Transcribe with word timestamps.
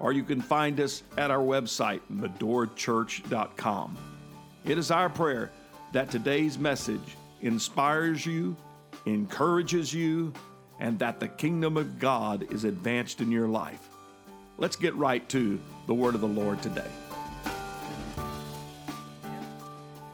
or 0.00 0.12
you 0.12 0.22
can 0.22 0.40
find 0.40 0.80
us 0.80 1.02
at 1.16 1.30
our 1.30 1.42
website, 1.42 2.00
medorachurch.com. 2.12 3.96
It 4.64 4.78
is 4.78 4.90
our 4.90 5.08
prayer 5.08 5.50
that 5.92 6.10
today's 6.10 6.58
message 6.58 7.16
inspires 7.40 8.26
you, 8.26 8.56
encourages 9.06 9.94
you, 9.94 10.32
and 10.80 10.98
that 10.98 11.20
the 11.20 11.28
kingdom 11.28 11.76
of 11.76 11.98
God 11.98 12.52
is 12.52 12.64
advanced 12.64 13.20
in 13.20 13.30
your 13.30 13.48
life. 13.48 13.88
Let's 14.58 14.76
get 14.76 14.94
right 14.94 15.26
to 15.30 15.60
the 15.86 15.94
word 15.94 16.14
of 16.14 16.20
the 16.20 16.28
Lord 16.28 16.62
today. 16.62 16.90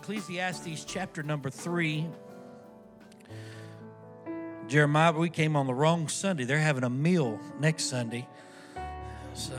Ecclesiastes 0.01 0.85
chapter 0.85 1.23
number 1.23 1.49
three. 1.49 2.07
Jeremiah, 4.69 5.13
we 5.13 5.31
came 5.31 5.55
on 5.55 5.67
the 5.67 5.75
wrong 5.75 6.09
Sunday. 6.09 6.45
They're 6.45 6.59
having 6.59 6.85
a 6.85 6.91
meal 6.91 7.39
next 7.61 7.85
Sunday. 7.85 8.27
So 9.35 9.57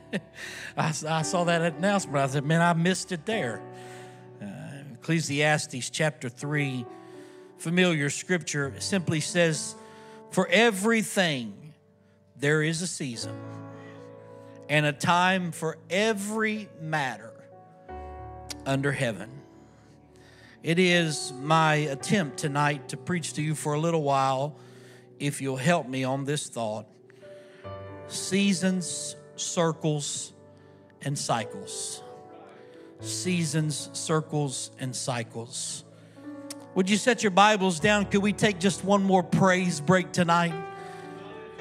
I, 0.76 0.92
I, 1.08 1.22
saw 1.22 1.44
that 1.44 1.62
announcement. 1.62 2.16
I 2.16 2.26
said, 2.26 2.44
man, 2.44 2.60
I 2.60 2.74
missed 2.74 3.12
it 3.12 3.24
there. 3.24 3.62
Uh, 4.40 4.46
Ecclesiastes 4.94 5.90
chapter 5.90 6.28
3, 6.28 6.84
familiar 7.58 8.10
scripture, 8.10 8.74
simply 8.78 9.20
says, 9.20 9.74
For 10.30 10.46
everything 10.48 11.74
there 12.36 12.62
is 12.62 12.82
a 12.82 12.86
season 12.86 13.36
and 14.68 14.84
a 14.84 14.92
time 14.92 15.52
for 15.52 15.78
every 15.88 16.68
matter 16.80 17.32
under 18.66 18.92
heaven. 18.92 19.30
It 20.62 20.78
is 20.78 21.32
my 21.40 21.74
attempt 21.76 22.38
tonight 22.38 22.88
to 22.88 22.96
preach 22.96 23.34
to 23.34 23.42
you 23.42 23.54
for 23.54 23.74
a 23.74 23.80
little 23.80 24.02
while, 24.02 24.56
if 25.18 25.40
you'll 25.40 25.56
help 25.56 25.88
me 25.88 26.04
on 26.04 26.24
this 26.24 26.48
thought 26.48 26.86
seasons, 28.08 29.16
circles, 29.36 30.32
and 31.02 31.18
cycles. 31.18 32.02
Seasons, 33.00 33.90
circles, 33.92 34.70
and 34.78 34.94
cycles. 34.94 35.84
Would 36.74 36.90
you 36.90 36.96
set 36.96 37.22
your 37.22 37.30
Bibles 37.30 37.80
down? 37.80 38.06
Could 38.06 38.22
we 38.22 38.32
take 38.32 38.58
just 38.58 38.84
one 38.84 39.02
more 39.02 39.22
praise 39.22 39.80
break 39.80 40.12
tonight? 40.12 40.54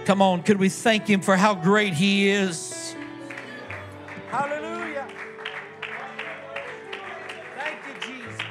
Come 0.05 0.21
on, 0.21 0.43
could 0.43 0.59
we 0.59 0.69
thank 0.69 1.07
Him 1.07 1.21
for 1.21 1.35
how 1.35 1.55
great 1.55 1.93
He 1.93 2.29
is? 2.29 2.95
Hallelujah. 4.29 5.07
Thank 7.57 7.79
you, 7.87 7.93
Jesus. 8.01 8.41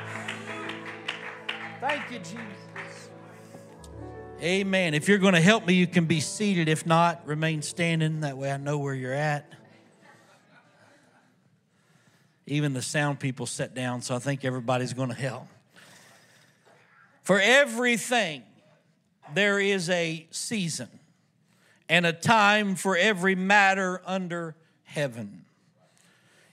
Thank 1.80 2.10
you, 2.10 2.18
Jesus. 2.18 2.53
Amen. 4.42 4.94
If 4.94 5.08
you're 5.08 5.18
going 5.18 5.34
to 5.34 5.40
help 5.40 5.66
me, 5.66 5.74
you 5.74 5.86
can 5.86 6.06
be 6.06 6.20
seated. 6.20 6.68
If 6.68 6.84
not, 6.84 7.26
remain 7.26 7.62
standing. 7.62 8.20
That 8.20 8.36
way 8.36 8.50
I 8.50 8.56
know 8.56 8.78
where 8.78 8.94
you're 8.94 9.12
at. 9.12 9.50
Even 12.46 12.74
the 12.74 12.82
sound 12.82 13.20
people 13.20 13.46
sat 13.46 13.74
down, 13.74 14.02
so 14.02 14.14
I 14.14 14.18
think 14.18 14.44
everybody's 14.44 14.92
going 14.92 15.08
to 15.08 15.14
help. 15.14 15.46
For 17.22 17.40
everything, 17.40 18.42
there 19.32 19.58
is 19.58 19.88
a 19.88 20.26
season 20.30 20.88
and 21.88 22.04
a 22.04 22.12
time 22.12 22.74
for 22.74 22.96
every 22.96 23.34
matter 23.34 24.02
under 24.04 24.56
heaven. 24.82 25.44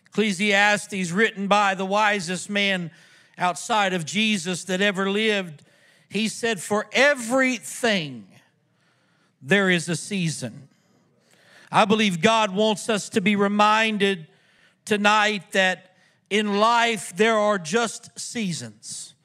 Ecclesiastes, 0.06 1.12
written 1.12 1.48
by 1.48 1.74
the 1.76 1.86
wisest 1.86 2.50
man 2.50 2.92
outside 3.38 3.92
of 3.94 4.06
Jesus 4.06 4.66
that 4.66 4.82
ever 4.82 5.10
lived, 5.10 5.64
he 6.12 6.28
said, 6.28 6.60
For 6.60 6.88
everything 6.92 8.28
there 9.42 9.70
is 9.70 9.88
a 9.88 9.96
season. 9.96 10.68
I 11.72 11.86
believe 11.86 12.22
God 12.22 12.54
wants 12.54 12.90
us 12.90 13.08
to 13.10 13.22
be 13.22 13.38
reminded 13.38 14.28
tonight 14.84 15.54
that 15.54 15.96
in 16.30 16.60
life 16.60 17.16
there 17.16 17.38
are 17.38 17.58
just 17.58 18.20
seasons. 18.20 19.16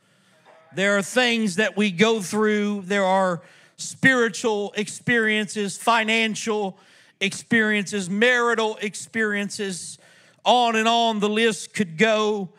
There 0.76 0.96
are 0.96 1.02
things 1.02 1.56
that 1.56 1.76
we 1.76 1.90
go 1.90 2.20
through, 2.20 2.82
there 2.82 3.04
are 3.04 3.42
spiritual 3.76 4.72
experiences, 4.76 5.76
financial 5.76 6.78
experiences, 7.20 8.08
marital 8.08 8.78
experiences, 8.80 9.98
on 10.44 10.76
and 10.76 10.86
on 10.86 11.18
the 11.18 11.28
list 11.28 11.74
could 11.74 11.98
go. 11.98 12.50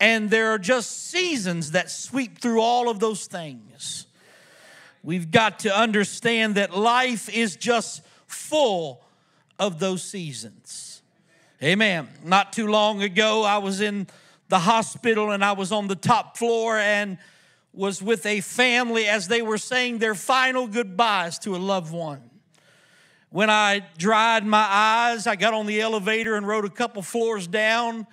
And 0.00 0.30
there 0.30 0.52
are 0.52 0.58
just 0.58 1.08
seasons 1.10 1.72
that 1.72 1.90
sweep 1.90 2.38
through 2.38 2.60
all 2.60 2.88
of 2.88 3.00
those 3.00 3.26
things. 3.26 4.06
We've 5.02 5.30
got 5.30 5.60
to 5.60 5.76
understand 5.76 6.54
that 6.54 6.76
life 6.76 7.28
is 7.28 7.56
just 7.56 8.02
full 8.26 9.04
of 9.58 9.78
those 9.78 10.02
seasons. 10.02 11.02
Amen. 11.62 12.08
Not 12.24 12.52
too 12.52 12.68
long 12.68 13.02
ago, 13.02 13.42
I 13.42 13.58
was 13.58 13.80
in 13.80 14.06
the 14.48 14.60
hospital 14.60 15.32
and 15.32 15.44
I 15.44 15.52
was 15.52 15.72
on 15.72 15.88
the 15.88 15.96
top 15.96 16.36
floor 16.36 16.78
and 16.78 17.18
was 17.72 18.02
with 18.02 18.24
a 18.26 18.40
family 18.40 19.06
as 19.06 19.28
they 19.28 19.42
were 19.42 19.58
saying 19.58 19.98
their 19.98 20.14
final 20.14 20.66
goodbyes 20.66 21.38
to 21.40 21.56
a 21.56 21.58
loved 21.58 21.92
one. 21.92 22.22
When 23.30 23.50
I 23.50 23.84
dried 23.98 24.46
my 24.46 24.66
eyes, 24.68 25.26
I 25.26 25.36
got 25.36 25.52
on 25.52 25.66
the 25.66 25.80
elevator 25.80 26.36
and 26.36 26.46
rode 26.46 26.64
a 26.64 26.70
couple 26.70 27.02
floors 27.02 27.46
down 27.46 28.06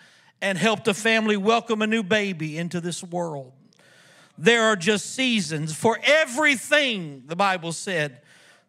and 0.45 0.59
helped 0.59 0.88
a 0.88 0.94
family 0.94 1.35
welcome 1.35 1.81
a 1.81 1.88
new 1.88 2.03
baby 2.03 2.56
into 2.56 2.79
this 2.79 3.01
world. 3.01 3.51
There 4.38 4.61
are 4.61 4.75
just 4.75 5.16
seasons 5.16 5.73
for 5.73 6.00
everything, 6.03 7.23
the 7.25 7.35
Bible 7.35 7.72
said. 7.72 8.22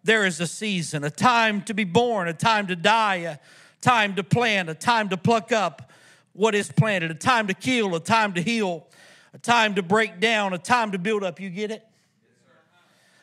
There 0.03 0.25
is 0.25 0.41
a 0.41 0.47
season, 0.47 1.05
a 1.05 1.11
time 1.11 1.61
to 1.65 1.75
be 1.75 1.85
born, 1.85 2.29
a 2.29 2.33
time 2.33 2.67
to 2.69 2.77
die, 2.77 3.17
a 3.17 3.39
time 3.83 4.15
to 4.15 4.25
plant, 4.25 4.71
a 4.71 4.75
time 4.75 5.11
to 5.11 5.19
pluck 5.19 5.53
up 5.53 5.93
what 6.33 6.55
is 6.55 6.73
planted, 6.73 7.11
a 7.11 7.15
time 7.15 7.47
to 7.49 7.53
kill, 7.53 7.95
a 7.95 8.01
time 8.01 8.33
to 8.33 8.41
heal, 8.41 8.87
a 9.35 9.39
time 9.39 9.75
to 9.75 9.83
break 9.83 10.19
down, 10.19 10.55
a 10.55 10.59
time 10.59 10.93
to 10.93 10.99
build 10.99 11.23
up. 11.23 11.41
You 11.41 11.51
get 11.51 11.71
it? 11.71 11.87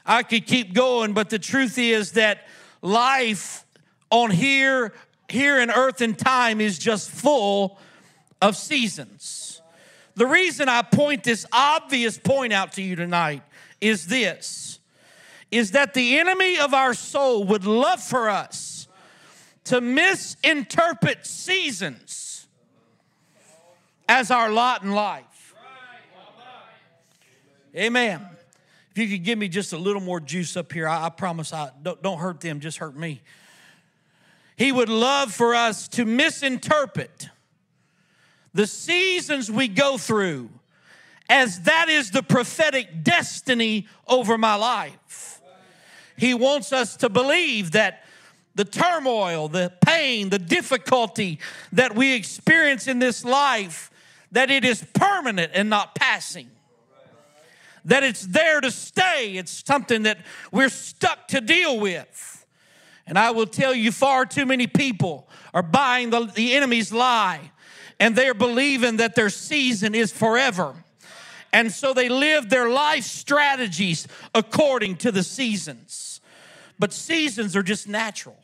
I 0.06 0.22
could 0.22 0.46
keep 0.46 0.76
going, 0.76 1.14
but 1.14 1.32
the 1.32 1.40
truth 1.40 1.80
is 1.80 2.12
that 2.12 2.46
life 2.84 3.66
on 4.12 4.30
here, 4.30 4.94
here 5.28 5.60
in 5.60 5.72
earth 5.72 6.02
and 6.02 6.16
time 6.16 6.62
is 6.62 6.78
just 6.78 7.10
full 7.10 7.80
of 8.44 8.58
seasons. 8.58 9.62
The 10.16 10.28
reason 10.28 10.70
I 10.70 10.82
point 10.82 11.24
this 11.24 11.46
obvious 11.52 12.18
point 12.18 12.54
out 12.54 12.74
to 12.74 12.82
you 12.84 12.96
tonight 12.96 13.42
is 13.82 14.08
this 14.08 14.80
is 15.50 15.72
that 15.72 15.94
the 15.94 16.18
enemy 16.18 16.58
of 16.58 16.74
our 16.74 16.96
soul 16.96 17.44
would 17.44 17.64
love 17.64 18.02
for 18.02 18.28
us 18.28 18.88
to 19.66 19.80
misinterpret 19.80 21.26
seasons 21.28 22.48
as 24.10 24.32
our 24.32 24.50
lot 24.50 24.84
in 24.84 24.92
life. 24.92 25.54
Amen. 27.76 28.26
If 28.92 28.98
you 28.98 29.08
could 29.08 29.24
give 29.24 29.38
me 29.38 29.48
just 29.48 29.74
a 29.74 29.78
little 29.78 30.02
more 30.02 30.20
juice 30.20 30.58
up 30.58 30.72
here, 30.72 30.88
I, 30.88 31.06
I 31.06 31.10
promise 31.10 31.54
I 31.54 31.70
don't, 31.82 32.02
don't 32.02 32.18
hurt 32.18 32.42
them, 32.42 32.60
just 32.60 32.80
hurt 32.80 32.96
me. 32.96 33.22
He 34.56 34.72
would 34.72 34.90
love 34.90 35.32
for 35.32 35.56
us 35.56 35.88
to 35.90 36.06
misinterpret 36.06 37.30
the 38.54 38.68
seasons 38.68 39.52
we 39.52 39.68
go 39.68 39.98
through 39.98 40.50
as 41.30 41.62
that 41.62 41.90
is 41.90 42.12
the 42.12 42.24
prophetic 42.24 43.04
destiny 43.04 43.88
over 44.08 44.38
my 44.38 44.56
life. 44.56 45.42
He 46.18 46.34
wants 46.34 46.72
us 46.72 46.96
to 46.98 47.10
believe 47.10 47.72
that 47.72 48.04
the 48.56 48.66
turmoil, 48.66 49.48
the 49.48 49.74
pain, 49.84 50.30
the 50.30 50.38
difficulty 50.38 51.40
that 51.72 51.96
we 51.96 52.14
experience 52.14 52.88
in 52.88 53.00
this 53.00 53.26
life 53.26 53.90
that 54.32 54.52
it 54.52 54.64
is 54.64 54.86
permanent 54.94 55.52
and 55.56 55.70
not 55.70 55.96
passing. 55.96 56.50
That 57.86 58.04
it's 58.04 58.26
there 58.26 58.62
to 58.62 58.72
stay. 58.72 59.38
It's 59.38 59.64
something 59.66 60.04
that 60.04 60.20
we're 60.52 60.70
stuck 60.70 61.28
to 61.30 61.42
deal 61.42 61.80
with. 61.80 62.46
And 63.06 63.18
I 63.18 63.32
will 63.32 63.48
tell 63.48 63.74
you, 63.74 63.92
far 63.92 64.26
too 64.26 64.46
many 64.46 64.68
people 64.68 65.28
are 65.54 65.64
buying 65.64 66.10
the, 66.10 66.26
the 66.26 66.54
enemy's 66.54 66.94
lie 66.94 67.52
and 68.04 68.18
they're 68.18 68.34
believing 68.34 68.98
that 68.98 69.16
their 69.16 69.30
season 69.30 69.96
is 69.96 70.12
forever. 70.12 70.76
And 71.54 71.72
so 71.72 71.94
they 71.94 72.10
live 72.10 72.50
their 72.50 72.68
life 72.68 73.06
strategies 73.06 74.10
according 74.36 74.98
to 74.98 75.12
the 75.14 75.24
seasons. 75.24 76.20
But 76.78 76.92
seasons 76.92 77.56
are 77.56 77.64
just 77.64 77.88
natural, 77.88 78.36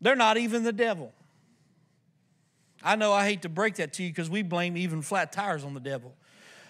they're 0.00 0.16
not 0.16 0.38
even 0.38 0.64
the 0.64 0.72
devil. 0.72 1.12
I 2.82 2.96
know 2.96 3.12
I 3.12 3.24
hate 3.28 3.42
to 3.42 3.48
break 3.48 3.76
that 3.76 3.92
to 3.94 4.02
you 4.02 4.08
because 4.08 4.28
we 4.28 4.42
blame 4.42 4.76
even 4.76 5.00
flat 5.00 5.30
tires 5.30 5.62
on 5.62 5.74
the 5.74 5.80
devil. 5.80 6.16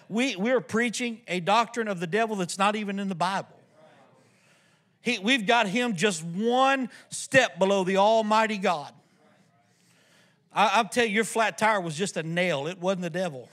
We, 0.09 0.35
we're 0.35 0.61
preaching 0.61 1.21
a 1.27 1.39
doctrine 1.39 1.87
of 1.87 1.99
the 1.99 2.07
devil 2.07 2.35
that's 2.35 2.59
not 2.59 2.75
even 2.75 2.99
in 2.99 3.09
the 3.09 3.15
Bible. 3.15 3.59
He, 5.01 5.17
we've 5.17 5.47
got 5.47 5.67
him 5.67 5.95
just 5.95 6.23
one 6.23 6.89
step 7.09 7.57
below 7.57 7.83
the 7.83 7.97
Almighty 7.97 8.59
God. 8.59 8.93
I, 10.53 10.71
I'll 10.75 10.85
tell 10.85 11.05
you, 11.05 11.13
your 11.13 11.23
flat 11.23 11.57
tire 11.57 11.81
was 11.81 11.95
just 11.95 12.17
a 12.17 12.23
nail, 12.23 12.67
it 12.67 12.79
wasn't 12.79 13.01
the 13.01 13.09
devil. 13.09 13.49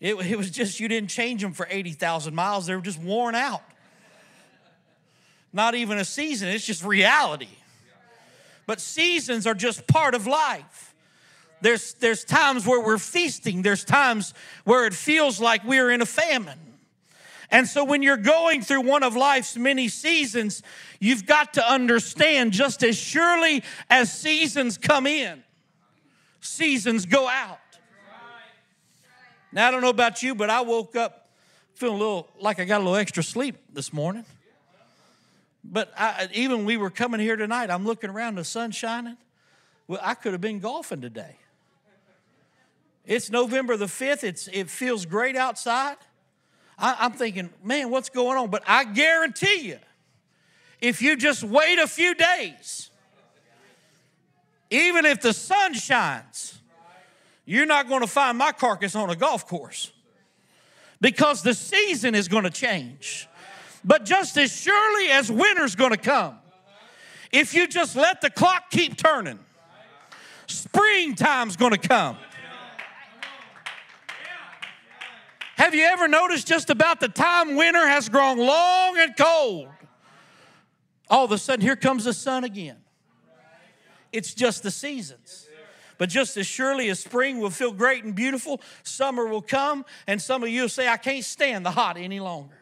It, 0.00 0.14
it 0.14 0.38
was 0.38 0.50
just 0.50 0.78
you 0.78 0.86
didn't 0.86 1.10
change 1.10 1.42
them 1.42 1.52
for 1.52 1.66
80,000 1.68 2.34
miles, 2.34 2.66
they 2.66 2.74
were 2.74 2.82
just 2.82 3.00
worn 3.00 3.34
out. 3.34 3.62
Not 5.52 5.74
even 5.74 5.98
a 5.98 6.04
season, 6.04 6.48
it's 6.48 6.64
just 6.64 6.84
reality. 6.84 7.48
But 8.66 8.80
seasons 8.80 9.46
are 9.46 9.54
just 9.54 9.86
part 9.86 10.14
of 10.14 10.26
life. 10.26 10.94
There's, 11.60 11.94
there's 11.94 12.22
times 12.24 12.66
where 12.66 12.80
we're 12.80 12.98
feasting, 12.98 13.62
there's 13.62 13.84
times 13.84 14.34
where 14.64 14.86
it 14.86 14.94
feels 14.94 15.40
like 15.40 15.64
we're 15.64 15.90
in 15.90 16.02
a 16.02 16.06
famine. 16.06 16.58
And 17.50 17.66
so, 17.66 17.82
when 17.84 18.02
you're 18.02 18.18
going 18.18 18.60
through 18.60 18.82
one 18.82 19.02
of 19.02 19.16
life's 19.16 19.56
many 19.56 19.88
seasons, 19.88 20.62
you've 21.00 21.24
got 21.24 21.54
to 21.54 21.66
understand 21.66 22.52
just 22.52 22.82
as 22.82 22.96
surely 22.96 23.64
as 23.88 24.12
seasons 24.12 24.76
come 24.76 25.06
in, 25.06 25.42
seasons 26.40 27.06
go 27.06 27.26
out. 27.26 27.58
Now, 29.50 29.68
I 29.68 29.70
don't 29.70 29.80
know 29.80 29.88
about 29.88 30.22
you, 30.22 30.34
but 30.34 30.50
I 30.50 30.60
woke 30.60 30.94
up 30.94 31.28
feeling 31.74 31.96
a 31.96 31.98
little 31.98 32.28
like 32.38 32.60
I 32.60 32.64
got 32.64 32.78
a 32.78 32.84
little 32.84 32.96
extra 32.96 33.22
sleep 33.22 33.56
this 33.72 33.92
morning. 33.92 34.26
But 35.64 35.92
I, 35.96 36.28
even 36.34 36.64
we 36.64 36.76
were 36.76 36.90
coming 36.90 37.20
here 37.20 37.36
tonight, 37.36 37.70
I'm 37.70 37.84
looking 37.84 38.10
around, 38.10 38.36
the 38.36 38.44
sun 38.44 38.70
shining. 38.70 39.16
Well, 39.86 40.00
I 40.02 40.14
could 40.14 40.32
have 40.32 40.40
been 40.40 40.60
golfing 40.60 41.00
today. 41.00 41.36
It's 43.06 43.30
November 43.30 43.76
the 43.76 43.86
5th. 43.86 44.22
It's, 44.22 44.48
it 44.52 44.68
feels 44.68 45.06
great 45.06 45.34
outside. 45.34 45.96
I, 46.78 46.96
I'm 47.00 47.12
thinking, 47.12 47.50
man, 47.62 47.90
what's 47.90 48.08
going 48.08 48.38
on? 48.38 48.50
But 48.50 48.62
I 48.66 48.84
guarantee 48.84 49.60
you, 49.62 49.78
if 50.80 51.02
you 51.02 51.16
just 51.16 51.42
wait 51.42 51.78
a 51.78 51.86
few 51.86 52.14
days, 52.14 52.90
even 54.70 55.04
if 55.04 55.20
the 55.20 55.32
sun 55.32 55.74
shines, 55.74 56.58
you're 57.44 57.66
not 57.66 57.88
going 57.88 58.02
to 58.02 58.06
find 58.06 58.38
my 58.38 58.52
carcass 58.52 58.94
on 58.94 59.10
a 59.10 59.16
golf 59.16 59.46
course 59.46 59.90
because 61.00 61.42
the 61.42 61.54
season 61.54 62.14
is 62.14 62.28
going 62.28 62.44
to 62.44 62.50
change. 62.50 63.26
But 63.84 64.04
just 64.04 64.36
as 64.36 64.54
surely 64.54 65.10
as 65.10 65.32
winter's 65.32 65.74
going 65.74 65.92
to 65.92 65.96
come, 65.96 66.38
if 67.32 67.54
you 67.54 67.66
just 67.66 67.96
let 67.96 68.20
the 68.20 68.30
clock 68.30 68.70
keep 68.70 68.96
turning, 68.96 69.38
springtime's 70.46 71.56
going 71.56 71.72
to 71.72 71.78
come. 71.78 72.16
Have 75.58 75.74
you 75.74 75.84
ever 75.86 76.06
noticed 76.06 76.46
just 76.46 76.70
about 76.70 77.00
the 77.00 77.08
time 77.08 77.56
winter 77.56 77.84
has 77.84 78.08
grown 78.08 78.38
long 78.38 78.96
and 78.96 79.16
cold? 79.16 79.68
All 81.10 81.24
of 81.24 81.32
a 81.32 81.38
sudden, 81.38 81.62
here 81.62 81.74
comes 81.74 82.04
the 82.04 82.12
sun 82.12 82.44
again. 82.44 82.76
It's 84.12 84.34
just 84.34 84.62
the 84.62 84.70
seasons. 84.70 85.48
But 85.98 86.10
just 86.10 86.36
as 86.36 86.46
surely 86.46 86.88
as 86.90 87.00
spring 87.00 87.40
will 87.40 87.50
feel 87.50 87.72
great 87.72 88.04
and 88.04 88.14
beautiful, 88.14 88.60
summer 88.84 89.26
will 89.26 89.42
come, 89.42 89.84
and 90.06 90.22
some 90.22 90.44
of 90.44 90.48
you 90.48 90.62
will 90.62 90.68
say, 90.68 90.86
I 90.86 90.96
can't 90.96 91.24
stand 91.24 91.66
the 91.66 91.72
hot 91.72 91.96
any 91.96 92.20
longer. 92.20 92.54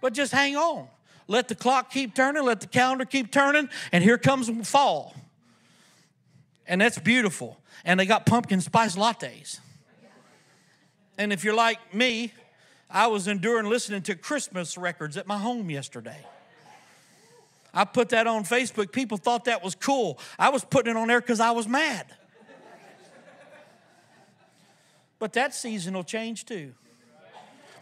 But 0.00 0.12
just 0.12 0.30
hang 0.30 0.56
on. 0.56 0.86
Let 1.26 1.48
the 1.48 1.56
clock 1.56 1.90
keep 1.90 2.14
turning, 2.14 2.44
let 2.44 2.60
the 2.60 2.68
calendar 2.68 3.04
keep 3.04 3.32
turning, 3.32 3.68
and 3.90 4.04
here 4.04 4.18
comes 4.18 4.48
fall. 4.68 5.16
And 6.64 6.80
that's 6.80 6.98
beautiful. 7.00 7.58
And 7.84 7.98
they 7.98 8.06
got 8.06 8.24
pumpkin 8.24 8.60
spice 8.60 8.94
lattes. 8.94 9.58
And 11.16 11.32
if 11.32 11.44
you're 11.44 11.54
like 11.54 11.94
me, 11.94 12.32
I 12.90 13.06
was 13.06 13.28
enduring 13.28 13.68
listening 13.68 14.02
to 14.02 14.14
Christmas 14.14 14.76
records 14.76 15.16
at 15.16 15.26
my 15.26 15.38
home 15.38 15.70
yesterday. 15.70 16.24
I 17.72 17.84
put 17.84 18.10
that 18.10 18.26
on 18.26 18.44
Facebook. 18.44 18.92
People 18.92 19.16
thought 19.16 19.46
that 19.46 19.62
was 19.62 19.74
cool. 19.74 20.18
I 20.38 20.50
was 20.50 20.64
putting 20.64 20.96
it 20.96 20.96
on 20.96 21.08
there 21.08 21.20
because 21.20 21.40
I 21.40 21.50
was 21.50 21.66
mad. 21.66 22.06
But 25.18 25.32
that 25.32 25.54
season 25.54 25.94
will 25.94 26.04
change 26.04 26.44
too 26.44 26.74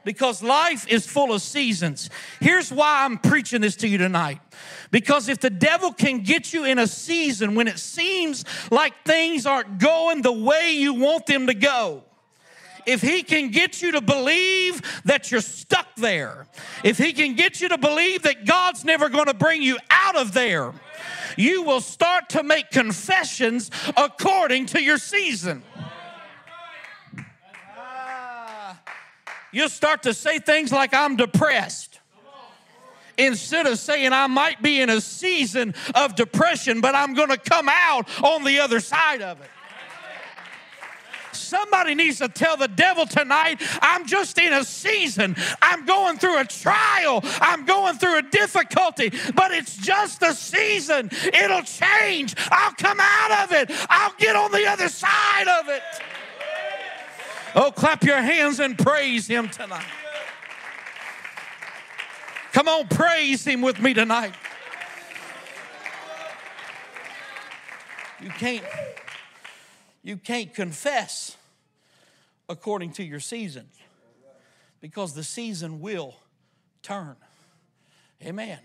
because 0.05 0.43
life 0.43 0.87
is 0.89 1.07
full 1.07 1.33
of 1.33 1.43
seasons. 1.43 2.11
Here's 2.41 2.73
why 2.73 3.05
I'm 3.05 3.19
preaching 3.19 3.61
this 3.61 3.77
to 3.77 3.89
you 3.89 3.99
tonight. 3.99 4.41
Because 4.91 5.29
if 5.29 5.39
the 5.39 5.51
devil 5.51 5.93
can 5.93 6.21
get 6.21 6.53
you 6.53 6.65
in 6.65 6.79
a 6.79 6.87
season 6.87 7.55
when 7.55 7.69
it 7.69 7.79
seems 7.79 8.45
like 8.71 8.93
things 9.05 9.47
aren't 9.47 9.79
going 9.79 10.23
the 10.23 10.33
way 10.33 10.73
you 10.73 10.95
want 10.95 11.27
them 11.27 11.47
to 11.47 11.55
go, 11.55 12.05
if 12.87 13.01
he 13.03 13.23
can 13.23 13.51
get 13.51 13.83
you 13.83 13.93
to 13.93 14.01
believe 14.01 14.83
that 15.05 15.31
you're 15.31 15.41
stuck 15.41 15.95
there, 15.97 16.47
if 16.85 16.99
he 16.99 17.13
can 17.13 17.35
get 17.35 17.61
you 17.61 17.69
to 17.69 17.79
believe 17.79 18.23
that 18.23 18.45
God's 18.45 18.85
never 18.85 19.09
going 19.09 19.27
to 19.27 19.35
bring 19.35 19.63
you 19.63 19.79
out 19.91 20.17
of 20.17 20.33
there, 20.33 20.73
you 21.37 21.63
will 21.63 21.81
start 21.81 22.29
to 22.31 22.43
make 22.43 22.71
confessions 22.71 23.71
according 23.97 24.67
to 24.67 24.83
your 24.83 24.99
season. 24.99 25.63
You'll 29.53 29.69
start 29.69 30.05
to 30.05 30.15
say 30.15 30.39
things 30.39 30.73
like, 30.73 30.95
I'm 30.95 31.17
depressed. 31.17 32.01
Instead 33.19 33.67
of 33.67 33.79
saying, 33.79 34.13
I 34.13 34.27
might 34.27 34.63
be 34.63 34.81
in 34.81 34.89
a 34.89 35.01
season 35.01 35.75
of 35.95 36.15
depression, 36.15 36.81
but 36.81 36.95
I'm 36.95 37.13
going 37.13 37.29
to 37.29 37.37
come 37.37 37.69
out 37.71 38.09
on 38.25 38.45
the 38.45 38.61
other 38.61 38.81
side 38.81 39.21
of 39.21 39.41
it. 39.41 39.51
Somebody 41.53 41.95
needs 41.95 42.17
to 42.17 42.31
tell 42.31 42.57
the 42.57 42.67
devil 42.67 43.05
tonight, 43.05 43.61
I'm 43.83 44.07
just 44.07 44.39
in 44.39 44.55
a 44.55 44.65
season. 44.65 45.37
I'm 45.61 45.85
going 45.85 46.17
through 46.17 46.41
a 46.41 46.47
trial. 46.47 47.21
I'm 47.43 47.67
going 47.67 47.99
through 47.99 48.17
a 48.17 48.23
difficulty, 48.23 49.13
but 49.35 49.51
it's 49.51 49.77
just 49.77 50.23
a 50.23 50.33
season. 50.33 51.11
It'll 51.13 51.61
change. 51.61 52.35
I'll 52.51 52.73
come 52.73 52.99
out 52.99 53.45
of 53.45 53.53
it. 53.53 53.71
I'll 53.91 54.15
get 54.17 54.35
on 54.35 54.51
the 54.51 54.67
other 54.67 54.89
side 54.89 55.47
of 55.47 55.69
it. 55.69 55.83
Oh, 57.55 57.71
clap 57.71 58.03
your 58.03 58.23
hands 58.23 58.59
and 58.59 58.79
praise 58.79 59.27
Him 59.27 59.51
tonight. 59.51 59.85
Come 62.55 62.67
on, 62.67 62.89
praise 62.89 63.47
Him 63.47 63.61
with 63.61 63.79
me 63.79 63.93
tonight. 63.93 64.33
You 68.23 68.31
can't, 68.31 68.65
you 70.03 70.17
can't 70.17 70.55
confess 70.55 71.37
according 72.49 72.93
to 72.93 73.05
your 73.05 73.21
season 73.21 73.69
because 74.81 75.15
the 75.15 75.25
season 75.25 75.81
will 75.81 76.15
turn. 76.83 77.17
Amen. 78.23 78.59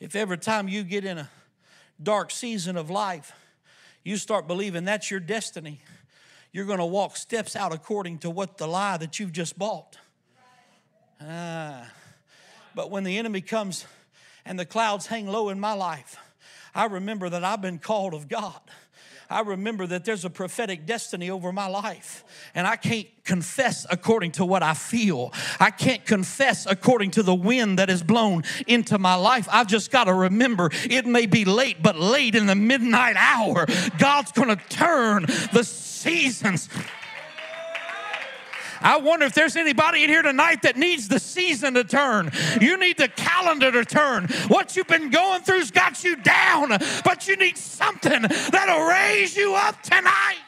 If 0.00 0.14
every 0.14 0.38
time 0.38 0.68
you 0.68 0.82
get 0.82 1.04
in 1.04 1.18
a 1.18 1.30
dark 2.02 2.30
season 2.30 2.76
of 2.76 2.90
life, 2.90 3.32
you 4.04 4.16
start 4.16 4.46
believing 4.46 4.84
that's 4.84 5.10
your 5.10 5.20
destiny 5.20 5.80
you're 6.56 6.64
going 6.64 6.78
to 6.78 6.86
walk 6.86 7.18
steps 7.18 7.54
out 7.54 7.74
according 7.74 8.16
to 8.16 8.30
what 8.30 8.56
the 8.56 8.66
lie 8.66 8.96
that 8.96 9.20
you've 9.20 9.32
just 9.32 9.58
bought. 9.58 9.98
Ah. 11.20 11.86
But 12.74 12.90
when 12.90 13.04
the 13.04 13.18
enemy 13.18 13.42
comes 13.42 13.84
and 14.42 14.58
the 14.58 14.64
clouds 14.64 15.06
hang 15.06 15.26
low 15.26 15.50
in 15.50 15.60
my 15.60 15.74
life, 15.74 16.16
I 16.74 16.86
remember 16.86 17.28
that 17.28 17.44
I've 17.44 17.60
been 17.60 17.78
called 17.78 18.14
of 18.14 18.26
God. 18.28 18.58
I 19.28 19.40
remember 19.40 19.86
that 19.88 20.04
there's 20.04 20.24
a 20.24 20.30
prophetic 20.30 20.86
destiny 20.86 21.30
over 21.30 21.52
my 21.52 21.66
life, 21.66 22.24
and 22.54 22.66
I 22.66 22.76
can't 22.76 23.08
confess 23.24 23.84
according 23.90 24.32
to 24.32 24.44
what 24.44 24.62
I 24.62 24.74
feel. 24.74 25.32
I 25.58 25.70
can't 25.70 26.04
confess 26.04 26.64
according 26.66 27.10
to 27.12 27.22
the 27.22 27.34
wind 27.34 27.78
that 27.78 27.90
is 27.90 28.02
blown 28.02 28.44
into 28.66 28.98
my 28.98 29.14
life. 29.14 29.48
I've 29.50 29.66
just 29.66 29.90
got 29.90 30.04
to 30.04 30.14
remember 30.14 30.70
it 30.88 31.06
may 31.06 31.26
be 31.26 31.44
late, 31.44 31.82
but 31.82 31.96
late 31.96 32.34
in 32.34 32.46
the 32.46 32.54
midnight 32.54 33.16
hour, 33.16 33.66
God's 33.98 34.32
going 34.32 34.56
to 34.56 34.62
turn 34.68 35.26
the 35.52 35.64
seasons. 35.64 36.68
I 38.80 38.98
wonder 38.98 39.26
if 39.26 39.34
there's 39.34 39.56
anybody 39.56 40.04
in 40.04 40.10
here 40.10 40.22
tonight 40.22 40.62
that 40.62 40.76
needs 40.76 41.08
the 41.08 41.18
season 41.18 41.74
to 41.74 41.84
turn. 41.84 42.30
You 42.60 42.78
need 42.78 42.98
the 42.98 43.08
calendar 43.08 43.70
to 43.72 43.84
turn. 43.84 44.28
What 44.48 44.76
you've 44.76 44.86
been 44.86 45.10
going 45.10 45.42
through's 45.42 45.70
got 45.70 46.04
you 46.04 46.16
down, 46.16 46.68
but 47.04 47.28
you 47.28 47.36
need 47.36 47.56
something 47.56 48.22
that'll 48.22 48.86
raise 48.86 49.36
you 49.36 49.54
up 49.54 49.82
tonight. 49.82 50.38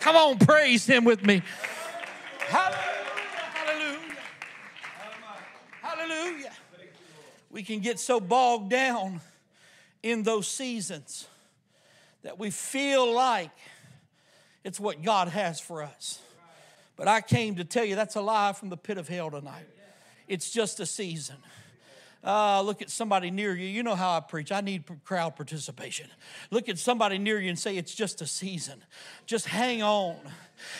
Come 0.00 0.16
on, 0.16 0.38
praise 0.38 0.86
Him 0.86 1.04
with 1.04 1.24
me. 1.24 1.42
Hallelujah. 2.48 2.78
Hallelujah. 3.54 3.98
Hallelujah. 5.80 6.52
We 7.50 7.62
can 7.62 7.80
get 7.80 7.98
so 7.98 8.20
bogged 8.20 8.68
down 8.68 9.20
in 10.02 10.22
those 10.22 10.46
seasons 10.46 11.26
that 12.24 12.38
we 12.38 12.50
feel 12.50 13.12
like 13.14 13.50
it's 14.64 14.80
what 14.80 15.02
God 15.02 15.28
has 15.28 15.60
for 15.60 15.82
us. 15.82 16.18
But 16.96 17.06
I 17.06 17.20
came 17.20 17.56
to 17.56 17.64
tell 17.64 17.84
you 17.84 17.94
that's 17.94 18.16
a 18.16 18.20
lie 18.20 18.52
from 18.54 18.70
the 18.70 18.76
pit 18.76 18.98
of 18.98 19.08
hell 19.08 19.30
tonight. 19.30 19.66
It's 20.26 20.50
just 20.50 20.80
a 20.80 20.86
season. 20.86 21.36
Uh, 22.24 22.62
look 22.62 22.80
at 22.80 22.88
somebody 22.88 23.30
near 23.30 23.54
you. 23.54 23.66
You 23.66 23.82
know 23.82 23.94
how 23.94 24.16
I 24.16 24.20
preach. 24.20 24.50
I 24.50 24.62
need 24.62 24.84
crowd 25.04 25.36
participation. 25.36 26.08
Look 26.50 26.70
at 26.70 26.78
somebody 26.78 27.18
near 27.18 27.38
you 27.38 27.50
and 27.50 27.58
say, 27.58 27.76
It's 27.76 27.94
just 27.94 28.22
a 28.22 28.26
season. 28.26 28.82
Just 29.26 29.46
hang 29.46 29.82
on. 29.82 30.16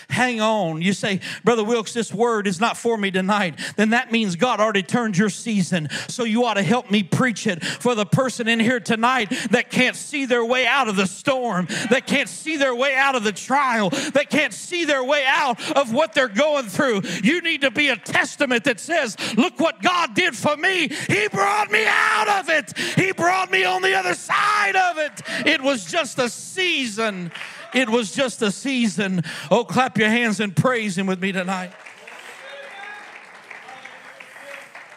Hang 0.09 0.41
on. 0.41 0.83
You 0.83 0.93
say, 0.93 1.21
Brother 1.43 1.65
Wilks, 1.65 1.93
this 1.93 2.13
word 2.13 2.47
is 2.47 2.61
not 2.61 2.77
for 2.77 2.97
me 2.97 3.11
tonight. 3.11 3.59
Then 3.77 3.91
that 3.91 4.13
means 4.13 4.37
God 4.37 4.61
already 4.61 4.83
turned 4.83 5.17
your 5.17 5.31
season. 5.31 5.89
So 6.09 6.25
you 6.25 6.45
ought 6.45 6.55
to 6.55 6.63
help 6.63 6.91
me 6.91 7.03
preach 7.03 7.47
it 7.47 7.65
for 7.65 7.95
the 7.95 8.07
person 8.07 8.49
in 8.49 8.61
here 8.61 8.81
tonight 8.81 9.31
that 9.51 9.71
can't 9.71 9.97
see 9.97 10.27
their 10.27 10.45
way 10.45 10.67
out 10.67 10.89
of 10.89 10.97
the 10.97 11.07
storm, 11.07 11.67
that 11.91 12.07
can't 12.07 12.29
see 12.29 12.57
their 12.57 12.75
way 12.75 12.95
out 12.95 13.15
of 13.15 13.25
the 13.25 13.33
trial, 13.33 13.91
that 13.91 14.31
can't 14.31 14.53
see 14.53 14.85
their 14.85 15.05
way 15.05 15.25
out 15.27 15.61
of 15.77 15.93
what 15.93 16.13
they're 16.13 16.29
going 16.29 16.67
through. 16.67 17.03
You 17.23 17.41
need 17.41 17.63
to 17.63 17.71
be 17.71 17.89
a 17.89 17.97
testament 17.97 18.65
that 18.65 18.81
says, 18.81 19.17
Look 19.37 19.59
what 19.59 19.83
God 19.83 20.15
did 20.15 20.37
for 20.37 20.57
me. 20.57 20.89
He 21.09 21.29
brought 21.29 21.71
me 21.71 21.85
out 21.87 22.29
of 22.29 22.49
it, 22.49 22.77
He 22.79 23.13
brought 23.13 23.51
me 23.51 23.65
on 23.65 23.83
the 23.83 23.95
other 23.95 24.15
side 24.15 24.77
of 24.77 24.99
it. 24.99 25.23
It 25.47 25.61
was 25.61 25.85
just 25.85 26.19
a 26.19 26.29
season. 26.29 27.33
It 27.75 27.89
was 27.89 28.13
just 28.13 28.41
a 28.41 28.53
season. 28.53 29.23
Oh, 29.51 29.65
clap 29.65 29.99
your 29.99 30.09
hands 30.09 30.41
and 30.41 30.55
praise 30.55 30.97
Him 30.97 31.07
with 31.07 31.21
me 31.21 31.33
tonight. 31.33 31.73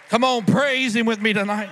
Come 0.09 0.23
on, 0.23 0.45
praise 0.45 0.95
Him 0.95 1.05
with 1.05 1.19
me 1.19 1.33
tonight. 1.33 1.69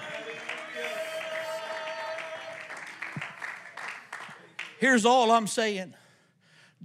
Here's 4.79 5.05
all 5.05 5.31
I'm 5.31 5.47
saying 5.47 5.93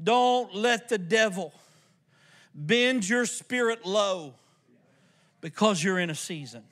don't 0.02 0.54
let 0.54 0.88
the 0.88 0.98
devil 0.98 1.52
bend 2.54 3.08
your 3.08 3.26
spirit 3.26 3.84
low 3.84 4.34
because 5.40 5.82
you're 5.82 5.98
in 5.98 6.10
a 6.10 6.14
season. 6.14 6.62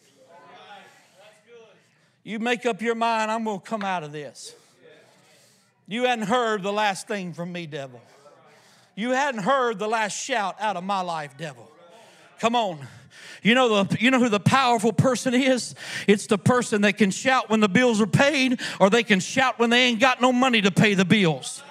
You 2.23 2.39
make 2.39 2.67
up 2.67 2.83
your 2.83 2.95
mind, 2.95 3.31
I'm 3.31 3.45
going 3.45 3.61
to 3.61 3.67
come 3.67 3.83
out 3.83 4.05
of 4.05 4.13
this. 4.13 4.55
You 5.89 6.05
hadn't 6.05 6.27
heard 6.27 6.63
the 6.63 6.73
last 6.73 7.09
thing 7.09 7.33
from 7.33 7.51
me, 7.51 7.67
devil. 7.67 8.01
You 8.95 9.11
hadn't 9.11 9.43
heard 9.43 9.79
the 9.79 9.89
last 9.89 10.13
shout 10.13 10.57
out 10.61 10.77
of 10.77 10.85
my 10.85 11.01
life, 11.01 11.39
devil. 11.39 11.71
Come 12.41 12.55
on. 12.55 12.87
You 13.43 13.55
know 13.55 13.85
the 13.85 13.97
you 13.99 14.11
know 14.11 14.19
who 14.19 14.29
the 14.29 14.41
powerful 14.41 14.93
person 14.93 15.33
is? 15.33 15.75
It's 16.07 16.27
the 16.27 16.37
person 16.37 16.83
that 16.83 16.99
can 16.99 17.11
shout 17.11 17.49
when 17.49 17.61
the 17.61 17.69
bills 17.69 18.01
are 18.01 18.07
paid 18.07 18.61
or 18.79 18.91
they 18.91 19.03
can 19.03 19.21
shout 19.21 19.59
when 19.59 19.71
they 19.71 19.85
ain't 19.85 19.99
got 19.99 20.21
no 20.21 20.31
money 20.31 20.61
to 20.61 20.71
pay 20.71 20.95
the 20.95 21.05
bills. 21.05 21.63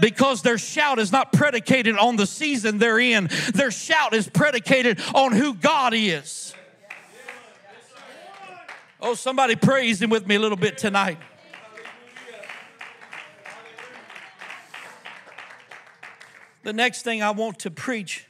Because 0.00 0.42
their 0.42 0.58
shout 0.58 0.98
is 0.98 1.12
not 1.12 1.32
predicated 1.32 1.96
on 1.96 2.16
the 2.16 2.26
season 2.26 2.78
they're 2.78 2.98
in. 2.98 3.28
Their 3.54 3.70
shout 3.70 4.14
is 4.14 4.28
predicated 4.28 5.00
on 5.14 5.32
who 5.32 5.54
God 5.54 5.92
is. 5.94 6.52
Oh, 9.00 9.14
somebody 9.14 9.54
praise 9.54 10.02
him 10.02 10.10
with 10.10 10.26
me 10.26 10.34
a 10.34 10.40
little 10.40 10.56
bit 10.56 10.78
tonight. 10.78 11.18
The 16.62 16.72
next 16.72 17.02
thing 17.02 17.22
I 17.22 17.30
want 17.30 17.58
to 17.60 17.70
preach 17.70 18.26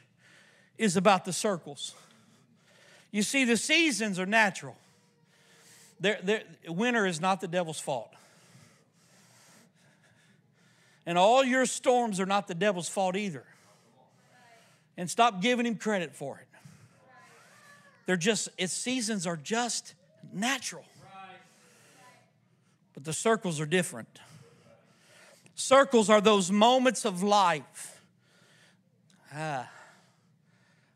is 0.77 0.97
about 0.97 1.25
the 1.25 1.33
circles. 1.33 1.93
You 3.11 3.21
see, 3.21 3.45
the 3.45 3.57
seasons 3.57 4.19
are 4.19 4.25
natural. 4.25 4.75
They're, 5.99 6.19
they're, 6.23 6.43
winter 6.67 7.05
is 7.05 7.21
not 7.21 7.41
the 7.41 7.47
devil's 7.47 7.79
fault. 7.79 8.11
And 11.05 11.17
all 11.17 11.43
your 11.43 11.65
storms 11.65 12.19
are 12.19 12.25
not 12.25 12.47
the 12.47 12.55
devil's 12.55 12.89
fault 12.89 13.15
either. 13.15 13.43
And 14.97 15.09
stop 15.09 15.41
giving 15.41 15.65
him 15.65 15.75
credit 15.75 16.15
for 16.15 16.39
it. 16.39 16.47
They're 18.05 18.17
just, 18.17 18.49
its 18.57 18.73
seasons 18.73 19.27
are 19.27 19.37
just 19.37 19.93
natural. 20.33 20.85
But 22.93 23.03
the 23.03 23.13
circles 23.13 23.59
are 23.59 23.65
different. 23.65 24.19
Circles 25.55 26.09
are 26.09 26.21
those 26.21 26.51
moments 26.51 27.05
of 27.05 27.21
life 27.21 27.92
uh, 29.35 29.63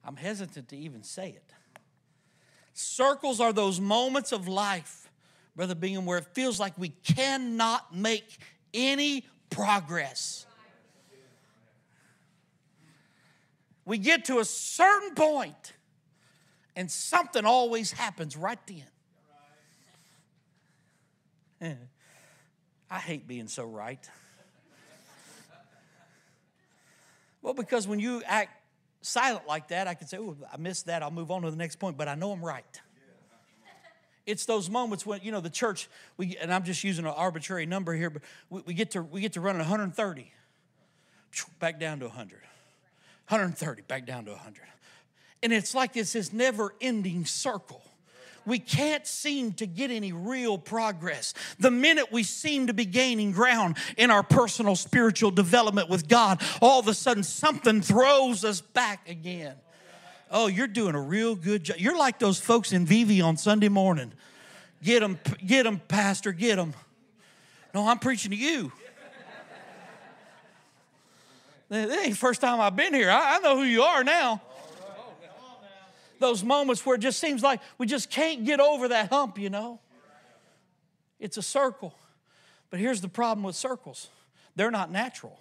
I'm 0.04 0.16
hesitant 0.16 0.70
to 0.70 0.78
even 0.78 1.04
say 1.04 1.30
it. 1.30 1.54
Circles 2.74 3.40
are 3.40 3.52
those 3.52 3.82
moments 3.82 4.32
of 4.32 4.48
life, 4.48 5.10
Brother 5.56 5.76
Bingham, 5.76 6.06
where 6.06 6.20
it 6.20 6.28
feels 6.34 6.60
like 6.60 6.78
we 6.78 6.90
cannot 6.90 7.96
make 7.96 8.38
any 8.74 9.26
progress. 9.50 10.46
We 13.84 13.98
get 13.98 14.26
to 14.26 14.40
a 14.40 14.46
certain 14.46 15.16
point, 15.16 15.74
and 16.76 16.92
something 16.92 17.46
always 17.46 17.92
happens 17.92 18.38
right 18.38 18.60
then. 21.60 21.78
I 22.92 23.00
hate 23.00 23.28
being 23.28 23.48
so 23.48 23.64
right. 23.66 24.08
Well, 27.48 27.54
because 27.54 27.88
when 27.88 28.02
you 28.02 28.22
act 28.26 28.52
silent 29.00 29.48
like 29.48 29.70
that, 29.70 29.88
I 29.88 29.94
can 29.94 30.06
say, 30.06 30.18
oh, 30.18 30.36
I 30.52 30.58
missed 30.58 30.88
that. 30.88 31.02
I'll 31.02 31.12
move 31.12 31.32
on 31.32 31.44
to 31.44 31.50
the 31.50 31.56
next 31.56 31.78
point, 31.78 31.96
but 31.96 32.10
I 32.10 32.16
know 32.16 32.34
I'm 32.34 32.44
right. 32.44 32.82
It's 34.26 34.44
those 34.44 34.70
moments 34.70 35.06
when, 35.06 35.22
you 35.24 35.32
know, 35.32 35.40
the 35.40 35.50
church, 35.50 35.88
we, 36.18 36.36
and 36.36 36.54
I'm 36.54 36.66
just 36.66 36.84
using 36.84 37.06
an 37.06 37.12
arbitrary 37.16 37.66
number 37.66 37.94
here, 37.94 38.10
but 38.10 38.22
we, 38.50 38.64
we 38.66 38.74
get 38.74 38.92
to 38.92 39.02
we 39.02 39.22
get 39.22 39.32
to 39.32 39.40
run 39.40 39.56
at 39.56 39.60
130, 39.60 40.30
back 41.58 41.80
down 41.80 42.00
to 42.00 42.08
100. 42.08 42.32
130, 43.30 43.82
back 43.84 44.06
down 44.06 44.26
to 44.26 44.32
100. 44.32 44.64
And 45.42 45.54
it's 45.54 45.74
like 45.74 45.96
it's 45.96 46.12
this 46.12 46.34
never 46.34 46.74
ending 46.82 47.24
circle 47.24 47.82
we 48.48 48.60
can't 48.60 49.06
seem 49.06 49.52
to 49.54 49.68
get 49.68 49.92
any 49.92 50.14
real 50.14 50.58
progress. 50.58 51.34
The 51.60 51.70
minute 51.70 52.12
we 52.12 52.24
seem 52.24 52.68
to 52.68 52.74
be 52.74 52.86
gaining 52.86 53.32
ground 53.32 53.78
in 53.98 54.10
our 54.10 54.24
personal 54.24 54.76
spiritual 54.76 55.32
development 55.32 55.90
with 55.90 56.08
God, 56.08 56.42
all 56.62 56.80
of 56.80 56.88
a 56.88 56.94
sudden 56.94 57.24
something 57.24 57.82
throws 57.82 58.46
us 58.46 58.62
back 58.62 59.08
again. 59.10 59.56
Oh, 60.32 60.48
you're 60.48 60.68
doing 60.68 60.96
a 60.96 61.02
real 61.02 61.36
good 61.36 61.66
job. 61.66 61.78
You're 61.78 61.98
like 61.98 62.20
those 62.20 62.40
folks 62.40 62.72
in 62.72 62.86
Vivi 62.86 63.22
on 63.22 63.38
Sunday 63.38 63.70
morning. 63.70 64.14
Get 64.82 65.02
them, 65.02 65.20
get 65.46 65.64
them, 65.64 65.82
Pastor, 65.88 66.32
get 66.32 66.56
them. 66.56 66.74
No, 67.74 67.88
I'm 67.88 68.00
preaching 68.00 68.32
to 68.32 68.38
you. 68.38 68.72
This 71.70 71.92
ain't 71.92 72.12
the 72.12 72.16
first 72.16 72.40
time 72.40 72.62
I've 72.62 72.78
been 72.78 72.94
here. 72.94 73.10
I, 73.10 73.36
I 73.36 73.40
know 73.40 73.58
who 73.58 73.64
you 73.64 73.82
are 73.82 74.04
now 74.04 74.42
those 76.20 76.44
moments 76.44 76.86
where 76.86 76.96
it 76.96 77.00
just 77.00 77.20
seems 77.20 77.44
like 77.44 77.62
we 77.78 77.86
just 77.86 78.10
can't 78.10 78.46
get 78.46 78.60
over 78.60 78.90
that 78.90 79.10
hump, 79.10 79.38
you 79.38 79.50
know? 79.50 79.80
It's 81.20 81.38
a 81.38 81.42
circle. 81.42 81.94
But 82.70 82.80
here's 82.80 83.02
the 83.02 83.08
problem 83.08 83.44
with 83.44 83.56
circles 83.56 84.10
they're 84.56 84.72
not 84.72 84.92
natural. 84.92 85.40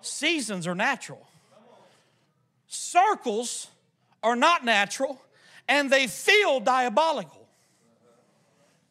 Seasons 0.00 0.66
are 0.66 0.74
natural. 0.74 1.26
Circles 2.66 3.68
are 4.22 4.36
not 4.36 4.64
natural 4.64 5.20
and 5.68 5.90
they 5.90 6.06
feel 6.06 6.60
diabolical, 6.60 7.46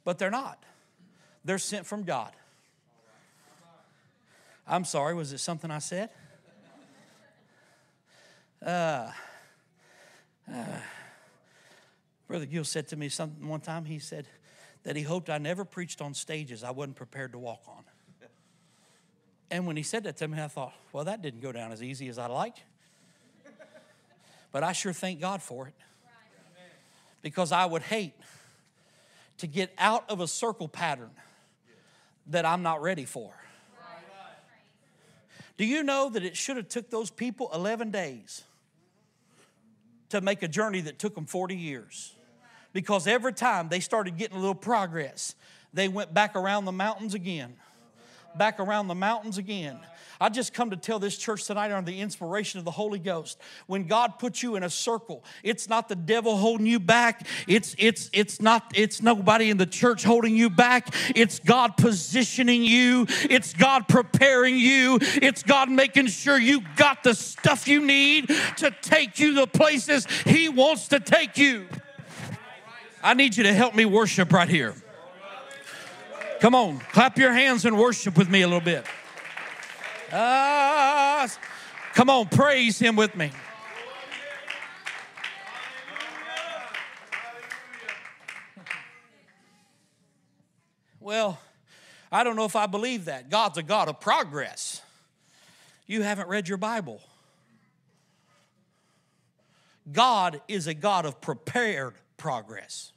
but 0.03 0.17
they're 0.19 0.29
not. 0.29 0.63
They're 1.43 1.57
sent 1.57 1.85
from 1.85 2.03
God. 2.03 2.31
I'm 4.67 4.85
sorry, 4.85 5.15
was 5.15 5.33
it 5.33 5.39
something 5.39 5.71
I 5.71 5.79
said? 5.79 6.09
Uh, 8.63 9.09
uh, 10.53 10.63
Brother 12.27 12.45
Gill 12.45 12.63
said 12.63 12.87
to 12.89 12.95
me 12.95 13.09
something 13.09 13.47
one 13.47 13.61
time. 13.61 13.85
He 13.85 13.99
said 13.99 14.27
that 14.83 14.95
he 14.95 15.01
hoped 15.01 15.29
I 15.29 15.37
never 15.37 15.65
preached 15.65 16.01
on 16.01 16.13
stages 16.13 16.63
I 16.63 16.71
wasn't 16.71 16.95
prepared 16.95 17.33
to 17.33 17.39
walk 17.39 17.61
on. 17.67 17.83
And 19.51 19.65
when 19.65 19.75
he 19.75 19.83
said 19.83 20.03
that 20.03 20.17
to 20.17 20.27
me, 20.27 20.39
I 20.39 20.47
thought, 20.47 20.73
well, 20.93 21.05
that 21.05 21.21
didn't 21.21 21.41
go 21.41 21.51
down 21.51 21.71
as 21.71 21.81
easy 21.81 22.07
as 22.07 22.19
I 22.19 22.27
liked. 22.27 22.61
But 24.51 24.63
I 24.63 24.73
sure 24.73 24.93
thank 24.93 25.19
God 25.19 25.41
for 25.41 25.67
it. 25.67 25.73
Because 27.21 27.51
I 27.51 27.65
would 27.65 27.81
hate 27.81 28.13
to 29.39 29.47
get 29.47 29.73
out 29.77 30.09
of 30.09 30.19
a 30.19 30.27
circle 30.27 30.67
pattern 30.67 31.11
that 32.27 32.45
I'm 32.45 32.61
not 32.61 32.81
ready 32.81 33.05
for. 33.05 33.31
Do 35.57 35.65
you 35.65 35.83
know 35.83 36.09
that 36.09 36.23
it 36.23 36.37
should 36.37 36.57
have 36.57 36.69
took 36.69 36.89
those 36.89 37.09
people 37.09 37.49
11 37.53 37.91
days 37.91 38.43
to 40.09 40.21
make 40.21 40.43
a 40.43 40.47
journey 40.47 40.81
that 40.81 40.99
took 40.99 41.15
them 41.15 41.25
40 41.25 41.55
years. 41.55 42.15
Because 42.73 43.07
every 43.07 43.33
time 43.33 43.69
they 43.69 43.79
started 43.79 44.17
getting 44.17 44.37
a 44.37 44.39
little 44.39 44.55
progress, 44.55 45.35
they 45.73 45.87
went 45.87 46.13
back 46.13 46.35
around 46.35 46.65
the 46.65 46.71
mountains 46.71 47.13
again. 47.13 47.55
Back 48.37 48.59
around 48.59 48.87
the 48.87 48.95
mountains 48.95 49.37
again. 49.37 49.79
I 50.21 50.27
just 50.27 50.53
come 50.53 50.71
to 50.71 50.75
tell 50.75 50.99
this 50.99 51.17
church 51.17 51.45
tonight 51.45 51.71
under 51.71 51.89
the 51.89 52.01
inspiration 52.01 52.59
of 52.59 52.65
the 52.65 52.71
Holy 52.71 52.99
Ghost. 52.99 53.39
When 53.67 53.87
God 53.87 54.19
puts 54.19 54.43
you 54.43 54.57
in 54.57 54.63
a 54.63 54.69
circle, 54.69 55.23
it's 55.43 55.69
not 55.69 55.87
the 55.87 55.95
devil 55.95 56.35
holding 56.35 56.65
you 56.65 56.79
back. 56.79 57.25
It's 57.47 57.73
it's 57.77 58.09
it's 58.11 58.41
not 58.41 58.71
it's 58.75 59.01
nobody 59.01 59.49
in 59.49 59.55
the 59.55 59.65
church 59.65 60.03
holding 60.03 60.35
you 60.35 60.49
back. 60.49 60.93
It's 61.15 61.39
God 61.39 61.77
positioning 61.77 62.63
you. 62.63 63.07
It's 63.29 63.53
God 63.53 63.87
preparing 63.87 64.57
you. 64.57 64.99
It's 65.01 65.41
God 65.41 65.69
making 65.69 66.07
sure 66.07 66.37
you 66.37 66.61
got 66.75 67.03
the 67.03 67.15
stuff 67.15 67.67
you 67.67 67.85
need 67.85 68.27
to 68.57 68.71
take 68.81 69.19
you 69.19 69.33
the 69.33 69.47
places 69.47 70.05
He 70.25 70.49
wants 70.49 70.89
to 70.89 70.99
take 70.99 71.37
you. 71.37 71.67
I 73.01 73.13
need 73.13 73.37
you 73.37 73.43
to 73.43 73.53
help 73.53 73.73
me 73.73 73.85
worship 73.85 74.33
right 74.33 74.49
here. 74.49 74.75
Come 76.39 76.55
on, 76.55 76.79
clap 76.93 77.17
your 77.17 77.33
hands 77.33 77.65
and 77.65 77.77
worship 77.77 78.17
with 78.17 78.29
me 78.29 78.43
a 78.43 78.47
little 78.47 78.61
bit. 78.61 78.85
Uh, 80.09 81.27
come 81.93 82.09
on, 82.09 82.29
praise 82.29 82.79
Him 82.79 82.95
with 82.95 83.13
me. 83.15 83.31
Well, 91.01 91.39
I 92.11 92.23
don't 92.23 92.37
know 92.37 92.45
if 92.45 92.55
I 92.55 92.67
believe 92.67 93.05
that. 93.05 93.29
God's 93.29 93.57
a 93.57 93.63
God 93.63 93.89
of 93.89 93.99
progress. 93.99 94.81
You 95.87 96.03
haven't 96.03 96.29
read 96.29 96.47
your 96.47 96.57
Bible. 96.57 97.01
God 99.91 100.41
is 100.47 100.67
a 100.67 100.73
God 100.73 101.05
of 101.05 101.19
prepared 101.19 101.95
progress. 102.15 102.93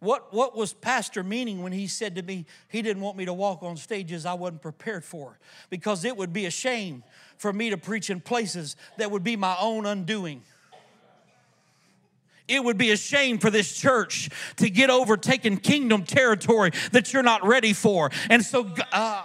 What, 0.00 0.32
what 0.32 0.56
was 0.56 0.72
Pastor 0.72 1.24
meaning 1.24 1.62
when 1.62 1.72
he 1.72 1.88
said 1.88 2.14
to 2.16 2.22
me 2.22 2.46
he 2.68 2.82
didn't 2.82 3.02
want 3.02 3.16
me 3.16 3.24
to 3.24 3.32
walk 3.32 3.62
on 3.62 3.76
stages 3.76 4.26
I 4.26 4.34
wasn't 4.34 4.62
prepared 4.62 5.04
for? 5.04 5.38
Because 5.70 6.04
it 6.04 6.16
would 6.16 6.32
be 6.32 6.46
a 6.46 6.50
shame 6.50 7.02
for 7.36 7.52
me 7.52 7.70
to 7.70 7.76
preach 7.76 8.08
in 8.08 8.20
places 8.20 8.76
that 8.98 9.10
would 9.10 9.24
be 9.24 9.36
my 9.36 9.56
own 9.60 9.86
undoing. 9.86 10.42
It 12.46 12.64
would 12.64 12.78
be 12.78 12.92
a 12.92 12.96
shame 12.96 13.38
for 13.38 13.50
this 13.50 13.76
church 13.76 14.30
to 14.56 14.70
get 14.70 14.88
overtaken 14.88 15.58
kingdom 15.58 16.04
territory 16.04 16.70
that 16.92 17.12
you're 17.12 17.22
not 17.22 17.44
ready 17.44 17.72
for. 17.72 18.10
And 18.30 18.42
so, 18.42 18.70
uh, 18.92 19.24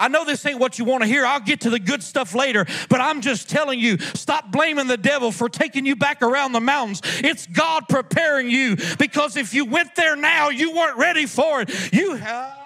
I 0.00 0.08
know 0.08 0.24
this 0.24 0.44
ain't 0.46 0.58
what 0.58 0.78
you 0.78 0.84
want 0.84 1.02
to 1.02 1.06
hear. 1.06 1.26
I'll 1.26 1.40
get 1.40 1.60
to 1.60 1.70
the 1.70 1.78
good 1.78 2.02
stuff 2.02 2.34
later, 2.34 2.66
but 2.88 3.00
I'm 3.00 3.20
just 3.20 3.50
telling 3.50 3.78
you 3.78 3.98
stop 3.98 4.50
blaming 4.50 4.86
the 4.86 4.96
devil 4.96 5.30
for 5.30 5.48
taking 5.48 5.84
you 5.84 5.94
back 5.94 6.22
around 6.22 6.52
the 6.52 6.60
mountains. 6.60 7.02
It's 7.04 7.46
God 7.46 7.84
preparing 7.88 8.50
you 8.50 8.76
because 8.98 9.36
if 9.36 9.52
you 9.52 9.66
went 9.66 9.94
there 9.94 10.16
now, 10.16 10.48
you 10.48 10.74
weren't 10.74 10.96
ready 10.96 11.26
for 11.26 11.60
it. 11.60 11.92
You 11.92 12.14
have. 12.14 12.56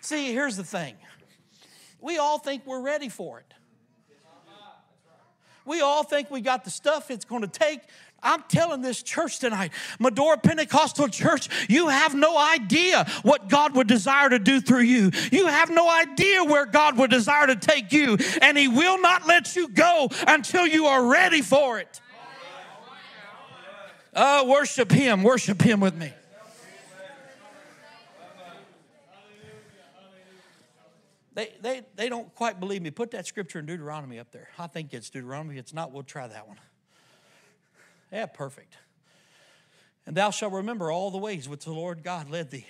See, 0.00 0.32
here's 0.32 0.56
the 0.56 0.64
thing. 0.64 0.94
We 2.00 2.18
all 2.18 2.38
think 2.38 2.66
we're 2.66 2.82
ready 2.82 3.08
for 3.08 3.38
it. 3.40 3.54
We 5.64 5.80
all 5.80 6.02
think 6.02 6.30
we 6.30 6.40
got 6.40 6.64
the 6.64 6.70
stuff 6.70 7.10
it's 7.10 7.24
going 7.24 7.42
to 7.42 7.48
take. 7.48 7.80
I'm 8.22 8.42
telling 8.48 8.82
this 8.82 9.02
church 9.02 9.38
tonight, 9.38 9.72
Medora 9.98 10.38
Pentecostal 10.38 11.08
Church, 11.08 11.48
you 11.68 11.88
have 11.88 12.14
no 12.14 12.38
idea 12.38 13.06
what 13.22 13.48
God 13.48 13.74
would 13.74 13.88
desire 13.88 14.28
to 14.28 14.38
do 14.38 14.60
through 14.60 14.82
you. 14.82 15.10
You 15.30 15.46
have 15.46 15.70
no 15.70 15.90
idea 15.90 16.44
where 16.44 16.66
God 16.66 16.96
would 16.98 17.10
desire 17.10 17.46
to 17.48 17.56
take 17.56 17.92
you, 17.92 18.16
and 18.40 18.56
He 18.56 18.68
will 18.68 19.00
not 19.00 19.26
let 19.26 19.56
you 19.56 19.68
go 19.68 20.08
until 20.26 20.66
you 20.66 20.86
are 20.86 21.04
ready 21.04 21.42
for 21.42 21.78
it. 21.78 22.00
Uh, 24.14 24.44
worship 24.46 24.90
Him, 24.92 25.22
worship 25.22 25.60
Him 25.60 25.80
with 25.80 25.94
me. 25.94 26.12
They, 31.34 31.48
they, 31.62 31.82
they 31.96 32.08
don't 32.10 32.34
quite 32.34 32.60
believe 32.60 32.82
me. 32.82 32.90
Put 32.90 33.12
that 33.12 33.26
scripture 33.26 33.58
in 33.58 33.66
Deuteronomy 33.66 34.18
up 34.18 34.30
there. 34.32 34.48
I 34.58 34.66
think 34.66 34.92
it's 34.92 35.08
Deuteronomy. 35.08 35.56
It's 35.56 35.72
not, 35.72 35.90
we'll 35.90 36.02
try 36.02 36.26
that 36.26 36.46
one. 36.46 36.58
Yeah, 38.12 38.26
perfect. 38.26 38.76
And 40.06 40.14
thou 40.14 40.30
shalt 40.30 40.52
remember 40.52 40.90
all 40.90 41.10
the 41.10 41.18
ways 41.18 41.48
which 41.48 41.64
the 41.64 41.72
Lord 41.72 42.02
God 42.02 42.28
led 42.30 42.50
thee. 42.50 42.66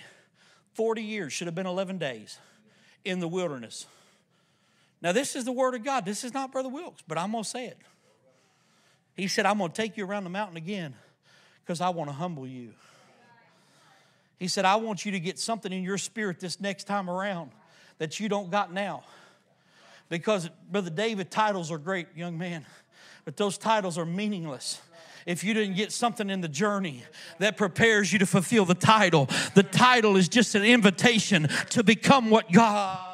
40 0.73 1.03
years, 1.03 1.33
should 1.33 1.47
have 1.47 1.55
been 1.55 1.67
11 1.67 1.97
days 1.97 2.39
in 3.03 3.19
the 3.19 3.27
wilderness. 3.27 3.85
Now, 5.01 5.11
this 5.11 5.35
is 5.35 5.43
the 5.43 5.51
word 5.51 5.75
of 5.75 5.83
God. 5.83 6.05
This 6.05 6.23
is 6.23 6.33
not 6.33 6.51
Brother 6.51 6.69
Wilks, 6.69 7.03
but 7.07 7.17
I'm 7.17 7.31
going 7.31 7.43
to 7.43 7.49
say 7.49 7.65
it. 7.65 7.77
He 9.15 9.27
said, 9.27 9.45
I'm 9.45 9.57
going 9.57 9.69
to 9.69 9.75
take 9.75 9.97
you 9.97 10.05
around 10.05 10.23
the 10.23 10.29
mountain 10.29 10.57
again 10.57 10.95
because 11.63 11.81
I 11.81 11.89
want 11.89 12.09
to 12.09 12.15
humble 12.15 12.47
you. 12.47 12.71
He 14.39 14.47
said, 14.47 14.65
I 14.65 14.77
want 14.77 15.05
you 15.05 15.11
to 15.11 15.19
get 15.19 15.37
something 15.37 15.71
in 15.71 15.83
your 15.83 15.97
spirit 15.97 16.39
this 16.39 16.59
next 16.59 16.85
time 16.85 17.09
around 17.09 17.51
that 17.97 18.19
you 18.19 18.29
don't 18.29 18.49
got 18.49 18.73
now. 18.73 19.03
Because, 20.09 20.49
Brother 20.71 20.89
David, 20.89 21.29
titles 21.29 21.71
are 21.71 21.77
great, 21.77 22.07
young 22.15 22.37
man, 22.37 22.65
but 23.25 23.37
those 23.37 23.57
titles 23.57 23.97
are 23.97 24.05
meaningless 24.05 24.81
if 25.25 25.43
you 25.43 25.53
didn't 25.53 25.75
get 25.75 25.91
something 25.91 26.29
in 26.29 26.41
the 26.41 26.47
journey 26.47 27.03
that 27.39 27.57
prepares 27.57 28.11
you 28.11 28.19
to 28.19 28.25
fulfill 28.25 28.65
the 28.65 28.75
title. 28.75 29.29
The 29.55 29.63
title 29.63 30.17
is 30.17 30.29
just 30.29 30.55
an 30.55 30.63
invitation 30.63 31.47
to 31.71 31.83
become 31.83 32.29
what 32.29 32.51
God. 32.51 33.09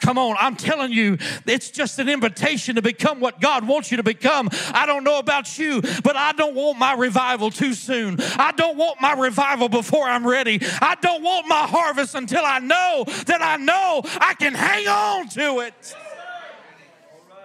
Come 0.00 0.18
on, 0.18 0.36
I'm 0.38 0.56
telling 0.56 0.92
you, 0.92 1.18
it's 1.46 1.70
just 1.70 1.98
an 1.98 2.08
invitation 2.08 2.76
to 2.76 2.82
become 2.82 3.18
what 3.18 3.40
God 3.40 3.66
wants 3.66 3.90
you 3.90 3.96
to 3.96 4.04
become. 4.04 4.48
I 4.72 4.86
don't 4.86 5.02
know 5.02 5.18
about 5.18 5.58
you, 5.58 5.80
but 6.04 6.16
I 6.16 6.32
don't 6.32 6.54
want 6.54 6.78
my 6.78 6.94
revival 6.94 7.50
too 7.50 7.74
soon. 7.74 8.18
I 8.20 8.52
don't 8.52 8.76
want 8.76 9.00
my 9.00 9.14
revival 9.14 9.68
before 9.68 10.06
I'm 10.06 10.24
ready. 10.24 10.60
I 10.62 10.96
don't 11.00 11.24
want 11.24 11.48
my 11.48 11.66
harvest 11.66 12.14
until 12.14 12.44
I 12.44 12.58
know 12.60 13.04
that 13.26 13.42
I 13.42 13.56
know 13.56 14.02
I 14.20 14.34
can 14.34 14.54
hang 14.54 14.86
on 14.86 15.28
to 15.30 15.60
it. 15.60 15.96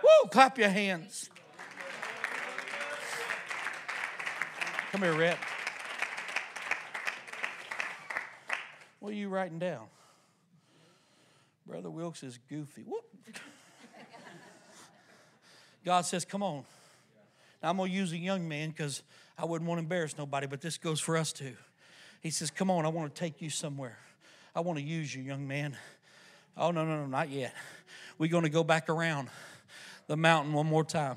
Woo, 0.03 0.29
clap 0.29 0.59
your 0.59 0.69
hands. 0.69 1.30
Come 4.91 5.03
here, 5.03 5.13
Rhett. 5.13 5.37
What 8.99 9.13
are 9.13 9.15
you 9.15 9.29
writing 9.29 9.57
down? 9.57 9.85
Brother 11.65 11.89
Wilks 11.89 12.23
is 12.23 12.37
goofy. 12.49 12.83
Whoop. 12.83 13.05
God 15.85 16.01
says, 16.01 16.25
Come 16.25 16.43
on. 16.43 16.65
Now, 17.63 17.69
I'm 17.69 17.77
going 17.77 17.89
to 17.89 17.95
use 17.95 18.11
a 18.11 18.17
young 18.17 18.49
man 18.49 18.71
because 18.71 19.01
I 19.37 19.45
wouldn't 19.45 19.69
want 19.69 19.79
to 19.79 19.83
embarrass 19.83 20.17
nobody, 20.17 20.45
but 20.45 20.59
this 20.59 20.77
goes 20.77 20.99
for 20.99 21.15
us 21.15 21.31
too. 21.31 21.55
He 22.19 22.29
says, 22.29 22.51
Come 22.51 22.69
on, 22.69 22.85
I 22.85 22.89
want 22.89 23.15
to 23.15 23.17
take 23.17 23.41
you 23.41 23.49
somewhere. 23.49 23.97
I 24.53 24.59
want 24.59 24.77
to 24.77 24.83
use 24.83 25.15
you, 25.15 25.23
young 25.23 25.47
man. 25.47 25.77
Oh, 26.57 26.71
no, 26.71 26.83
no, 26.83 26.97
no, 26.97 27.05
not 27.05 27.29
yet. 27.29 27.53
We're 28.17 28.29
going 28.29 28.43
to 28.43 28.49
go 28.49 28.65
back 28.65 28.89
around 28.89 29.29
the 30.07 30.17
mountain 30.17 30.51
one 30.51 30.65
more 30.65 30.83
time. 30.83 31.15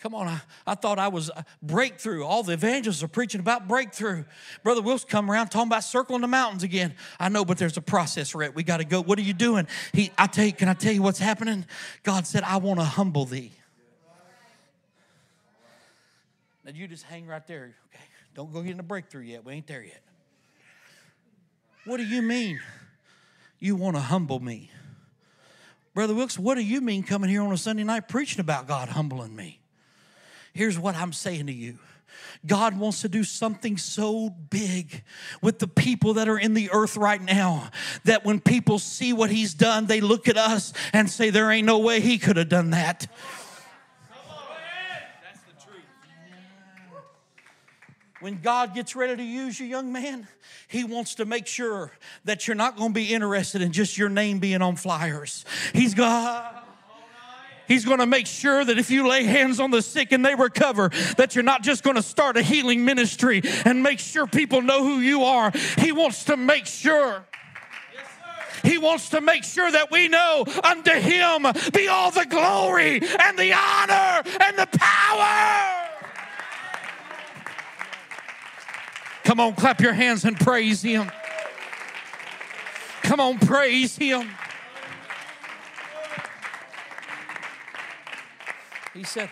Come 0.00 0.14
on, 0.14 0.28
I, 0.28 0.40
I 0.64 0.74
thought 0.76 1.00
I 1.00 1.08
was 1.08 1.28
breakthrough. 1.60 2.24
All 2.24 2.44
the 2.44 2.52
evangelists 2.52 3.02
are 3.02 3.08
preaching 3.08 3.40
about 3.40 3.66
breakthrough. 3.66 4.24
Brother 4.62 4.80
Will's 4.80 5.04
come 5.04 5.28
around 5.28 5.48
talking 5.48 5.66
about 5.68 5.82
circling 5.82 6.20
the 6.20 6.28
mountains 6.28 6.62
again. 6.62 6.94
I 7.18 7.28
know, 7.28 7.44
but 7.44 7.58
there's 7.58 7.76
a 7.76 7.82
process, 7.82 8.32
Rhett. 8.32 8.54
We 8.54 8.62
got 8.62 8.76
to 8.76 8.84
go. 8.84 9.02
What 9.02 9.18
are 9.18 9.22
you 9.22 9.32
doing? 9.32 9.66
He, 9.92 10.12
I 10.16 10.28
tell 10.28 10.46
you, 10.46 10.52
can 10.52 10.68
I 10.68 10.74
tell 10.74 10.92
you 10.92 11.02
what's 11.02 11.18
happening? 11.18 11.66
God 12.04 12.28
said, 12.28 12.44
I 12.44 12.58
want 12.58 12.78
to 12.78 12.84
humble 12.84 13.24
thee. 13.24 13.50
Now 16.64 16.72
you 16.72 16.86
just 16.86 17.04
hang 17.04 17.26
right 17.26 17.44
there. 17.46 17.74
Okay, 17.92 18.04
don't 18.34 18.52
go 18.52 18.62
getting 18.62 18.78
a 18.78 18.84
breakthrough 18.84 19.22
yet. 19.22 19.44
We 19.44 19.54
ain't 19.54 19.66
there 19.66 19.82
yet. 19.82 20.02
What 21.86 21.96
do 21.96 22.04
you 22.04 22.22
mean? 22.22 22.60
You 23.58 23.74
want 23.74 23.96
to 23.96 24.02
humble 24.02 24.38
me? 24.38 24.70
Brother 25.92 26.14
Wilks, 26.14 26.38
what 26.38 26.54
do 26.54 26.60
you 26.60 26.80
mean 26.80 27.02
coming 27.02 27.30
here 27.30 27.42
on 27.42 27.50
a 27.52 27.56
Sunday 27.56 27.82
night 27.82 28.06
preaching 28.06 28.38
about 28.38 28.68
God 28.68 28.90
humbling 28.90 29.34
me? 29.34 29.58
Here's 30.58 30.76
what 30.76 30.96
I'm 30.96 31.12
saying 31.12 31.46
to 31.46 31.52
you. 31.52 31.78
God 32.44 32.76
wants 32.76 33.02
to 33.02 33.08
do 33.08 33.22
something 33.22 33.76
so 33.76 34.28
big 34.28 35.04
with 35.40 35.60
the 35.60 35.68
people 35.68 36.14
that 36.14 36.28
are 36.28 36.36
in 36.36 36.52
the 36.52 36.70
earth 36.72 36.96
right 36.96 37.22
now 37.22 37.70
that 38.02 38.24
when 38.24 38.40
people 38.40 38.80
see 38.80 39.12
what 39.12 39.30
He's 39.30 39.54
done, 39.54 39.86
they 39.86 40.00
look 40.00 40.26
at 40.26 40.36
us 40.36 40.72
and 40.92 41.08
say, 41.08 41.30
There 41.30 41.48
ain't 41.52 41.64
no 41.64 41.78
way 41.78 42.00
He 42.00 42.18
could 42.18 42.36
have 42.38 42.48
done 42.48 42.70
that. 42.70 43.06
When 48.18 48.40
God 48.40 48.74
gets 48.74 48.96
ready 48.96 49.14
to 49.14 49.22
use 49.22 49.60
you, 49.60 49.66
young 49.66 49.92
man, 49.92 50.26
He 50.66 50.82
wants 50.82 51.14
to 51.14 51.24
make 51.24 51.46
sure 51.46 51.92
that 52.24 52.48
you're 52.48 52.56
not 52.56 52.76
going 52.76 52.90
to 52.90 52.94
be 52.94 53.14
interested 53.14 53.62
in 53.62 53.70
just 53.70 53.96
your 53.96 54.08
name 54.08 54.40
being 54.40 54.60
on 54.60 54.74
flyers. 54.74 55.44
He's 55.72 55.94
God. 55.94 56.57
He's 57.68 57.84
going 57.84 57.98
to 57.98 58.06
make 58.06 58.26
sure 58.26 58.64
that 58.64 58.78
if 58.78 58.90
you 58.90 59.06
lay 59.06 59.24
hands 59.24 59.60
on 59.60 59.70
the 59.70 59.82
sick 59.82 60.10
and 60.10 60.24
they 60.24 60.34
recover, 60.34 60.88
that 61.18 61.34
you're 61.34 61.44
not 61.44 61.62
just 61.62 61.84
going 61.84 61.96
to 61.96 62.02
start 62.02 62.36
a 62.38 62.42
healing 62.42 62.84
ministry 62.84 63.42
and 63.64 63.82
make 63.82 63.98
sure 63.98 64.26
people 64.26 64.62
know 64.62 64.82
who 64.82 65.00
you 65.00 65.22
are. 65.22 65.52
He 65.76 65.92
wants 65.92 66.24
to 66.24 66.36
make 66.36 66.66
sure. 66.66 67.24
He 68.64 68.78
wants 68.78 69.10
to 69.10 69.20
make 69.20 69.44
sure 69.44 69.70
that 69.70 69.90
we 69.90 70.08
know 70.08 70.44
unto 70.64 70.92
Him 70.92 71.46
be 71.72 71.88
all 71.88 72.10
the 72.10 72.26
glory 72.26 73.00
and 73.00 73.38
the 73.38 73.52
honor 73.52 74.22
and 74.40 74.58
the 74.58 74.68
power. 74.72 75.88
Come 79.24 79.40
on, 79.40 79.54
clap 79.54 79.80
your 79.80 79.92
hands 79.92 80.24
and 80.24 80.40
praise 80.40 80.82
Him. 80.82 81.10
Come 83.02 83.20
on, 83.20 83.38
praise 83.38 83.96
Him. 83.96 84.28
He 88.98 89.04
said, 89.04 89.30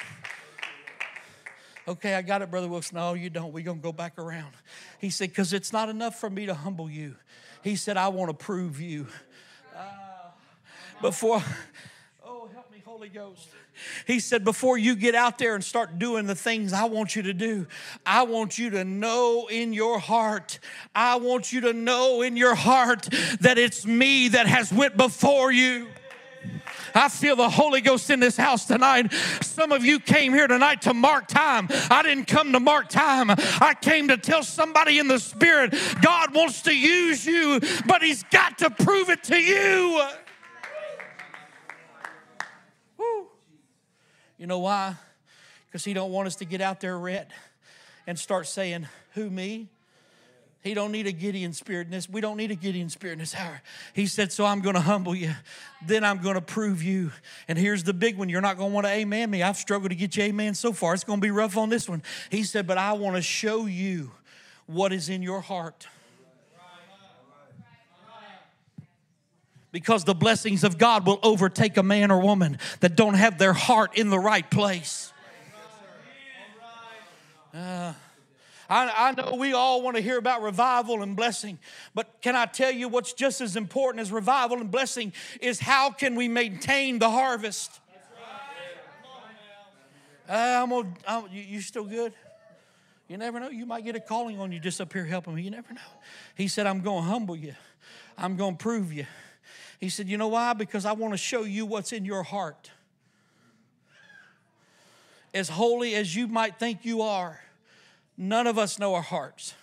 Okay, 1.89 2.15
I 2.15 2.23
got 2.23 2.41
it, 2.41 2.53
Brother 2.53 2.69
Wilson. 2.69 2.99
No, 2.99 3.15
you 3.15 3.31
don't. 3.31 3.53
We're 3.53 3.65
going 3.65 3.79
to 3.79 3.83
go 3.83 3.93
back 3.93 4.17
around. 4.17 4.53
He 5.01 5.11
said, 5.11 5.31
Because 5.31 5.53
it's 5.53 5.73
not 5.73 5.89
enough 5.89 6.21
for 6.21 6.31
me 6.31 6.47
to 6.47 6.55
humble 6.55 6.89
you. 6.89 7.17
He 7.65 7.75
said, 7.75 7.97
I 7.97 8.09
want 8.09 8.31
to 8.31 8.35
prove 8.35 8.81
you. 8.81 9.09
Uh, 9.77 9.81
before, 11.03 11.43
oh, 12.25 12.49
help 12.55 12.71
me, 12.71 12.81
Holy 12.85 13.09
Ghost. 13.09 13.49
He 14.07 14.21
said, 14.21 14.45
Before 14.45 14.79
you 14.79 14.95
get 14.95 15.17
out 15.17 15.39
there 15.39 15.57
and 15.57 15.65
start 15.65 15.99
doing 15.99 16.27
the 16.27 16.37
things 16.37 16.73
I 16.73 16.85
want 16.85 17.17
you 17.17 17.23
to 17.23 17.35
do, 17.35 17.67
I 18.05 18.23
want 18.23 18.59
you 18.59 18.71
to 18.71 18.85
know 18.85 19.49
in 19.51 19.73
your 19.73 19.99
heart, 19.99 20.61
I 20.95 21.17
want 21.17 21.53
you 21.53 21.63
to 21.63 21.73
know 21.73 22.23
in 22.23 22.37
your 22.37 22.55
heart 22.55 23.09
that 23.41 23.59
it's 23.59 23.85
me 23.85 24.29
that 24.29 24.47
has 24.47 24.73
went 24.73 24.97
before 24.97 25.51
you. 25.51 25.89
I 26.97 27.09
feel 27.09 27.37
the 27.37 27.49
Holy 27.49 27.81
Ghost 27.81 28.09
in 28.11 28.21
this 28.21 28.37
house 28.37 28.65
tonight. 28.65 29.13
Some 29.43 29.71
of 29.71 29.85
you 29.85 30.01
came 30.01 30.33
here 30.33 30.47
tonight 30.47 30.83
to 30.83 30.95
mark 30.95 31.29
time. 31.29 31.69
I 31.91 32.03
didn't 32.03 32.27
come 32.27 32.53
to 32.53 32.61
mark 32.61 32.89
time. 32.89 33.31
I 33.31 33.77
came 33.81 34.09
to 34.09 34.17
tell 34.17 34.43
somebody 34.43 34.99
in 34.99 35.07
the 35.07 35.19
Spirit 35.19 35.75
God 36.01 36.35
wants 36.35 36.63
to 36.63 36.77
use 36.77 37.27
you, 37.27 37.61
but 37.87 38.03
He's 38.03 38.23
got 38.25 38.59
to 38.59 38.71
prove 38.71 39.11
it 39.11 39.25
to 39.25 39.37
you. 39.37 40.09
Woo. 42.97 43.27
You 44.39 44.47
know 44.47 44.61
why? 44.61 44.95
Because 45.67 45.85
He 45.85 45.93
don't 45.93 46.13
want 46.13 46.29
us 46.29 46.37
to 46.37 46.45
get 46.45 46.61
out 46.61 46.81
there, 46.81 46.99
Rhett, 46.99 47.31
and 48.07 48.19
start 48.19 48.47
saying, 48.47 48.89
Who, 49.13 49.29
me? 49.29 49.69
He 50.67 50.75
don't 50.75 50.91
need 50.91 51.07
a 51.07 51.13
Gideon 51.13 51.53
spirit 51.53 51.87
in 51.87 51.93
this. 51.93 52.09
We 52.09 52.21
don't 52.21 52.37
need 52.37 52.51
a 52.51 52.57
Gideon 52.57 52.89
spirit 52.89 53.13
in 53.13 53.19
this 53.21 53.37
hour. 53.37 53.63
He 53.93 54.09
said, 54.09 54.33
So 54.33 54.45
I'm 54.45 54.63
going 54.63 54.75
to 54.75 54.81
humble 54.81 55.15
you. 55.15 55.33
Then 55.87 56.03
I'm 56.03 56.19
going 56.19 56.35
to 56.35 56.41
prove 56.41 56.83
you. 56.83 57.13
And 57.47 57.57
here's 57.57 57.85
the 57.85 57.95
big 57.95 58.19
one. 58.19 58.29
You're 58.29 58.41
not 58.41 58.57
going 58.57 58.71
to 58.71 58.75
want 58.75 58.85
to 58.85 58.93
amen 58.93 59.31
me. 59.31 59.45
I've 59.45 59.59
struggled 59.59 59.91
to 59.91 59.95
get 59.95 60.17
you 60.17 60.25
amen 60.25 60.55
so 60.55 60.73
far. 60.73 60.93
It's 60.93 61.05
going 61.05 61.21
to 61.21 61.25
be 61.25 61.31
rough 61.31 61.57
on 61.57 61.69
this 61.69 61.89
one. 61.89 62.03
He 62.31 62.43
said, 62.43 62.67
But 62.67 62.79
I 62.79 62.95
want 62.95 63.15
to 63.15 63.23
show 63.23 63.67
you 63.67 64.11
what 64.67 64.93
is 64.93 65.09
in 65.09 65.23
your 65.23 65.41
heart. 65.41 65.87
Because 69.71 70.03
the 70.03 70.17
blessings 70.17 70.65
of 70.65 70.79
God 70.79 71.07
will 71.07 71.21
overtake 71.23 71.77
a 71.77 71.85
man 71.85 72.11
or 72.11 72.21
woman 72.21 72.59
that 72.81 72.97
don't 72.97 73.15
have 73.15 73.39
their 73.39 73.53
heart 73.53 73.97
in 73.97 74.11
the 74.11 74.19
right 74.19 74.51
place. 74.51 75.13
Uh, 77.55 77.93
I, 78.69 78.93
I 79.09 79.13
know 79.13 79.37
we 79.37 79.53
all 79.53 79.83
want 79.83 79.97
to 79.97 80.03
hear 80.03 80.19
about 80.19 80.43
revival 80.43 81.03
and 81.03 81.15
blessing, 81.17 81.59
but 81.95 82.21
can 82.21 82.35
I 82.35 82.47
tell 82.47 82.73
you 82.73 82.89
what's 82.89 83.13
just 83.13 83.41
as 83.41 83.57
important 83.57 84.01
as 84.01 84.11
revival 84.11 84.59
and 84.59 84.71
blessing 84.71 85.13
is 85.41 85.61
how 85.61 85.91
can 85.91 86.15
we 86.15 86.29
maintain 86.29 86.99
the 86.99 87.11
harvest? 87.11 87.81
Uh, 90.29 90.61
I'm 90.63 90.71
gonna, 90.71 90.89
I'm, 91.07 91.25
you, 91.31 91.43
you 91.43 91.61
still 91.61 91.85
good? 91.85 92.13
You 93.09 93.17
never 93.17 93.39
know. 93.39 93.51
You 93.51 93.67
might 93.67 93.85
get 93.85 93.95
a 93.95 94.01
calling 94.01 94.41
on 94.41 94.51
you 94.51 94.59
just 94.59 94.81
up 94.81 94.93
here 94.93 95.05
helping 95.05 95.35
me. 95.35 95.43
You 95.43 95.51
never 95.51 95.73
know. 95.73 95.81
He 96.35 96.49
said, 96.49 96.67
I'm 96.67 96.81
going 96.81 97.05
to 97.05 97.09
humble 97.09 97.37
you. 97.37 97.55
I'm 98.19 98.37
going 98.37 98.57
to 98.57 98.63
prove 98.63 98.93
you. 98.93 99.07
He 99.79 99.89
said, 99.89 100.09
You 100.09 100.19
know 100.19 100.29
why? 100.29 100.55
Because 100.55 100.85
I 100.85 100.93
want 100.93 101.15
to 101.15 101.19
show 101.19 101.43
you 101.43 101.67
what's 101.67 101.93
in 101.93 102.05
your 102.05 102.23
heart. 102.23 102.71
As 105.33 105.49
holy 105.49 105.95
as 105.95 106.17
you 106.17 106.27
might 106.27 106.59
think 106.59 106.85
you 106.85 107.03
are, 107.03 107.41
None 108.17 108.47
of 108.47 108.59
us 108.59 108.79
know 108.79 108.95
our 108.95 109.03
hearts. 109.03 109.55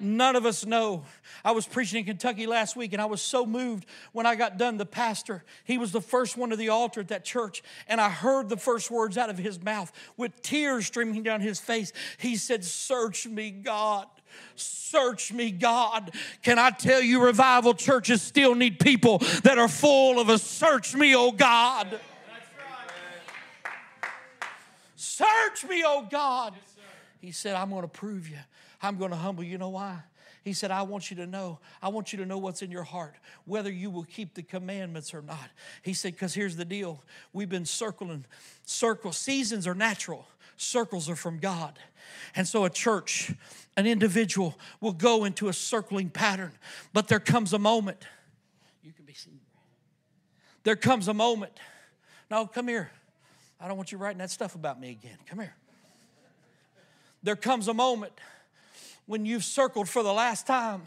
None 0.00 0.34
of 0.34 0.46
us 0.46 0.64
know. 0.64 1.04
I 1.44 1.52
was 1.52 1.66
preaching 1.66 2.00
in 2.00 2.06
Kentucky 2.06 2.46
last 2.46 2.74
week 2.74 2.94
and 2.94 3.02
I 3.02 3.04
was 3.04 3.20
so 3.20 3.44
moved 3.44 3.84
when 4.12 4.24
I 4.24 4.34
got 4.34 4.56
done. 4.56 4.78
The 4.78 4.86
pastor, 4.86 5.44
he 5.64 5.76
was 5.76 5.92
the 5.92 6.00
first 6.00 6.38
one 6.38 6.50
to 6.50 6.56
the 6.56 6.70
altar 6.70 7.00
at 7.00 7.08
that 7.08 7.24
church, 7.24 7.62
and 7.86 8.00
I 8.00 8.08
heard 8.08 8.48
the 8.48 8.56
first 8.56 8.90
words 8.90 9.18
out 9.18 9.28
of 9.28 9.36
his 9.36 9.62
mouth 9.62 9.92
with 10.16 10.40
tears 10.40 10.86
streaming 10.86 11.22
down 11.22 11.42
his 11.42 11.60
face. 11.60 11.92
He 12.16 12.36
said, 12.36 12.64
Search 12.64 13.26
me, 13.26 13.50
God. 13.50 14.06
Search 14.54 15.32
me, 15.32 15.50
God. 15.50 16.14
Can 16.42 16.58
I 16.58 16.70
tell 16.70 17.02
you, 17.02 17.22
revival 17.22 17.74
churches 17.74 18.22
still 18.22 18.54
need 18.54 18.78
people 18.78 19.18
that 19.42 19.58
are 19.58 19.68
full 19.68 20.18
of 20.18 20.28
a 20.28 20.38
search 20.38 20.94
me, 20.94 21.14
oh 21.14 21.32
God. 21.32 22.00
Search 24.96 25.64
me, 25.68 25.82
oh 25.84 26.06
God. 26.10 26.54
He 27.20 27.32
said, 27.32 27.54
I'm 27.54 27.70
going 27.70 27.82
to 27.82 27.88
prove 27.88 28.28
you. 28.28 28.38
I'm 28.82 28.96
going 28.96 29.10
to 29.10 29.16
humble 29.16 29.44
you. 29.44 29.52
You 29.52 29.58
know 29.58 29.68
why? 29.68 29.98
He 30.42 30.54
said, 30.54 30.70
I 30.70 30.82
want 30.82 31.10
you 31.10 31.16
to 31.18 31.26
know. 31.26 31.58
I 31.82 31.90
want 31.90 32.12
you 32.12 32.18
to 32.20 32.26
know 32.26 32.38
what's 32.38 32.62
in 32.62 32.70
your 32.70 32.82
heart, 32.82 33.14
whether 33.44 33.70
you 33.70 33.90
will 33.90 34.04
keep 34.04 34.34
the 34.34 34.42
commandments 34.42 35.12
or 35.12 35.20
not. 35.20 35.50
He 35.82 35.92
said, 35.92 36.12
because 36.12 36.32
here's 36.32 36.56
the 36.56 36.64
deal. 36.64 37.04
We've 37.34 37.48
been 37.48 37.66
circling 37.66 38.24
circles. 38.64 39.18
Seasons 39.18 39.66
are 39.66 39.74
natural, 39.74 40.26
circles 40.56 41.10
are 41.10 41.16
from 41.16 41.38
God. 41.40 41.78
And 42.34 42.48
so 42.48 42.64
a 42.64 42.70
church, 42.70 43.34
an 43.76 43.86
individual 43.86 44.58
will 44.80 44.94
go 44.94 45.24
into 45.24 45.48
a 45.48 45.52
circling 45.52 46.08
pattern, 46.08 46.52
but 46.94 47.08
there 47.08 47.20
comes 47.20 47.52
a 47.52 47.58
moment. 47.58 48.06
You 48.82 48.92
can 48.92 49.04
be 49.04 49.12
seen. 49.12 49.40
There 50.64 50.76
comes 50.76 51.08
a 51.08 51.14
moment. 51.14 51.52
No, 52.30 52.46
come 52.46 52.66
here. 52.66 52.90
I 53.60 53.68
don't 53.68 53.76
want 53.76 53.92
you 53.92 53.98
writing 53.98 54.18
that 54.18 54.30
stuff 54.30 54.54
about 54.54 54.80
me 54.80 54.90
again. 54.90 55.18
Come 55.26 55.40
here 55.40 55.54
there 57.22 57.36
comes 57.36 57.68
a 57.68 57.74
moment 57.74 58.12
when 59.06 59.24
you've 59.24 59.44
circled 59.44 59.88
for 59.88 60.02
the 60.02 60.12
last 60.12 60.46
time 60.46 60.82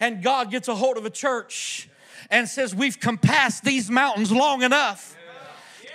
and 0.00 0.22
God 0.22 0.50
gets 0.50 0.68
a 0.68 0.74
hold 0.74 0.96
of 0.96 1.06
a 1.06 1.10
church 1.10 1.88
and 2.30 2.48
says, 2.48 2.74
We've 2.74 2.98
compassed 2.98 3.64
these 3.64 3.90
mountains 3.90 4.32
long 4.32 4.62
enough. 4.62 5.16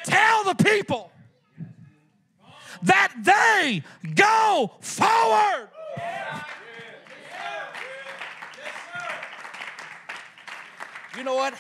Tell 0.04 0.44
the 0.44 0.56
people 0.56 1.12
that 2.84 3.14
they 3.22 3.84
go 4.16 4.72
forward. 4.80 5.70
You 11.18 11.24
know 11.24 11.36
what? 11.36 11.56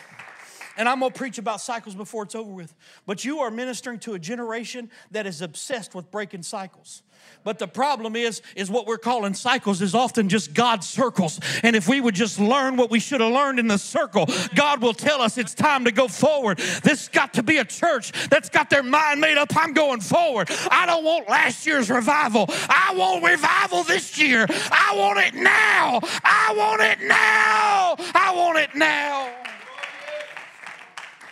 And 0.78 0.88
I'm 0.88 1.00
going 1.00 1.12
to 1.12 1.18
preach 1.18 1.38
about 1.40 1.60
cycles 1.60 1.96
before 1.96 2.24
it's 2.24 2.36
over 2.36 2.52
with. 2.52 2.74
But 3.06 3.26
you 3.26 3.40
are 3.40 3.52
ministering 3.52 4.00
to 4.00 4.14
a 4.14 4.20
generation 4.20 4.90
that 5.12 5.26
is 5.26 5.42
obsessed 5.42 5.96
with 5.96 6.12
breaking 6.12 6.44
cycles. 6.44 7.02
But 7.44 7.60
the 7.60 7.68
problem 7.68 8.16
is, 8.16 8.42
is 8.56 8.70
what 8.70 8.88
we're 8.88 8.98
calling 8.98 9.34
cycles 9.34 9.82
is 9.82 9.96
often 9.96 10.30
just 10.30 10.54
God's 10.54 10.88
circles. 10.88 11.40
And 11.64 11.76
if 11.76 11.88
we 11.88 12.02
would 12.02 12.16
just 12.16 12.40
learn 12.40 12.76
what 12.76 12.92
we 12.92 13.00
should 13.00 13.22
have 13.22 13.32
learned 13.32 13.60
in 13.60 13.68
the 13.68 13.78
circle, 13.78 14.28
God 14.56 14.82
will 14.82 14.94
tell 14.94 15.22
us 15.22 15.38
it's 15.38 15.54
time 15.54 15.86
to 15.86 15.92
go 15.92 16.08
forward. 16.08 16.60
This 16.84 17.08
got 17.08 17.34
to 17.36 17.44
be 17.44 17.58
a 17.58 17.66
church 17.66 18.12
that's 18.30 18.50
got 18.50 18.70
their 18.70 18.84
mind 18.84 19.22
made 19.22 19.38
up. 19.38 19.56
I'm 19.56 19.74
going 19.74 20.02
forward. 20.02 20.50
I 20.70 20.86
don't 20.86 21.04
want 21.04 21.30
last 21.30 21.66
year's 21.66 21.90
revival. 21.90 22.46
I 22.50 22.94
want 22.96 23.24
revival 23.24 23.84
this 23.84 24.18
year. 24.20 24.46
I 24.50 24.94
want 24.96 25.20
it 25.20 25.34
now. 25.34 26.00
I 26.24 26.54
want 26.56 26.82
it 26.82 27.00
now. 27.08 27.96
I 28.14 28.34
want 28.36 28.60
it 28.60 28.76
now. 28.76 29.47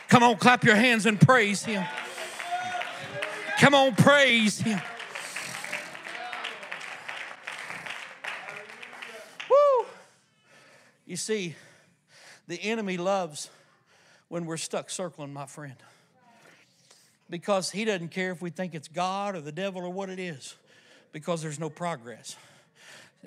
Come 0.08 0.24
on, 0.24 0.38
clap 0.38 0.64
your 0.64 0.76
hands 0.76 1.06
and 1.06 1.20
praise 1.20 1.64
Him. 1.64 1.84
Come 3.60 3.74
on, 3.74 3.96
praise 3.96 4.60
Him. 4.60 4.80
Woo! 9.50 9.86
You 11.06 11.16
see, 11.16 11.56
the 12.48 12.62
enemy 12.62 12.98
loves 12.98 13.50
when 14.28 14.46
we're 14.46 14.58
stuck 14.58 14.90
circling, 14.90 15.34
my 15.34 15.46
friend. 15.46 15.76
Because 17.30 17.72
he 17.72 17.86
doesn't 17.86 18.10
care 18.10 18.32
if 18.32 18.42
we 18.42 18.52
think 18.52 18.76
it's 18.76 18.88
God 18.88 19.36
or 19.36 19.42
the 19.42 19.52
devil 19.52 19.82
or 19.82 19.90
what 19.90 20.10
it 20.10 20.20
is, 20.20 20.56
because 21.12 21.42
there's 21.42 21.60
no 21.60 21.70
progress. 21.72 22.36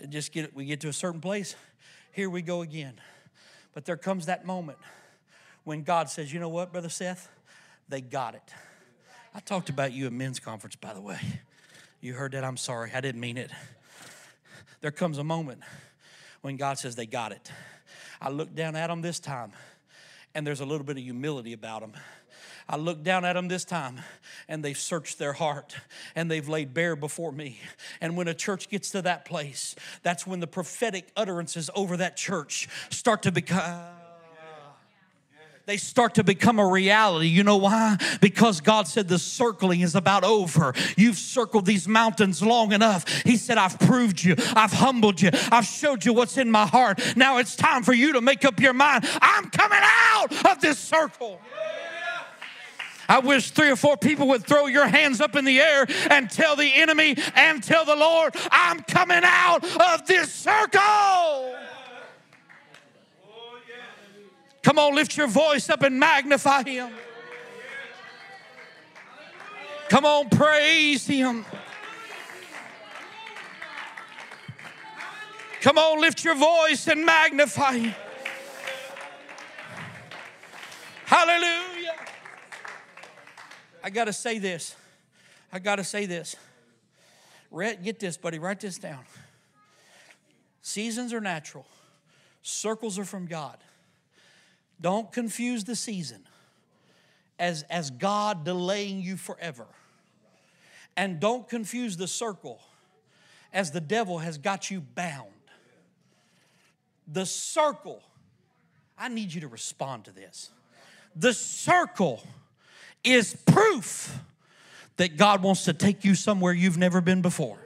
Just 0.08 0.30
get 0.30 0.54
we 0.54 0.64
get 0.64 0.80
to 0.82 0.88
a 0.88 0.92
certain 0.92 1.20
place, 1.20 1.56
here 2.12 2.30
we 2.30 2.40
go 2.40 2.62
again. 2.62 3.00
But 3.74 3.84
there 3.84 3.96
comes 3.96 4.26
that 4.26 4.46
moment 4.46 4.78
when 5.68 5.83
God 5.83 6.09
says, 6.09 6.33
you 6.33 6.40
know 6.40 6.48
what, 6.48 6.72
Brother 6.72 6.88
Seth? 6.88 7.28
They 7.90 8.00
got 8.00 8.35
it. 8.35 8.54
I 9.35 9.40
talked 9.40 9.68
about 9.68 9.92
you 9.92 10.07
at 10.07 10.14
men's 10.14 10.40
conference, 10.40 10.76
by 10.76 10.94
the 10.94 11.00
way. 11.02 11.20
You 12.00 12.14
heard 12.14 12.33
that? 12.33 12.42
I'm 12.42 12.57
sorry. 12.57 12.90
I 12.94 13.02
didn't 13.02 13.20
mean 13.20 13.37
it. 13.37 13.50
There 14.81 14.90
comes 14.90 15.18
a 15.18 15.24
moment 15.24 15.61
when 16.40 16.57
God 16.57 16.78
says, 16.78 16.96
they 16.96 17.04
got 17.04 17.33
it. 17.33 17.52
I 18.18 18.31
looked 18.31 18.54
down 18.54 18.76
at 18.76 18.87
them 18.87 19.02
this 19.02 19.20
time, 19.20 19.52
and 20.35 20.46
there's 20.46 20.61
a 20.61 20.64
little 20.64 20.87
bit 20.87 20.96
of 20.96 21.02
humility 21.02 21.52
about 21.52 21.83
them. 21.83 21.92
I 22.66 22.76
looked 22.76 23.02
down 23.02 23.26
at 23.26 23.35
them 23.35 23.48
this 23.48 23.66
time 23.66 24.00
and 24.46 24.64
they've 24.64 24.76
searched 24.76 25.18
their 25.18 25.35
heart 25.35 25.76
and 26.14 26.31
they've 26.31 26.48
laid 26.48 26.72
bare 26.72 26.96
before 26.96 27.33
me. 27.33 27.59
And 28.00 28.16
when 28.16 28.26
a 28.26 28.35
church 28.35 28.70
gets 28.70 28.90
to 28.90 29.02
that 29.02 29.26
place, 29.26 29.74
that's 30.02 30.26
when 30.26 30.40
the 30.40 30.46
prophetic 30.46 31.09
utterances 31.14 31.68
over 31.74 31.98
that 31.98 32.16
church 32.16 32.68
start 32.90 33.22
to 33.22 33.33
become 33.33 33.97
they 35.68 35.76
start 35.76 36.14
to 36.14 36.24
become 36.24 36.59
a 36.59 36.66
reality. 36.66 37.26
You 37.26 37.44
know 37.44 37.59
why? 37.59 37.98
Because 38.22 38.62
God 38.62 38.88
said 38.88 39.07
the 39.07 39.18
circling 39.18 39.83
is 39.83 39.94
about 39.94 40.24
over. 40.24 40.72
You've 40.96 41.18
circled 41.18 41.66
these 41.66 41.87
mountains 41.87 42.42
long 42.42 42.72
enough. 42.72 43.07
He 43.24 43.37
said, 43.37 43.59
I've 43.59 43.78
proved 43.78 44.24
you, 44.24 44.35
I've 44.57 44.72
humbled 44.72 45.20
you, 45.20 45.28
I've 45.52 45.66
showed 45.66 46.07
you 46.07 46.14
what's 46.14 46.38
in 46.38 46.50
my 46.50 46.64
heart. 46.64 46.98
Now 47.16 47.37
it's 47.37 47.54
time 47.54 47.83
for 47.83 47.92
you 47.92 48.14
to 48.14 48.22
make 48.22 48.46
up 48.46 48.59
your 48.61 48.72
mind. 48.72 49.07
I'm 49.20 49.50
coming 49.50 49.81
out 49.83 50.46
of 50.50 50.59
this 50.62 50.78
circle. 50.78 51.38
I 53.07 53.18
wish 53.18 53.50
three 53.50 53.70
or 53.70 53.76
four 53.76 53.98
people 53.98 54.28
would 54.28 54.46
throw 54.46 54.68
your 54.68 54.87
hands 54.87 55.20
up 55.20 55.37
in 55.37 55.44
the 55.44 55.61
air 55.61 55.87
and 56.11 56.31
tell 56.31 56.57
the 56.57 56.70
enemy 56.76 57.14
and 57.35 57.62
tell 57.62 57.85
the 57.85 57.96
Lord, 57.96 58.35
I'm 58.50 58.81
coming 58.85 59.20
out 59.22 59.64
of 59.64 60.07
this 60.07 60.33
circle. 60.33 61.57
Come 64.62 64.79
on, 64.79 64.94
lift 64.94 65.16
your 65.16 65.29
voice 65.29 65.71
up 65.71 65.83
and 65.83 65.99
magnify 65.99 66.62
Him. 66.64 66.92
Come 69.88 70.05
on, 70.05 70.29
praise 70.29 71.07
Him. 71.07 71.47
Come 75.61 75.79
on, 75.79 76.01
lift 76.01 76.25
your 76.25 76.35
voice 76.35 76.87
and 76.87 77.05
magnify 77.07 77.79
Him. 77.79 77.94
Hallelujah. 81.07 81.94
I 83.83 83.90
got 83.90 84.05
to 84.05 84.12
say 84.12 84.38
this. 84.38 84.77
I 85.51 85.59
got 85.59 85.77
to 85.77 85.85
say 85.85 86.05
this. 86.05 86.37
Get 87.83 87.99
this, 87.99 88.18
buddy. 88.18 88.38
Write 88.38 88.61
this 88.61 88.77
down. 88.77 89.05
Seasons 90.61 91.14
are 91.14 91.21
natural, 91.21 91.66
circles 92.42 92.99
are 92.99 93.07
from 93.07 93.25
God. 93.25 93.57
Don't 94.80 95.10
confuse 95.12 95.64
the 95.64 95.76
season 95.76 96.22
as, 97.38 97.64
as 97.64 97.90
God 97.90 98.44
delaying 98.44 99.00
you 99.00 99.16
forever. 99.16 99.66
And 100.96 101.20
don't 101.20 101.48
confuse 101.48 101.96
the 101.96 102.08
circle 102.08 102.60
as 103.52 103.70
the 103.70 103.80
devil 103.80 104.18
has 104.18 104.38
got 104.38 104.70
you 104.70 104.80
bound. 104.80 105.26
The 107.06 107.24
circle, 107.24 108.02
I 108.98 109.08
need 109.08 109.32
you 109.32 109.40
to 109.42 109.48
respond 109.48 110.04
to 110.04 110.12
this. 110.12 110.50
The 111.16 111.32
circle 111.32 112.22
is 113.02 113.36
proof 113.46 114.18
that 114.96 115.16
God 115.16 115.42
wants 115.42 115.64
to 115.64 115.72
take 115.72 116.04
you 116.04 116.14
somewhere 116.14 116.52
you've 116.52 116.76
never 116.76 117.00
been 117.00 117.22
before. 117.22 117.58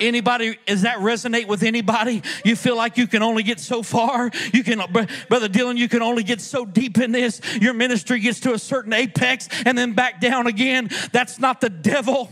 Anybody, 0.00 0.58
does 0.66 0.82
that 0.82 0.98
resonate 0.98 1.46
with 1.46 1.62
anybody? 1.62 2.22
You 2.44 2.56
feel 2.56 2.76
like 2.76 2.96
you 2.98 3.06
can 3.06 3.22
only 3.22 3.42
get 3.42 3.60
so 3.60 3.82
far? 3.82 4.30
You 4.52 4.64
can, 4.64 4.78
Brother 5.28 5.48
Dylan, 5.48 5.76
you 5.76 5.88
can 5.88 6.02
only 6.02 6.22
get 6.22 6.40
so 6.40 6.64
deep 6.64 6.98
in 6.98 7.12
this. 7.12 7.40
Your 7.60 7.74
ministry 7.74 8.20
gets 8.20 8.40
to 8.40 8.54
a 8.54 8.58
certain 8.58 8.92
apex 8.92 9.48
and 9.64 9.76
then 9.76 9.92
back 9.92 10.20
down 10.20 10.46
again. 10.46 10.90
That's 11.12 11.38
not 11.38 11.60
the 11.60 11.70
devil. 11.70 12.30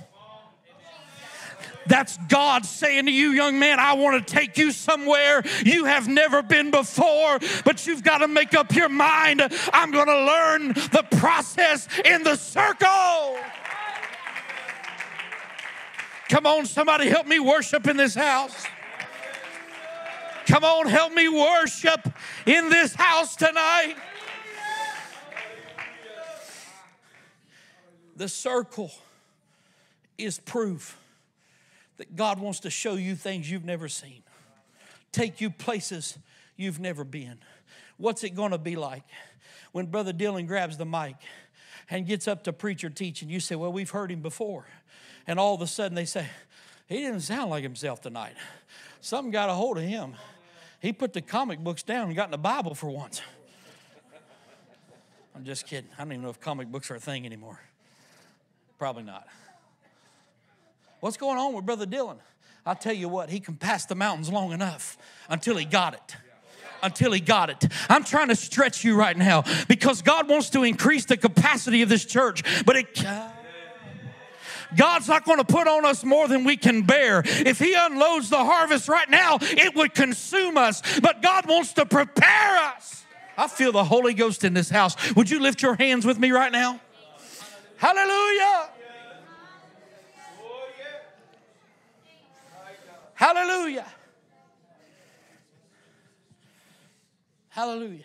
That's 1.86 2.16
God 2.28 2.64
saying 2.64 3.06
to 3.06 3.12
you, 3.12 3.30
young 3.30 3.58
man, 3.58 3.80
I 3.80 3.94
want 3.94 4.26
to 4.26 4.34
take 4.34 4.56
you 4.58 4.70
somewhere 4.70 5.42
you 5.64 5.84
have 5.84 6.08
never 6.08 6.42
been 6.42 6.70
before, 6.70 7.38
but 7.64 7.86
you've 7.86 8.04
got 8.04 8.18
to 8.18 8.28
make 8.28 8.54
up 8.54 8.74
your 8.74 8.88
mind. 8.88 9.42
I'm 9.72 9.90
going 9.90 10.06
to 10.06 10.24
learn 10.24 10.68
the 10.68 11.04
process 11.18 11.88
in 12.04 12.22
the 12.22 12.36
circle. 12.36 13.36
Come 16.32 16.46
on, 16.46 16.64
somebody 16.64 17.10
help 17.10 17.26
me 17.26 17.38
worship 17.38 17.86
in 17.86 17.98
this 17.98 18.14
house. 18.14 18.64
Come 20.46 20.64
on, 20.64 20.86
help 20.86 21.12
me 21.12 21.28
worship 21.28 22.08
in 22.46 22.70
this 22.70 22.94
house 22.94 23.36
tonight. 23.36 23.96
The 28.16 28.30
circle 28.30 28.90
is 30.16 30.38
proof 30.38 30.96
that 31.98 32.16
God 32.16 32.40
wants 32.40 32.60
to 32.60 32.70
show 32.70 32.94
you 32.94 33.14
things 33.14 33.50
you've 33.50 33.66
never 33.66 33.90
seen, 33.90 34.22
take 35.12 35.42
you 35.42 35.50
places 35.50 36.16
you've 36.56 36.80
never 36.80 37.04
been. 37.04 37.40
What's 37.98 38.24
it 38.24 38.30
going 38.30 38.52
to 38.52 38.58
be 38.58 38.74
like 38.74 39.04
when 39.72 39.84
Brother 39.84 40.14
Dylan 40.14 40.46
grabs 40.46 40.78
the 40.78 40.86
mic 40.86 41.16
and 41.90 42.06
gets 42.06 42.26
up 42.26 42.44
to 42.44 42.54
preach 42.54 42.84
or 42.84 42.88
teach, 42.88 43.20
and 43.20 43.30
you 43.30 43.38
say, 43.38 43.54
Well, 43.54 43.70
we've 43.70 43.90
heard 43.90 44.10
him 44.10 44.22
before 44.22 44.64
and 45.26 45.38
all 45.38 45.54
of 45.54 45.60
a 45.60 45.66
sudden 45.66 45.94
they 45.94 46.04
say, 46.04 46.26
He 46.86 46.96
didn't 46.96 47.20
sound 47.20 47.50
like 47.50 47.62
himself 47.62 48.00
tonight. 48.00 48.34
Something 49.00 49.30
got 49.30 49.48
a 49.48 49.54
hold 49.54 49.78
of 49.78 49.84
him. 49.84 50.14
He 50.80 50.92
put 50.92 51.12
the 51.12 51.20
comic 51.20 51.60
books 51.60 51.82
down 51.82 52.08
and 52.08 52.16
got 52.16 52.26
in 52.26 52.30
the 52.32 52.38
Bible 52.38 52.74
for 52.74 52.88
once. 52.88 53.22
I'm 55.34 55.44
just 55.44 55.66
kidding. 55.66 55.90
I 55.96 56.02
don't 56.02 56.12
even 56.12 56.22
know 56.22 56.30
if 56.30 56.40
comic 56.40 56.68
books 56.68 56.90
are 56.90 56.96
a 56.96 57.00
thing 57.00 57.24
anymore. 57.24 57.60
Probably 58.78 59.02
not. 59.02 59.26
What's 61.00 61.16
going 61.16 61.38
on 61.38 61.54
with 61.54 61.64
Brother 61.64 61.86
Dylan? 61.86 62.18
I'll 62.64 62.76
tell 62.76 62.92
you 62.92 63.08
what, 63.08 63.30
he 63.30 63.40
can 63.40 63.56
pass 63.56 63.86
the 63.86 63.94
mountains 63.94 64.30
long 64.30 64.52
enough 64.52 64.96
until 65.28 65.56
he 65.56 65.64
got 65.64 65.94
it 65.94 66.16
until 66.82 67.12
he 67.12 67.20
got 67.20 67.48
it. 67.48 67.64
I'm 67.88 68.04
trying 68.04 68.28
to 68.28 68.36
stretch 68.36 68.84
you 68.84 68.96
right 68.96 69.16
now 69.16 69.44
because 69.68 70.02
God 70.02 70.28
wants 70.28 70.50
to 70.50 70.64
increase 70.64 71.04
the 71.04 71.16
capacity 71.16 71.82
of 71.82 71.88
this 71.88 72.04
church, 72.04 72.42
but 72.66 72.76
it 72.76 72.94
God's 74.76 75.08
not 75.08 75.24
going 75.24 75.38
to 75.38 75.44
put 75.44 75.66
on 75.66 75.84
us 75.84 76.04
more 76.04 76.28
than 76.28 76.44
we 76.44 76.56
can 76.56 76.82
bear. 76.82 77.22
If 77.24 77.58
He 77.58 77.74
unloads 77.74 78.30
the 78.30 78.44
harvest 78.44 78.88
right 78.88 79.08
now, 79.08 79.38
it 79.40 79.74
would 79.74 79.94
consume 79.94 80.56
us. 80.56 80.82
But 81.00 81.22
God 81.22 81.46
wants 81.48 81.72
to 81.74 81.86
prepare 81.86 82.56
us. 82.76 83.04
I 83.36 83.48
feel 83.48 83.72
the 83.72 83.84
Holy 83.84 84.14
Ghost 84.14 84.44
in 84.44 84.54
this 84.54 84.70
house. 84.70 84.96
Would 85.14 85.30
you 85.30 85.40
lift 85.40 85.62
your 85.62 85.74
hands 85.74 86.04
with 86.04 86.18
me 86.18 86.30
right 86.30 86.52
now? 86.52 86.80
Hallelujah. 87.76 88.68
Hallelujah. 93.14 93.86
Hallelujah. 97.48 98.04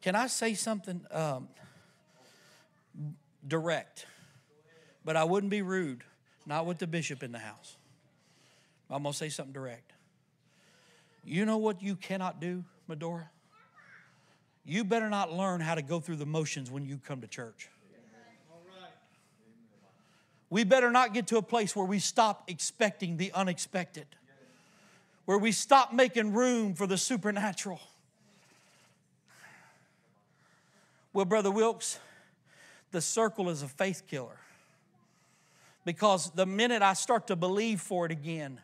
Can 0.00 0.14
I 0.14 0.26
say 0.26 0.54
something 0.54 1.04
um, 1.10 1.48
direct? 3.46 4.06
But 5.08 5.16
I 5.16 5.24
wouldn't 5.24 5.48
be 5.48 5.62
rude, 5.62 6.04
not 6.44 6.66
with 6.66 6.76
the 6.76 6.86
bishop 6.86 7.22
in 7.22 7.32
the 7.32 7.38
house. 7.38 7.78
I'm 8.90 9.04
going 9.04 9.14
to 9.14 9.18
say 9.18 9.30
something 9.30 9.54
direct. 9.54 9.94
You 11.24 11.46
know 11.46 11.56
what 11.56 11.82
you 11.82 11.96
cannot 11.96 12.42
do, 12.42 12.62
Medora? 12.86 13.30
You 14.66 14.84
better 14.84 15.08
not 15.08 15.32
learn 15.32 15.62
how 15.62 15.76
to 15.76 15.80
go 15.80 15.98
through 15.98 16.16
the 16.16 16.26
motions 16.26 16.70
when 16.70 16.84
you 16.84 17.00
come 17.06 17.22
to 17.22 17.26
church. 17.26 17.70
We 20.50 20.64
better 20.64 20.90
not 20.90 21.14
get 21.14 21.26
to 21.28 21.38
a 21.38 21.42
place 21.42 21.74
where 21.74 21.86
we 21.86 22.00
stop 22.00 22.44
expecting 22.46 23.16
the 23.16 23.32
unexpected, 23.32 24.08
where 25.24 25.38
we 25.38 25.52
stop 25.52 25.90
making 25.90 26.34
room 26.34 26.74
for 26.74 26.86
the 26.86 26.98
supernatural. 26.98 27.80
Well, 31.14 31.24
Brother 31.24 31.50
Wilks, 31.50 31.98
the 32.90 33.00
circle 33.00 33.48
is 33.48 33.62
a 33.62 33.68
faith 33.68 34.02
killer. 34.06 34.36
Because 35.88 36.30
the 36.32 36.44
minute 36.44 36.82
I 36.82 36.92
start 36.92 37.28
to 37.28 37.34
believe 37.34 37.80
for 37.80 38.04
it 38.04 38.12
again, 38.12 38.60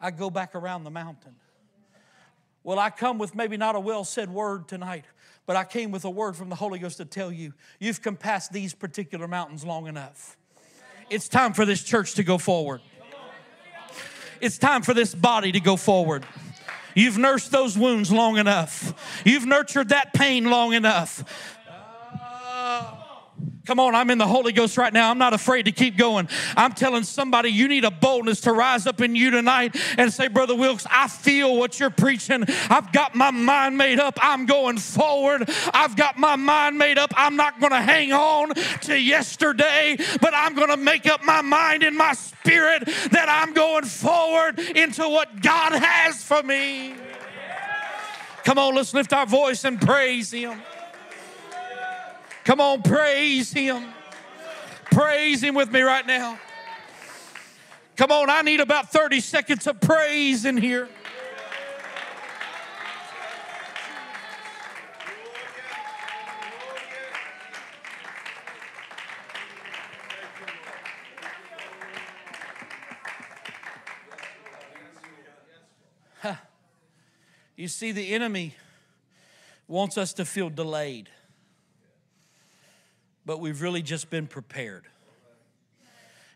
I 0.00 0.12
go 0.12 0.30
back 0.30 0.54
around 0.54 0.84
the 0.84 0.92
mountain. 0.92 1.34
Well, 2.62 2.78
I 2.78 2.88
come 2.88 3.18
with 3.18 3.34
maybe 3.34 3.56
not 3.56 3.74
a 3.74 3.80
well 3.80 4.04
said 4.04 4.30
word 4.30 4.68
tonight, 4.68 5.04
but 5.44 5.56
I 5.56 5.64
came 5.64 5.90
with 5.90 6.04
a 6.04 6.10
word 6.10 6.36
from 6.36 6.50
the 6.50 6.54
Holy 6.54 6.78
Ghost 6.78 6.98
to 6.98 7.04
tell 7.04 7.32
you 7.32 7.52
you've 7.80 8.00
come 8.00 8.14
past 8.14 8.52
these 8.52 8.74
particular 8.74 9.26
mountains 9.26 9.64
long 9.64 9.88
enough. 9.88 10.36
It's 11.10 11.28
time 11.28 11.52
for 11.52 11.66
this 11.66 11.82
church 11.82 12.14
to 12.14 12.22
go 12.22 12.38
forward. 12.38 12.80
It's 14.40 14.56
time 14.56 14.82
for 14.82 14.94
this 14.94 15.16
body 15.16 15.50
to 15.50 15.58
go 15.58 15.74
forward. 15.74 16.24
You've 16.94 17.18
nursed 17.18 17.50
those 17.50 17.76
wounds 17.76 18.12
long 18.12 18.38
enough. 18.38 19.22
You've 19.26 19.46
nurtured 19.46 19.88
that 19.88 20.12
pain 20.12 20.44
long 20.44 20.74
enough. 20.74 21.24
Ah. 21.68 23.01
Come 23.64 23.78
on, 23.78 23.94
I'm 23.94 24.10
in 24.10 24.18
the 24.18 24.26
Holy 24.26 24.50
Ghost 24.50 24.76
right 24.76 24.92
now. 24.92 25.08
I'm 25.08 25.18
not 25.18 25.34
afraid 25.34 25.66
to 25.66 25.72
keep 25.72 25.96
going. 25.96 26.28
I'm 26.56 26.72
telling 26.72 27.04
somebody 27.04 27.50
you 27.50 27.68
need 27.68 27.84
a 27.84 27.92
boldness 27.92 28.40
to 28.42 28.52
rise 28.52 28.88
up 28.88 29.00
in 29.00 29.14
you 29.14 29.30
tonight 29.30 29.76
and 29.96 30.12
say, 30.12 30.26
Brother 30.26 30.56
Wilks, 30.56 30.84
I 30.90 31.06
feel 31.06 31.56
what 31.56 31.78
you're 31.78 31.90
preaching. 31.90 32.44
I've 32.68 32.92
got 32.92 33.14
my 33.14 33.30
mind 33.30 33.78
made 33.78 34.00
up. 34.00 34.18
I'm 34.20 34.46
going 34.46 34.78
forward. 34.78 35.48
I've 35.72 35.94
got 35.94 36.18
my 36.18 36.34
mind 36.34 36.76
made 36.76 36.98
up. 36.98 37.12
I'm 37.16 37.36
not 37.36 37.60
going 37.60 37.70
to 37.70 37.80
hang 37.80 38.12
on 38.12 38.52
to 38.82 38.98
yesterday, 38.98 39.96
but 40.20 40.34
I'm 40.34 40.56
going 40.56 40.70
to 40.70 40.76
make 40.76 41.06
up 41.06 41.22
my 41.22 41.40
mind 41.40 41.84
in 41.84 41.96
my 41.96 42.14
spirit 42.14 42.84
that 43.12 43.28
I'm 43.28 43.52
going 43.52 43.84
forward 43.84 44.58
into 44.58 45.08
what 45.08 45.40
God 45.40 45.72
has 45.72 46.22
for 46.24 46.42
me. 46.42 46.94
Come 48.42 48.58
on, 48.58 48.74
let's 48.74 48.92
lift 48.92 49.12
our 49.12 49.26
voice 49.26 49.64
and 49.64 49.80
praise 49.80 50.32
Him. 50.32 50.60
Come 52.44 52.60
on, 52.60 52.82
praise 52.82 53.52
Him. 53.52 53.92
Praise 54.90 55.42
Him 55.42 55.54
with 55.54 55.70
me 55.70 55.80
right 55.82 56.06
now. 56.06 56.38
Come 57.96 58.10
on, 58.10 58.30
I 58.30 58.42
need 58.42 58.60
about 58.60 58.90
30 58.90 59.20
seconds 59.20 59.66
of 59.66 59.80
praise 59.80 60.44
in 60.44 60.56
here. 60.56 60.88
You 77.62 77.68
see, 77.68 77.92
the 77.92 78.12
enemy 78.12 78.56
wants 79.68 79.96
us 79.96 80.12
to 80.14 80.24
feel 80.24 80.50
delayed 80.50 81.08
but 83.24 83.40
we've 83.40 83.62
really 83.62 83.82
just 83.82 84.10
been 84.10 84.26
prepared. 84.26 84.86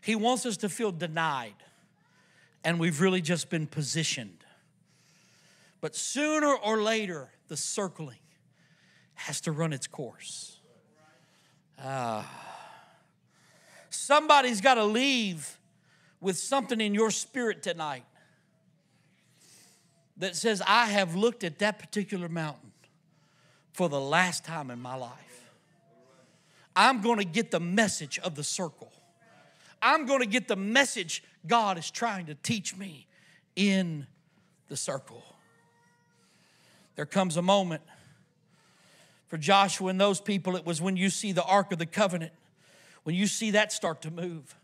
He 0.01 0.15
wants 0.15 0.45
us 0.45 0.57
to 0.57 0.69
feel 0.69 0.91
denied, 0.91 1.55
and 2.63 2.79
we've 2.79 3.01
really 3.01 3.21
just 3.21 3.49
been 3.49 3.67
positioned. 3.67 4.45
But 5.81 5.95
sooner 5.95 6.53
or 6.53 6.81
later, 6.81 7.29
the 7.47 7.57
circling 7.57 8.17
has 9.15 9.41
to 9.41 9.51
run 9.51 9.73
its 9.73 9.87
course. 9.87 10.59
Ah. 11.83 12.29
Somebody's 13.89 14.61
got 14.61 14.75
to 14.75 14.85
leave 14.85 15.59
with 16.21 16.37
something 16.37 16.79
in 16.81 16.93
your 16.93 17.11
spirit 17.11 17.61
tonight 17.61 18.05
that 20.17 20.35
says, 20.35 20.61
I 20.65 20.85
have 20.85 21.15
looked 21.15 21.43
at 21.43 21.59
that 21.59 21.79
particular 21.79 22.29
mountain 22.29 22.71
for 23.73 23.89
the 23.89 23.99
last 23.99 24.43
time 24.43 24.71
in 24.71 24.81
my 24.81 24.95
life. 24.95 25.26
I'm 26.77 27.01
going 27.01 27.17
to 27.17 27.25
get 27.25 27.49
the 27.49 27.59
message 27.59 28.19
of 28.19 28.35
the 28.35 28.43
circle. 28.43 28.91
I'm 29.81 30.05
going 30.05 30.19
to 30.19 30.27
get 30.27 30.47
the 30.47 30.55
message 30.55 31.23
God 31.47 31.79
is 31.79 31.89
trying 31.89 32.27
to 32.27 32.35
teach 32.35 32.77
me 32.77 33.07
in 33.55 34.05
the 34.69 34.77
circle. 34.77 35.23
There 36.95 37.07
comes 37.07 37.35
a 37.35 37.41
moment 37.41 37.81
for 39.27 39.39
Joshua 39.39 39.89
and 39.89 39.99
those 39.99 40.21
people, 40.21 40.55
it 40.55 40.67
was 40.67 40.79
when 40.79 40.95
you 40.95 41.09
see 41.09 41.31
the 41.31 41.43
Ark 41.43 41.71
of 41.71 41.79
the 41.79 41.87
Covenant, 41.87 42.31
when 43.03 43.15
you 43.15 43.25
see 43.25 43.51
that 43.51 43.71
start 43.71 44.03
to 44.03 44.11
move. 44.11 44.55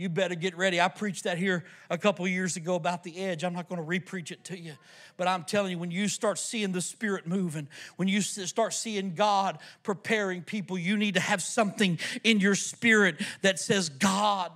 You 0.00 0.08
better 0.08 0.34
get 0.34 0.56
ready. 0.56 0.80
I 0.80 0.88
preached 0.88 1.24
that 1.24 1.36
here 1.36 1.62
a 1.90 1.98
couple 1.98 2.26
years 2.26 2.56
ago 2.56 2.74
about 2.74 3.04
the 3.04 3.18
edge. 3.18 3.44
I'm 3.44 3.52
not 3.52 3.68
going 3.68 3.82
to 3.82 3.86
repreach 3.86 4.30
it 4.30 4.42
to 4.44 4.58
you. 4.58 4.72
But 5.18 5.28
I'm 5.28 5.44
telling 5.44 5.72
you, 5.72 5.78
when 5.78 5.90
you 5.90 6.08
start 6.08 6.38
seeing 6.38 6.72
the 6.72 6.80
Spirit 6.80 7.26
moving, 7.26 7.68
when 7.96 8.08
you 8.08 8.22
start 8.22 8.72
seeing 8.72 9.14
God 9.14 9.58
preparing 9.82 10.40
people, 10.40 10.78
you 10.78 10.96
need 10.96 11.12
to 11.16 11.20
have 11.20 11.42
something 11.42 11.98
in 12.24 12.40
your 12.40 12.54
spirit 12.54 13.20
that 13.42 13.60
says, 13.60 13.90
God, 13.90 14.50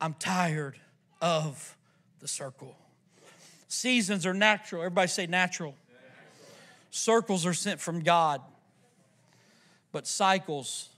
I'm 0.00 0.14
tired 0.14 0.74
of 1.22 1.76
the 2.18 2.26
circle. 2.26 2.76
Seasons 3.68 4.26
are 4.26 4.34
natural. 4.34 4.82
Everybody 4.82 5.06
say 5.06 5.28
natural. 5.28 5.76
Circles 6.90 7.46
are 7.46 7.54
sent 7.54 7.80
from 7.80 8.00
God, 8.00 8.40
but 9.92 10.08
cycles, 10.08 10.88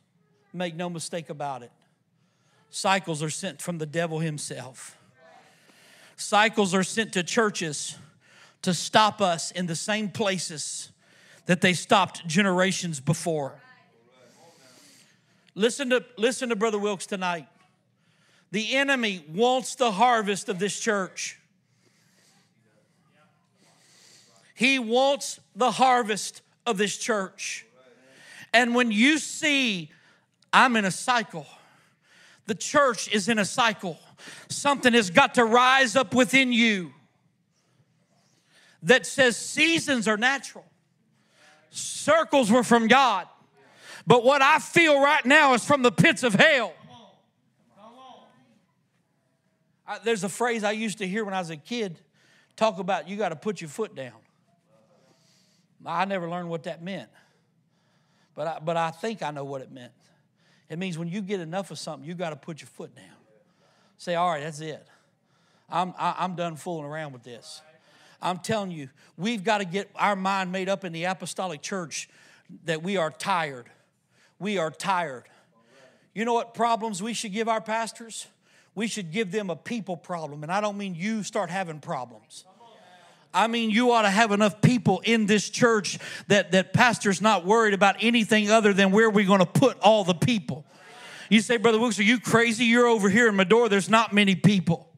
make 0.55 0.75
no 0.75 0.89
mistake 0.89 1.29
about 1.29 1.63
it, 1.63 1.71
cycles 2.71 3.23
are 3.23 3.31
sent 3.31 3.61
from 3.61 3.79
the 3.79 3.87
devil 3.87 4.19
himself. 4.19 4.97
Cycles 6.17 6.75
are 6.75 6.83
sent 6.83 7.13
to 7.13 7.23
churches 7.23 7.97
to 8.63 8.75
stop 8.75 9.21
us 9.21 9.51
in 9.51 9.67
the 9.67 9.77
same 9.77 10.09
places 10.09 10.91
that 11.47 11.61
they 11.61 11.73
stopped 11.73 12.27
generations 12.27 13.01
before. 13.01 13.61
Listen 15.55 15.91
to, 15.91 16.05
listen 16.17 16.51
to 16.51 16.57
Brother 16.57 16.79
Wilks 16.79 17.07
tonight. 17.07 17.47
The 18.51 18.77
enemy 18.77 19.25
wants 19.33 19.75
the 19.75 19.91
harvest 19.91 20.49
of 20.49 20.59
this 20.59 20.79
church. 20.79 21.39
He 24.55 24.79
wants 24.79 25.39
the 25.55 25.71
harvest 25.71 26.43
of 26.67 26.79
this 26.79 26.97
church. 26.97 27.65
And 28.53 28.75
when 28.75 28.91
you 28.91 29.19
see, 29.19 29.91
I'm 30.53 30.77
in 30.77 30.85
a 30.85 30.91
cycle, 30.91 31.47
the 32.49 32.55
church 32.55 33.13
is 33.13 33.29
in 33.29 33.39
a 33.39 33.45
cycle, 33.45 33.99
something 34.49 34.95
has 34.95 35.11
got 35.11 35.35
to 35.35 35.45
rise 35.45 35.95
up 35.95 36.15
within 36.15 36.51
you 36.51 36.93
that 38.83 39.07
says 39.07 39.37
seasons 39.37 40.09
are 40.09 40.17
natural, 40.17 40.65
circles 41.71 42.51
were 42.51 42.65
from 42.65 42.89
God. 42.89 43.29
But 44.07 44.25
what 44.25 44.41
I 44.41 44.59
feel 44.59 44.99
right 45.01 45.25
now 45.27 45.53
is 45.53 45.63
from 45.63 45.83
the 45.83 45.93
pits 45.93 46.23
of 46.23 46.33
hell. 46.33 46.73
I, 49.87 49.99
there's 49.99 50.25
a 50.25 50.29
phrase 50.29 50.65
I 50.65 50.73
used 50.73 50.99
to 50.99 51.07
hear 51.07 51.25
when 51.27 51.35
I 51.35 51.39
was 51.39 51.51
a 51.51 51.57
kid 51.57 51.99
talk 52.57 52.79
about 52.79 53.09
you 53.09 53.17
got 53.17 53.29
to 53.29 53.37
put 53.37 53.61
your 53.61 53.69
foot 53.69 53.95
down. 53.95 54.13
I 55.85 56.07
never 56.07 56.29
learned 56.29 56.49
what 56.49 56.65
that 56.65 56.83
meant, 56.83 57.11
but 58.35 58.47
I, 58.47 58.59
but 58.59 58.77
I 58.79 58.91
think 58.91 59.23
I 59.23 59.31
know 59.31 59.45
what 59.45 59.61
it 59.61 59.71
meant. 59.71 59.93
It 60.69 60.79
means 60.79 60.99
when 60.99 61.09
you 61.09 61.23
get 61.23 61.41
enough 61.41 61.71
of 61.71 61.79
something, 61.79 62.07
you 62.07 62.15
got 62.15 62.31
to 62.31 62.37
put 62.37 62.61
your 62.61 62.69
foot 62.69 62.95
down. 62.95 63.05
Say, 63.97 64.15
all 64.15 64.31
right, 64.31 64.43
that's 64.43 64.61
it. 64.61 64.87
I'm, 65.71 65.95
I, 65.99 66.11
am 66.11 66.15
i 66.19 66.25
am 66.25 66.35
done 66.35 66.57
fooling 66.57 66.85
around 66.85 67.13
with 67.13 67.23
this. 67.23 67.63
I'm 68.21 68.39
telling 68.39 68.71
you, 68.71 68.89
we've 69.17 69.45
got 69.45 69.59
to 69.59 69.65
get 69.65 69.91
our 69.95 70.17
mind 70.17 70.51
made 70.51 70.69
up 70.69 70.85
in 70.85 70.93
the 70.93 71.05
apostolic 71.05 71.63
church 71.63 72.09
that 72.65 72.83
we 72.83 72.97
are 72.97 73.11
tired. 73.11 73.67
We 74.39 74.59
are 74.59 74.71
tired. 74.71 75.25
You 76.15 76.25
know 76.25 76.35
what 76.35 76.55
problems 76.55 77.03
we 77.03 77.13
should 77.13 77.33
give 77.33 77.49
our 77.49 77.61
pastors? 77.61 78.27
We 78.75 78.87
should 78.89 79.13
give 79.13 79.31
them 79.31 79.51
a 79.51 79.57
people 79.57 79.97
problem. 79.97 80.43
And 80.43 80.51
I 80.51 80.61
don't 80.61 80.77
mean 80.77 80.95
you 80.95 81.23
start 81.23 81.51
having 81.51 81.81
problems. 81.81 82.45
I 83.33 83.47
mean, 83.47 83.71
you 83.71 83.93
ought 83.93 84.03
to 84.03 84.11
have 84.11 84.33
enough 84.33 84.61
people 84.63 85.01
in 85.05 85.27
this 85.27 85.51
church 85.51 85.99
that, 86.29 86.53
that 86.53 86.73
pastor's 86.73 87.21
not 87.21 87.45
worried 87.45 87.75
about 87.75 87.97
anything 88.01 88.51
other 88.51 88.73
than 88.73 88.91
where 88.91 89.11
we're 89.11 89.27
going 89.27 89.41
to 89.41 89.47
put 89.47 89.79
all 89.81 90.05
the 90.05 90.15
people. 90.15 90.65
You 91.29 91.41
say, 91.41 91.59
Brother 91.59 91.79
Wilks, 91.79 91.99
are 91.99 92.05
you 92.05 92.19
crazy? 92.19 92.65
You're 92.65 92.87
over 92.87 93.11
here 93.11 93.29
in 93.29 93.37
Medora, 93.37 93.69
there's 93.69 93.91
not 93.91 94.13
many 94.13 94.35
people. 94.35 94.89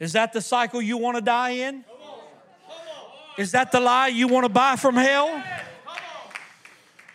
Is 0.00 0.12
that 0.12 0.32
the 0.32 0.40
cycle 0.40 0.80
you 0.80 0.96
want 0.96 1.16
to 1.16 1.22
die 1.22 1.50
in? 1.50 1.84
Is 3.36 3.52
that 3.52 3.70
the 3.70 3.80
lie 3.80 4.08
you 4.08 4.28
want 4.28 4.44
to 4.44 4.48
buy 4.48 4.76
from 4.76 4.96
hell? 4.96 5.42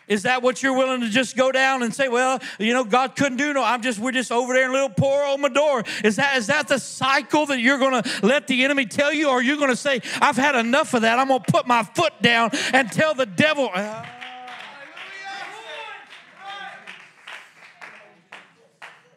Is 0.08 0.24
that 0.24 0.42
what 0.42 0.62
you're 0.62 0.76
willing 0.76 1.02
to 1.02 1.10
just 1.10 1.38
go 1.38 1.52
down 1.52 1.82
and 1.82 1.94
say, 1.94 2.10
well, 2.10 2.39
you 2.60 2.74
know, 2.74 2.84
God 2.84 3.16
couldn't 3.16 3.38
do 3.38 3.54
no, 3.54 3.63
I'm 3.63 3.82
just, 3.82 4.00
we're 4.00 4.12
just 4.12 4.32
over 4.32 4.54
there 4.54 4.66
in 4.66 4.74
little 4.74 4.89
poor 4.89 5.24
old 5.24 5.39
Medora. 5.39 5.84
Is 6.04 6.18
that, 6.18 6.38
is 6.38 6.48
that 6.48 6.68
the 6.68 6.80
cycle 6.80 7.46
that 7.46 7.60
you're 7.60 7.78
going 7.78 8.04
to 8.04 8.26
let 8.26 8.48
the 8.48 8.63
enemy 8.63 8.86
tell 8.86 9.13
you? 9.13 9.30
Or 9.30 9.38
are 9.38 9.42
you 9.42 9.56
going 9.58 9.70
to 9.70 9.76
say, 9.76 10.02
I've 10.22 10.36
had 10.36 10.56
enough 10.56 10.94
of 10.94 11.04
that. 11.04 11.20
I'm 11.20 11.30
going 11.30 11.42
to 11.42 11.52
put 11.52 11.68
my 11.68 11.84
foot 11.84 12.13
down 12.22 12.50
and 12.74 12.92
tell 12.92 13.13
the 13.13 13.26
devil. 13.26 13.70
Uh, 13.74 14.06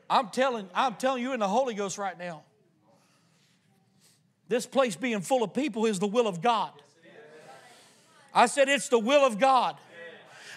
I'm 0.08 0.28
telling, 0.28 0.68
I'm 0.72 0.94
telling 0.94 1.22
you 1.22 1.32
in 1.32 1.40
the 1.40 1.48
Holy 1.48 1.74
Ghost 1.74 1.98
right 1.98 2.16
now. 2.16 2.44
This 4.48 4.66
place 4.66 4.94
being 4.94 5.20
full 5.20 5.42
of 5.42 5.52
people 5.52 5.86
is 5.86 5.98
the 5.98 6.06
will 6.06 6.28
of 6.28 6.40
God. 6.40 6.70
I 8.32 8.46
said 8.46 8.68
it's 8.68 8.88
the 8.88 8.98
will 8.98 9.24
of 9.26 9.38
God. 9.38 9.76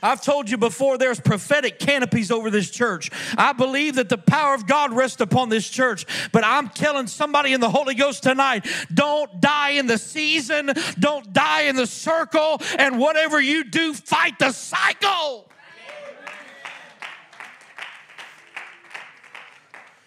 I've 0.02 0.22
told 0.22 0.50
you 0.50 0.58
before, 0.58 0.98
there's 0.98 1.20
prophetic 1.20 1.80
canopies 1.80 2.32
over 2.32 2.50
this 2.50 2.70
church. 2.70 3.10
I 3.38 3.54
believe 3.54 3.96
that 3.96 4.10
the 4.10 4.18
power 4.18 4.54
of 4.54 4.68
God 4.68 4.94
rests 4.94 5.22
upon 5.22 5.50
this 5.50 5.70
church. 5.70 6.06
But 6.32 6.44
I'm 6.46 6.70
telling 6.70 7.08
somebody 7.08 7.54
in 7.54 7.62
the 7.62 7.70
Holy 7.70 7.96
Ghost 7.96 8.24
tonight 8.24 8.66
don't 8.94 9.42
die 9.42 9.72
in 9.72 9.88
the 9.88 9.98
season, 9.98 10.72
don't 10.98 11.32
die 11.34 11.64
in 11.64 11.76
the 11.76 11.88
circle, 11.88 12.62
and 12.78 13.00
whatever 13.00 13.40
you 13.40 13.64
do, 13.64 13.94
fight 13.94 14.40
the 14.40 14.52
cycle. 14.52 15.50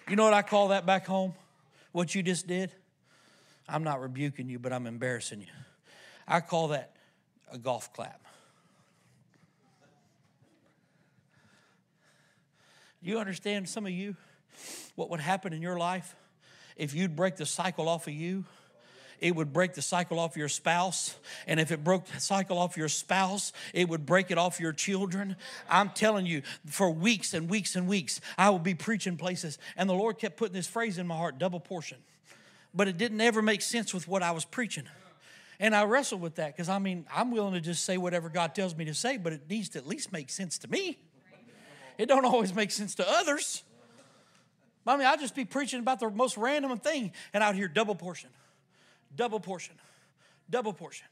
You 0.09 0.17
know 0.17 0.25
what 0.25 0.35
I 0.35 0.43
call 0.43 0.69
that 0.69 0.85
back 0.85 1.07
home? 1.07 1.35
What 1.93 2.15
you 2.15 2.23
just 2.23 2.47
did? 2.47 2.73
I'm 3.69 3.85
not 3.85 4.01
rebuking 4.01 4.49
you, 4.49 4.59
but 4.59 4.73
I'm 4.73 4.87
embarrassing 4.87 5.41
you. 5.41 5.47
I 6.27 6.41
call 6.41 6.69
that 6.69 6.97
a 7.51 7.59
golf 7.59 7.93
clap. 7.93 8.22
Do 13.03 13.11
you 13.11 13.19
understand, 13.19 13.69
some 13.69 13.85
of 13.85 13.93
you, 13.93 14.15
what 14.95 15.11
would 15.11 15.21
happen 15.21 15.53
in 15.53 15.61
your 15.61 15.77
life 15.77 16.15
if 16.77 16.95
you'd 16.95 17.17
break 17.17 17.37
the 17.37 17.47
cycle 17.47 17.89
off 17.89 18.07
of 18.07 18.13
you? 18.13 18.45
It 19.19 19.37
would 19.37 19.53
break 19.53 19.75
the 19.75 19.83
cycle 19.83 20.19
off 20.19 20.37
your 20.37 20.49
spouse. 20.49 21.17
And 21.47 21.61
if 21.61 21.71
it 21.71 21.83
broke 21.83 22.07
the 22.07 22.21
cycle 22.21 22.59
off 22.59 22.77
your 22.77 22.89
spouse, 22.89 23.53
it 23.73 23.89
would 23.89 24.05
break 24.05 24.31
it 24.31 24.39
off 24.39 24.59
your 24.59 24.73
children. 24.73 25.37
I'm 25.71 25.91
telling 25.91 26.27
you, 26.27 26.43
for 26.67 26.91
weeks 26.91 27.33
and 27.33 27.49
weeks 27.49 27.77
and 27.77 27.89
weeks, 27.89 28.21
I 28.37 28.51
would 28.51 28.65
be 28.65 28.75
preaching 28.75 29.17
places. 29.17 29.59
And 29.77 29.89
the 29.89 29.95
Lord 29.95 30.19
kept 30.19 30.37
putting 30.37 30.55
this 30.55 30.67
phrase 30.67 30.99
in 30.99 31.07
my 31.07 31.17
heart 31.17 31.39
double 31.39 31.61
portion. 31.61 31.99
But 32.75 32.89
it 32.89 32.99
didn't 32.99 33.21
ever 33.21 33.43
make 33.43 33.63
sense 33.63 33.95
with 33.95 34.09
what 34.09 34.23
I 34.23 34.33
was 34.33 34.45
preaching. 34.45 34.85
And 35.61 35.75
I 35.75 35.85
wrestled 35.85 36.21
with 36.21 36.37
that 36.37 36.57
because 36.57 36.69
I 36.69 36.81
mean, 36.81 37.07
I'm 37.15 37.31
willing 37.31 37.55
to 37.55 37.61
just 37.61 37.85
say 37.85 37.97
whatever 37.97 38.29
God 38.29 38.55
tells 38.57 38.77
me 38.77 38.85
to 38.87 38.95
say, 38.95 39.19
but 39.19 39.33
it 39.33 39.43
needs 39.49 39.69
to 39.71 39.79
at 39.79 39.87
least 39.87 40.13
make 40.13 40.31
sense 40.31 40.59
to 40.59 40.69
me. 40.69 40.99
It 42.03 42.09
don't 42.09 42.25
always 42.25 42.53
make 42.53 42.73
sense 42.73 42.97
to 42.97 43.09
others. 43.09 43.63
I 44.85 44.97
mean, 44.97 45.07
I'd 45.07 45.21
just 45.21 45.37
be 45.37 45.45
preaching 45.45 45.79
about 45.79 46.01
the 46.01 46.11
most 46.11 46.37
random 46.37 46.77
thing, 46.79 47.13
and 47.33 47.45
I'd 47.45 47.55
hear 47.55 47.69
double 47.69 47.95
portion, 47.95 48.31
double 49.15 49.39
portion, 49.39 49.77
double 50.51 50.73
portion. 50.73 51.07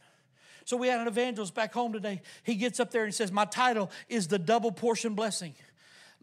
So 0.64 0.76
we 0.76 0.88
had 0.88 0.98
an 1.00 1.06
evangelist 1.06 1.54
back 1.54 1.72
home 1.72 1.92
today. 1.92 2.22
He 2.42 2.56
gets 2.56 2.80
up 2.80 2.90
there 2.90 3.04
and 3.04 3.14
says, 3.14 3.30
My 3.30 3.44
title 3.44 3.88
is 4.08 4.26
the 4.26 4.38
double 4.38 4.72
portion 4.72 5.14
blessing. 5.14 5.54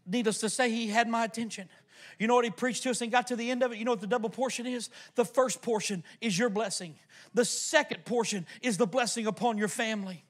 Needless 0.06 0.40
to 0.40 0.50
say, 0.50 0.70
he 0.70 0.88
had 0.88 1.08
my 1.08 1.24
attention. 1.24 1.70
You 2.18 2.26
know 2.26 2.34
what 2.34 2.44
he 2.44 2.50
preached 2.50 2.82
to 2.82 2.90
us 2.90 3.00
and 3.00 3.10
got 3.10 3.28
to 3.28 3.36
the 3.36 3.50
end 3.50 3.62
of 3.62 3.72
it? 3.72 3.78
You 3.78 3.86
know 3.86 3.92
what 3.92 4.02
the 4.02 4.06
double 4.06 4.28
portion 4.28 4.66
is? 4.66 4.90
The 5.14 5.24
first 5.24 5.62
portion 5.62 6.04
is 6.20 6.38
your 6.38 6.50
blessing, 6.50 6.96
the 7.32 7.46
second 7.46 8.04
portion 8.04 8.44
is 8.60 8.76
the 8.76 8.86
blessing 8.86 9.26
upon 9.26 9.56
your 9.56 9.68
family. 9.68 10.24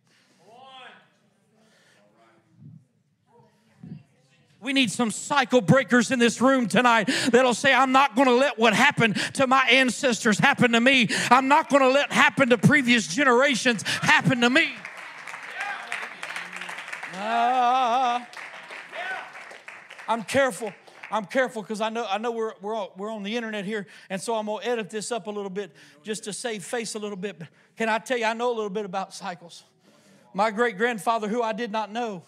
We 4.61 4.73
need 4.73 4.91
some 4.91 5.13
cycle 5.13 5.61
breakers 5.61 6.11
in 6.11 6.19
this 6.19 6.41
room 6.41 6.67
tonight 6.67 7.09
that'll 7.31 7.55
say, 7.55 7.73
I'm 7.73 7.93
not 7.93 8.17
going 8.17 8.27
to 8.27 8.35
let 8.35 8.59
what 8.59 8.75
happened 8.75 9.15
to 9.35 9.47
my 9.47 9.65
ancestors 9.71 10.39
happen 10.39 10.73
to 10.73 10.81
me. 10.81 11.09
I'm 11.31 11.47
not 11.47 11.69
going 11.69 11.83
to 11.83 11.89
let 11.89 12.11
happen 12.11 12.49
to 12.49 12.59
previous 12.59 13.07
generations 13.07 13.83
happen 13.83 14.41
to 14.41 14.51
me. 14.51 14.73
Uh, 17.15 18.25
I'm 20.09 20.23
careful. 20.23 20.73
I'm 21.11 21.25
careful 21.25 21.63
because 21.63 21.81
I 21.81 21.89
know 21.89 22.07
I 22.09 22.19
know 22.19 22.31
we're 22.31 22.53
we're 22.61 22.77
on, 22.77 22.89
we're 22.97 23.11
on 23.11 23.23
the 23.23 23.35
internet 23.35 23.65
here, 23.65 23.87
and 24.11 24.21
so 24.21 24.35
I'm 24.35 24.47
gonna 24.47 24.65
edit 24.65 24.91
this 24.91 25.11
up 25.11 25.27
a 25.27 25.31
little 25.31 25.51
bit 25.51 25.73
just 26.03 26.25
to 26.25 26.33
save 26.33 26.65
face 26.65 26.95
a 26.95 26.99
little 26.99 27.17
bit. 27.17 27.39
But 27.39 27.49
can 27.77 27.89
I 27.89 27.99
tell 27.99 28.19
you, 28.19 28.27
I 28.27 28.35
know 28.35 28.53
a 28.53 28.55
little 28.55 28.71
bit 28.71 28.85
about 28.85 29.15
cycles. 29.15 29.65
My 30.35 30.51
great 30.51 30.77
grandfather, 30.77 31.29
who 31.29 31.43
I 31.43 31.53
did 31.53 31.73
not 31.73 31.91
know, 31.91 32.23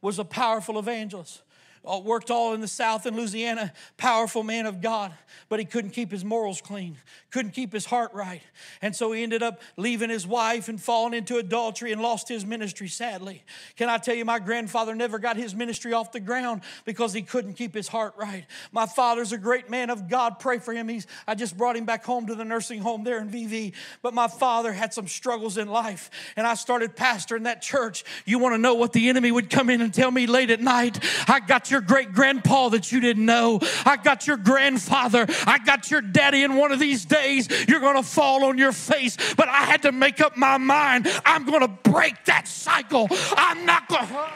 was 0.00 0.18
a 0.18 0.24
powerful 0.24 0.78
evangelist. 0.78 1.42
Uh, 1.86 2.00
worked 2.00 2.30
all 2.30 2.52
in 2.52 2.60
the 2.60 2.68
South 2.68 3.06
in 3.06 3.16
Louisiana, 3.16 3.72
powerful 3.96 4.42
man 4.42 4.66
of 4.66 4.80
God, 4.80 5.12
but 5.48 5.60
he 5.60 5.64
couldn't 5.64 5.92
keep 5.92 6.10
his 6.10 6.24
morals 6.24 6.60
clean, 6.60 6.96
couldn't 7.30 7.52
keep 7.52 7.72
his 7.72 7.86
heart 7.86 8.12
right. 8.12 8.42
And 8.82 8.94
so 8.96 9.12
he 9.12 9.22
ended 9.22 9.42
up 9.42 9.60
leaving 9.76 10.10
his 10.10 10.26
wife 10.26 10.68
and 10.68 10.80
falling 10.80 11.14
into 11.14 11.36
adultery 11.36 11.92
and 11.92 12.02
lost 12.02 12.28
his 12.28 12.44
ministry, 12.44 12.88
sadly. 12.88 13.44
Can 13.76 13.88
I 13.88 13.98
tell 13.98 14.14
you, 14.14 14.24
my 14.24 14.38
grandfather 14.38 14.94
never 14.94 15.18
got 15.18 15.36
his 15.36 15.54
ministry 15.54 15.92
off 15.92 16.10
the 16.12 16.20
ground 16.20 16.62
because 16.84 17.12
he 17.12 17.22
couldn't 17.22 17.54
keep 17.54 17.74
his 17.74 17.88
heart 17.88 18.14
right. 18.16 18.46
My 18.72 18.86
father's 18.86 19.32
a 19.32 19.38
great 19.38 19.70
man 19.70 19.90
of 19.90 20.08
God. 20.08 20.38
Pray 20.40 20.58
for 20.58 20.74
him. 20.74 20.88
He's, 20.88 21.06
I 21.26 21.34
just 21.34 21.56
brought 21.56 21.76
him 21.76 21.84
back 21.84 22.04
home 22.04 22.26
to 22.26 22.34
the 22.34 22.44
nursing 22.44 22.80
home 22.80 23.04
there 23.04 23.20
in 23.20 23.28
Vivian. 23.28 23.72
But 24.02 24.14
my 24.14 24.28
father 24.28 24.72
had 24.72 24.92
some 24.92 25.06
struggles 25.06 25.56
in 25.56 25.68
life, 25.68 26.10
and 26.36 26.46
I 26.46 26.54
started 26.54 26.96
pastoring 26.96 27.44
that 27.44 27.62
church. 27.62 28.04
You 28.24 28.38
want 28.38 28.54
to 28.54 28.58
know 28.58 28.74
what 28.74 28.92
the 28.92 29.08
enemy 29.08 29.30
would 29.30 29.50
come 29.50 29.70
in 29.70 29.80
and 29.80 29.94
tell 29.94 30.10
me 30.10 30.26
late 30.26 30.50
at 30.50 30.60
night? 30.60 30.98
I 31.28 31.40
got 31.40 31.70
your 31.70 31.75
your 31.76 31.82
great 31.82 32.14
grandpa 32.14 32.70
that 32.70 32.90
you 32.90 33.00
didn't 33.00 33.26
know. 33.26 33.60
I 33.84 33.98
got 34.02 34.26
your 34.26 34.38
grandfather. 34.38 35.26
I 35.46 35.58
got 35.58 35.90
your 35.90 36.00
daddy. 36.00 36.42
And 36.42 36.56
one 36.56 36.72
of 36.72 36.78
these 36.78 37.04
days, 37.04 37.48
you're 37.68 37.80
going 37.80 37.96
to 37.96 38.02
fall 38.02 38.44
on 38.44 38.56
your 38.56 38.72
face. 38.72 39.18
But 39.36 39.48
I 39.48 39.64
had 39.64 39.82
to 39.82 39.92
make 39.92 40.22
up 40.22 40.38
my 40.38 40.56
mind. 40.56 41.06
I'm 41.26 41.44
going 41.44 41.60
to 41.60 41.90
break 41.90 42.24
that 42.24 42.48
cycle. 42.48 43.08
I'm 43.36 43.66
not 43.66 43.88
going 43.88 44.06
to. 44.06 44.30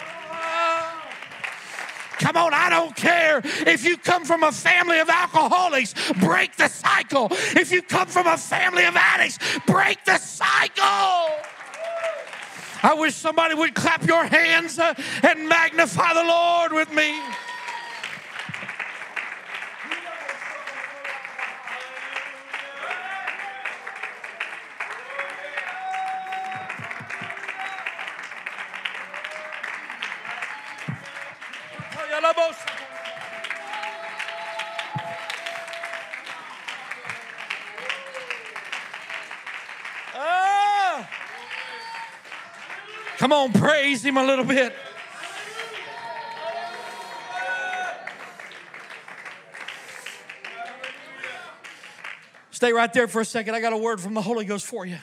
Come 2.19 2.37
on, 2.37 2.53
I 2.53 2.69
don't 2.69 2.95
care 2.95 3.41
if 3.43 3.83
you 3.87 3.97
come 3.97 4.27
from 4.27 4.43
a 4.43 4.53
family 4.53 4.99
of 4.99 5.09
alcoholics, 5.09 5.95
break 6.21 6.55
the 6.57 6.69
cycle. 6.69 7.29
If 7.31 7.73
you 7.73 7.81
come 7.81 8.09
from 8.09 8.27
a 8.27 8.37
family 8.37 8.85
of 8.85 8.95
addicts, 8.95 9.39
break 9.67 10.05
the 10.05 10.19
cycle. 10.19 11.31
I 12.83 12.95
wish 12.95 13.15
somebody 13.15 13.55
would 13.55 13.75
clap 13.75 14.07
your 14.07 14.25
hands 14.25 14.79
uh, 14.79 14.95
and 15.23 15.49
magnify 15.49 16.15
the 16.15 16.25
Lord 16.25 16.73
with 16.73 16.93
me. 16.93 17.21
Come 43.21 43.35
on, 43.35 43.53
praise 43.53 44.03
Him 44.03 44.17
a 44.17 44.25
little 44.25 44.47
bit. 44.47 44.75
Stay 52.51 52.73
right 52.73 52.91
there 52.95 53.07
for 53.09 53.21
a 53.21 53.25
second. 53.27 53.55
I 53.55 53.61
got 53.61 53.75
a 53.75 53.77
word 53.77 54.01
from 54.01 54.15
the 54.15 54.23
Holy 54.23 54.47
Ghost 54.47 54.65
for 54.65 54.87
you. 54.87 54.97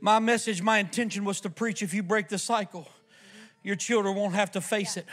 My 0.00 0.20
message, 0.20 0.62
my 0.62 0.78
intention 0.78 1.24
was 1.24 1.40
to 1.40 1.50
preach 1.50 1.82
if 1.82 1.92
you 1.92 2.04
break 2.04 2.28
the 2.28 2.38
cycle, 2.38 2.86
your 3.64 3.74
children 3.74 4.14
won't 4.14 4.36
have 4.36 4.52
to 4.52 4.60
face 4.60 4.96
it. 4.96 5.06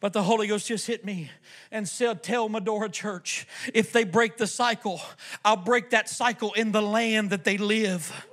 But 0.00 0.14
the 0.14 0.22
Holy 0.22 0.46
Ghost 0.46 0.68
just 0.68 0.86
hit 0.86 1.04
me 1.04 1.30
and 1.70 1.86
said, 1.86 2.22
Tell 2.22 2.48
Medora 2.48 2.88
Church, 2.88 3.46
if 3.74 3.92
they 3.92 4.04
break 4.04 4.38
the 4.38 4.46
cycle, 4.46 4.98
I'll 5.44 5.56
break 5.56 5.90
that 5.90 6.08
cycle 6.08 6.54
in 6.54 6.72
the 6.72 6.80
land 6.80 7.28
that 7.30 7.44
they 7.44 7.58
live. 7.58 8.27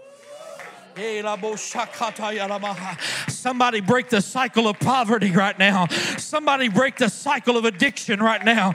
Somebody 3.28 3.82
break 3.82 4.10
the 4.10 4.22
cycle 4.22 4.68
of 4.68 4.80
poverty 4.80 5.32
right 5.32 5.58
now. 5.60 5.88
Somebody 6.18 6.70
break 6.70 6.98
the 6.98 7.10
cycle 7.10 7.58
of 7.58 7.66
addiction 7.66 8.22
right 8.22 8.44
now. 8.44 8.72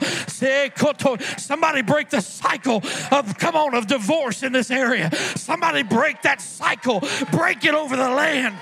Somebody 1.37 1.81
break 1.81 2.09
the 2.09 2.21
cycle 2.21 2.81
of, 3.11 3.37
come 3.37 3.55
on, 3.55 3.73
of 3.73 3.87
divorce 3.87 4.43
in 4.43 4.51
this 4.53 4.69
area. 4.69 5.13
Somebody 5.35 5.83
break 5.83 6.21
that 6.21 6.41
cycle. 6.41 7.01
Break 7.31 7.65
it 7.65 7.73
over 7.73 7.95
the 7.97 8.09
land. 8.09 8.55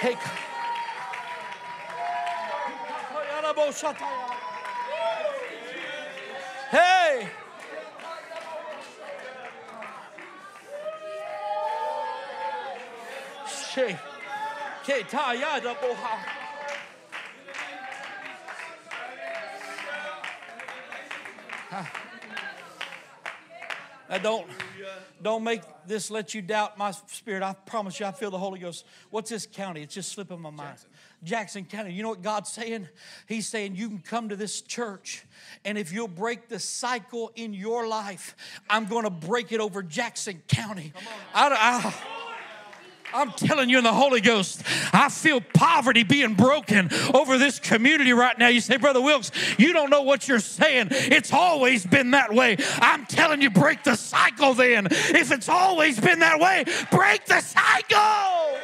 Hey, 0.00 0.16
Hey! 6.70 7.28
Now 24.10 24.18
don't 24.18 24.46
don't 25.22 25.44
make 25.44 25.60
this 25.86 26.10
let 26.10 26.34
you 26.34 26.40
doubt 26.40 26.78
my 26.78 26.92
spirit. 26.92 27.42
I 27.42 27.52
promise 27.52 28.00
you, 28.00 28.06
I 28.06 28.12
feel 28.12 28.30
the 28.30 28.38
Holy 28.38 28.58
Ghost. 28.58 28.86
What's 29.10 29.30
this 29.30 29.46
county? 29.46 29.82
It's 29.82 29.94
just 29.94 30.12
slipping 30.12 30.40
my 30.40 30.50
mind. 30.50 30.70
Jackson. 30.70 30.90
Jackson 31.24 31.64
County. 31.64 31.92
You 31.92 32.02
know 32.02 32.10
what 32.10 32.22
God's 32.22 32.50
saying? 32.50 32.88
He's 33.26 33.48
saying 33.48 33.76
you 33.76 33.88
can 33.88 33.98
come 33.98 34.28
to 34.28 34.36
this 34.36 34.60
church, 34.60 35.24
and 35.64 35.76
if 35.76 35.92
you'll 35.92 36.08
break 36.08 36.48
the 36.48 36.58
cycle 36.58 37.32
in 37.34 37.54
your 37.54 37.88
life, 37.88 38.36
I'm 38.68 38.86
going 38.86 39.04
to 39.04 39.10
break 39.10 39.52
it 39.52 39.60
over 39.60 39.82
Jackson 39.82 40.42
County. 40.48 40.92
I, 41.34 41.48
I, 41.48 41.94
I'm 43.12 43.32
telling 43.32 43.70
you 43.70 43.78
in 43.78 43.84
the 43.84 43.92
Holy 43.92 44.20
Ghost, 44.20 44.62
I 44.92 45.08
feel 45.08 45.40
poverty 45.40 46.02
being 46.02 46.34
broken 46.34 46.90
over 47.14 47.38
this 47.38 47.58
community 47.58 48.12
right 48.12 48.38
now. 48.38 48.48
You 48.48 48.60
say, 48.60 48.76
Brother 48.76 49.00
Wilks, 49.00 49.30
you 49.58 49.72
don't 49.72 49.90
know 49.90 50.02
what 50.02 50.28
you're 50.28 50.40
saying. 50.40 50.88
It's 50.90 51.32
always 51.32 51.86
been 51.86 52.10
that 52.12 52.32
way. 52.32 52.56
I'm 52.80 53.06
telling 53.06 53.40
you, 53.40 53.50
break 53.50 53.82
the 53.82 53.96
cycle 53.96 54.54
then. 54.54 54.86
If 54.90 55.32
it's 55.32 55.48
always 55.48 55.98
been 55.98 56.18
that 56.20 56.38
way, 56.38 56.64
break 56.90 57.24
the 57.24 57.40
cycle. 57.40 58.58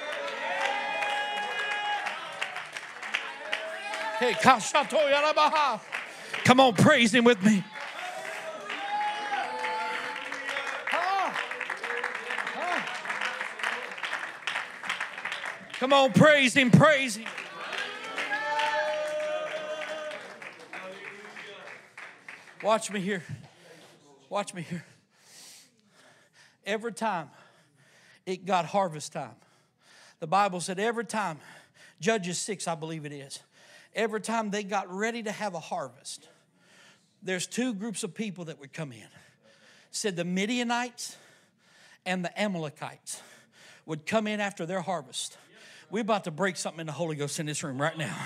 Come 6.44 6.60
on, 6.60 6.74
praise 6.74 7.12
him 7.14 7.24
with 7.24 7.42
me. 7.42 7.64
Come 15.84 15.92
on, 15.92 16.12
praise 16.12 16.54
him, 16.54 16.70
praise 16.70 17.16
him. 17.16 17.26
Watch 22.62 22.90
me 22.90 23.00
here. 23.00 23.22
Watch 24.30 24.54
me 24.54 24.62
here. 24.62 24.84
Every 26.64 26.92
time 26.92 27.28
it 28.24 28.46
got 28.46 28.64
harvest 28.64 29.12
time, 29.12 29.34
the 30.20 30.26
Bible 30.26 30.60
said 30.60 30.78
every 30.78 31.04
time, 31.04 31.38
Judges 32.00 32.38
6, 32.38 32.66
I 32.66 32.74
believe 32.74 33.04
it 33.04 33.12
is, 33.12 33.40
every 33.94 34.20
time 34.20 34.50
they 34.50 34.62
got 34.62 34.92
ready 34.92 35.22
to 35.22 35.32
have 35.32 35.54
a 35.54 35.60
harvest, 35.60 36.28
there's 37.22 37.46
two 37.46 37.74
groups 37.74 38.04
of 38.04 38.14
people 38.14 38.46
that 38.46 38.60
would 38.60 38.72
come 38.72 38.92
in. 38.92 39.06
Said 39.90 40.16
the 40.16 40.24
Midianites 40.24 41.16
and 42.04 42.24
the 42.24 42.40
Amalekites 42.40 43.22
would 43.86 44.06
come 44.06 44.26
in 44.26 44.40
after 44.40 44.66
their 44.66 44.80
harvest. 44.80 45.38
We're 45.90 46.00
about 46.00 46.24
to 46.24 46.30
break 46.30 46.56
something 46.56 46.80
in 46.80 46.86
the 46.86 46.92
Holy 46.92 47.16
Ghost 47.16 47.38
in 47.38 47.46
this 47.46 47.62
room 47.62 47.80
right 47.80 47.96
now. 47.96 48.16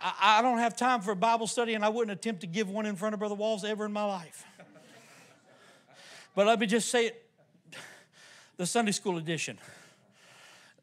I, 0.00 0.38
I 0.38 0.42
don't 0.42 0.58
have 0.58 0.76
time 0.76 1.00
for 1.00 1.12
a 1.12 1.16
Bible 1.16 1.46
study, 1.46 1.74
and 1.74 1.84
I 1.84 1.88
wouldn't 1.88 2.10
attempt 2.10 2.40
to 2.42 2.46
give 2.46 2.68
one 2.68 2.86
in 2.86 2.96
front 2.96 3.14
of 3.14 3.20
Brother 3.20 3.34
Walls 3.34 3.64
ever 3.64 3.84
in 3.84 3.92
my 3.92 4.04
life. 4.04 4.44
But 6.34 6.46
let 6.46 6.60
me 6.60 6.66
just 6.66 6.88
say 6.90 7.06
it 7.06 7.24
the 8.56 8.66
Sunday 8.66 8.92
school 8.92 9.18
edition. 9.18 9.58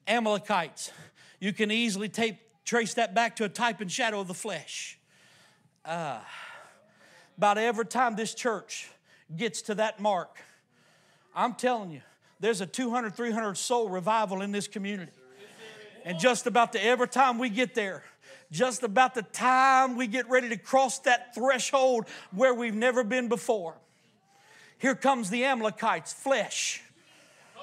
Amalekites. 0.08 0.92
You 1.40 1.54
can 1.54 1.72
easily 1.72 2.10
tape, 2.10 2.38
trace 2.66 2.96
that 2.96 3.14
back 3.14 3.36
to 3.38 3.46
a 3.46 3.50
type 3.50 3.80
and 3.80 3.92
shadow 3.92 4.20
of 4.20 4.28
the 4.28 4.34
flesh. 4.34 4.98
Uh, 5.86 6.20
about 7.38 7.58
every 7.58 7.86
time 7.86 8.16
this 8.16 8.34
church 8.34 8.90
gets 9.36 9.62
to 9.64 9.76
that 9.76 10.00
mark, 10.00 10.38
I'm 11.36 11.54
telling 11.54 11.92
you, 11.92 12.02
there's 12.40 12.62
a 12.62 12.66
200, 12.66 13.16
300 13.16 13.56
soul 13.56 13.90
revival 13.90 14.42
in 14.42 14.52
this 14.52 14.68
community. 14.68 15.12
And 16.04 16.20
just 16.20 16.48
about 16.48 16.72
the, 16.72 16.84
every 16.84 17.08
time 17.08 17.40
we 17.40 17.50
get 17.50 17.76
there, 17.76 18.04
just 18.52 18.84
about 18.84 19.16
the 19.16 19.24
time 19.24 19.96
we 19.96 20.08
get 20.08 20.30
ready 20.30 20.50
to 20.50 20.58
cross 20.58 21.00
that 21.00 21.34
threshold 21.34 22.06
where 22.32 22.54
we've 22.54 22.76
never 22.76 23.04
been 23.04 23.28
before. 23.28 23.76
Here 24.78 24.96
comes 24.96 25.30
the 25.30 25.46
Amalekites, 25.46 26.14
flesh 26.14 26.82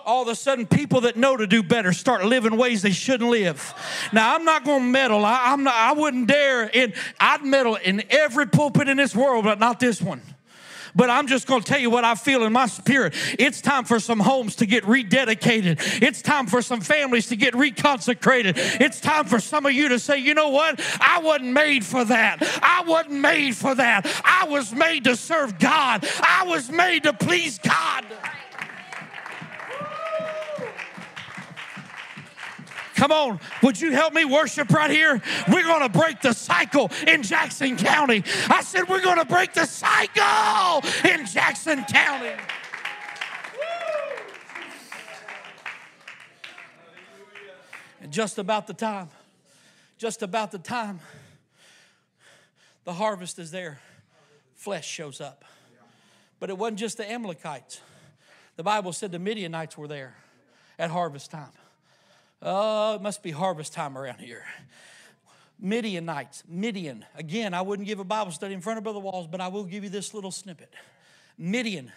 all 0.04 0.22
of 0.22 0.28
a 0.28 0.34
sudden 0.34 0.66
people 0.66 1.02
that 1.02 1.16
know 1.16 1.36
to 1.36 1.46
do 1.46 1.62
better 1.62 1.92
start 1.92 2.24
living 2.24 2.56
ways 2.56 2.82
they 2.82 2.90
shouldn't 2.90 3.30
live. 3.30 3.74
Now 4.12 4.34
I'm 4.34 4.44
not 4.44 4.64
going 4.64 4.82
to 4.82 4.88
meddle. 4.88 5.24
I, 5.24 5.52
am 5.52 5.64
not. 5.64 5.74
I 5.74 5.92
wouldn't 5.92 6.28
dare. 6.28 6.64
In 6.68 6.92
I'd 7.18 7.44
meddle 7.44 7.76
in 7.76 8.02
every 8.10 8.46
pulpit 8.46 8.88
in 8.88 8.96
this 8.96 9.14
world, 9.14 9.44
but 9.44 9.58
not 9.58 9.80
this 9.80 10.00
one. 10.00 10.22
But 10.94 11.10
I'm 11.10 11.26
just 11.26 11.46
going 11.46 11.62
to 11.62 11.66
tell 11.66 11.80
you 11.80 11.90
what 11.90 12.04
I 12.04 12.14
feel 12.14 12.44
in 12.44 12.52
my 12.52 12.66
spirit. 12.66 13.14
It's 13.38 13.60
time 13.60 13.84
for 13.84 13.98
some 13.98 14.20
homes 14.20 14.56
to 14.56 14.66
get 14.66 14.84
rededicated. 14.84 16.02
It's 16.02 16.20
time 16.20 16.46
for 16.46 16.60
some 16.60 16.80
families 16.80 17.28
to 17.28 17.36
get 17.36 17.54
reconsecrated. 17.54 18.80
It's 18.80 19.00
time 19.00 19.24
for 19.24 19.40
some 19.40 19.64
of 19.64 19.72
you 19.72 19.88
to 19.88 19.98
say, 19.98 20.18
you 20.18 20.34
know 20.34 20.50
what? 20.50 20.80
I 21.00 21.20
wasn't 21.20 21.52
made 21.52 21.84
for 21.84 22.04
that. 22.04 22.38
I 22.62 22.82
wasn't 22.86 23.20
made 23.20 23.56
for 23.56 23.74
that. 23.74 24.06
I 24.24 24.46
was 24.48 24.74
made 24.74 25.04
to 25.04 25.16
serve 25.16 25.58
God. 25.58 26.06
I 26.20 26.44
was 26.46 26.70
made 26.70 27.04
to 27.04 27.12
please 27.12 27.58
God. 27.58 28.04
Come 32.94 33.12
on, 33.12 33.40
would 33.62 33.80
you 33.80 33.92
help 33.92 34.12
me 34.12 34.24
worship 34.24 34.70
right 34.70 34.90
here? 34.90 35.20
We're 35.50 35.64
going 35.64 35.82
to 35.82 35.88
break 35.88 36.20
the 36.20 36.32
cycle 36.32 36.90
in 37.06 37.22
Jackson 37.22 37.76
County. 37.76 38.22
I 38.48 38.62
said, 38.62 38.88
we're 38.88 39.02
going 39.02 39.18
to 39.18 39.24
break 39.24 39.54
the 39.54 39.66
cycle 39.66 40.82
in 41.08 41.26
Jackson 41.26 41.84
County. 41.84 42.32
And 48.00 48.12
just 48.12 48.38
about 48.38 48.66
the 48.66 48.74
time, 48.74 49.08
just 49.96 50.22
about 50.22 50.50
the 50.50 50.58
time 50.58 51.00
the 52.84 52.92
harvest 52.92 53.38
is 53.38 53.50
there, 53.52 53.80
flesh 54.56 54.88
shows 54.88 55.20
up. 55.20 55.44
But 56.40 56.50
it 56.50 56.58
wasn't 56.58 56.80
just 56.80 56.96
the 56.96 57.08
Amalekites. 57.10 57.80
The 58.56 58.64
Bible 58.64 58.92
said 58.92 59.12
the 59.12 59.20
Midianites 59.20 59.78
were 59.78 59.86
there 59.86 60.16
at 60.78 60.90
harvest 60.90 61.30
time. 61.30 61.52
Oh, 62.44 62.96
it 62.96 63.02
must 63.02 63.22
be 63.22 63.30
harvest 63.30 63.72
time 63.72 63.96
around 63.96 64.18
here. 64.18 64.44
Midianites, 65.60 66.42
Midian. 66.48 67.04
Again, 67.14 67.54
I 67.54 67.62
wouldn't 67.62 67.86
give 67.86 68.00
a 68.00 68.04
Bible 68.04 68.32
study 68.32 68.52
in 68.52 68.60
front 68.60 68.78
of 68.78 68.84
Brother 68.84 68.98
Walls, 68.98 69.28
but 69.30 69.40
I 69.40 69.46
will 69.46 69.62
give 69.62 69.84
you 69.84 69.90
this 69.90 70.12
little 70.12 70.32
snippet. 70.32 70.74
Midian 71.38 71.92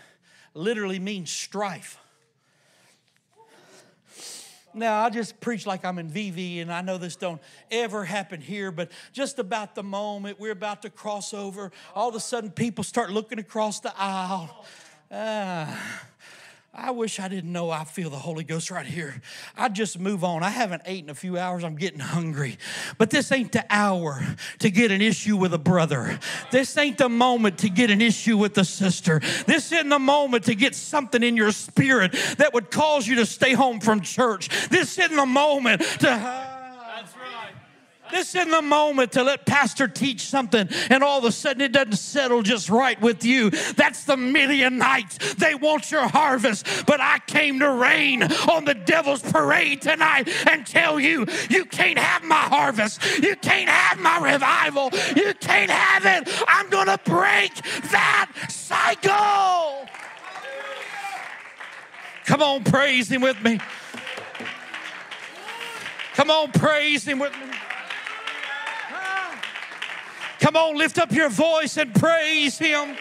literally 0.53 0.99
means 0.99 1.31
strife. 1.31 1.97
Now, 4.75 5.03
I 5.03 5.09
just 5.09 5.39
preach 5.39 5.65
like 5.65 5.83
I'm 5.83 5.97
in 5.97 6.09
Vivian, 6.09 6.69
and 6.69 6.73
I 6.73 6.81
know 6.81 6.99
this 6.99 7.15
don't 7.15 7.41
ever 7.71 8.03
happen 8.03 8.39
here, 8.39 8.71
but 8.71 8.91
just 9.13 9.39
about 9.39 9.73
the 9.73 9.83
moment 9.83 10.39
we're 10.39 10.51
about 10.51 10.83
to 10.83 10.89
cross 10.91 11.33
over, 11.33 11.71
all 11.95 12.09
of 12.09 12.15
a 12.15 12.19
sudden 12.19 12.51
people 12.51 12.83
start 12.83 13.09
looking 13.09 13.39
across 13.39 13.79
the 13.79 13.93
aisle. 13.97 14.65
Ah 15.11 16.05
I 16.77 16.91
wish 16.91 17.21
I 17.21 17.29
didn't 17.29 17.53
know 17.53 17.69
I 17.69 17.85
feel 17.85 18.09
the 18.09 18.17
Holy 18.17 18.43
Ghost 18.43 18.69
right 18.69 18.85
here. 18.85 19.21
I'd 19.55 19.73
just 19.73 19.97
move 19.97 20.25
on. 20.25 20.43
I 20.43 20.49
haven't 20.49 20.81
eaten 20.87 21.09
a 21.09 21.15
few 21.15 21.37
hours. 21.37 21.63
I'm 21.63 21.77
getting 21.77 22.01
hungry. 22.01 22.57
But 22.97 23.09
this 23.09 23.31
ain't 23.31 23.53
the 23.53 23.65
hour 23.69 24.21
to 24.59 24.69
get 24.69 24.91
an 24.91 25.01
issue 25.01 25.37
with 25.37 25.53
a 25.53 25.57
brother. 25.57 26.19
This 26.51 26.77
ain't 26.77 26.97
the 26.97 27.07
moment 27.07 27.59
to 27.59 27.69
get 27.69 27.91
an 27.91 28.01
issue 28.01 28.37
with 28.37 28.57
a 28.57 28.65
sister. 28.65 29.21
This 29.47 29.71
isn't 29.71 29.87
the 29.87 29.99
moment 29.99 30.43
to 30.45 30.55
get 30.55 30.75
something 30.75 31.23
in 31.23 31.37
your 31.37 31.53
spirit 31.53 32.11
that 32.37 32.53
would 32.53 32.71
cause 32.71 33.07
you 33.07 33.15
to 33.15 33.25
stay 33.25 33.53
home 33.53 33.79
from 33.79 34.01
church. 34.01 34.67
This 34.67 34.97
isn't 34.99 35.15
the 35.15 35.25
moment 35.25 35.81
to. 36.01 36.54
This 38.11 38.35
isn't 38.35 38.51
the 38.51 38.61
moment 38.61 39.13
to 39.13 39.23
let 39.23 39.45
pastor 39.45 39.87
teach 39.87 40.27
something 40.27 40.69
and 40.89 41.03
all 41.03 41.19
of 41.19 41.25
a 41.25 41.31
sudden 41.31 41.61
it 41.61 41.71
doesn't 41.71 41.97
settle 41.97 42.41
just 42.43 42.69
right 42.69 42.99
with 43.01 43.23
you. 43.25 43.49
That's 43.49 44.03
the 44.03 44.17
Midianites. 44.17 45.35
They 45.35 45.55
want 45.55 45.91
your 45.91 46.07
harvest, 46.07 46.85
but 46.85 47.01
I 47.01 47.19
came 47.27 47.59
to 47.59 47.71
rain 47.71 48.23
on 48.23 48.65
the 48.65 48.73
devil's 48.73 49.21
parade 49.21 49.81
tonight 49.81 50.29
and 50.47 50.65
tell 50.65 50.99
you, 50.99 51.25
you 51.49 51.65
can't 51.65 51.97
have 51.97 52.23
my 52.23 52.35
harvest. 52.35 53.01
You 53.21 53.35
can't 53.35 53.69
have 53.69 53.99
my 53.99 54.33
revival. 54.33 54.89
You 55.15 55.33
can't 55.35 55.71
have 55.71 56.05
it. 56.05 56.43
I'm 56.47 56.69
going 56.69 56.87
to 56.87 56.99
break 57.05 57.53
that 57.91 58.31
cycle. 58.49 59.87
Come 62.25 62.41
on, 62.41 62.63
praise 62.63 63.09
him 63.09 63.21
with 63.21 63.41
me. 63.43 63.59
Come 66.15 66.31
on, 66.31 66.51
praise 66.51 67.05
him 67.05 67.19
with 67.19 67.33
me. 67.33 67.54
Come 70.45 70.57
on, 70.57 70.77
lift 70.77 70.99
up 70.99 71.11
your 71.11 71.29
voice 71.29 71.75
and 71.75 71.91
praise 71.95 72.59
Him. 72.59 72.95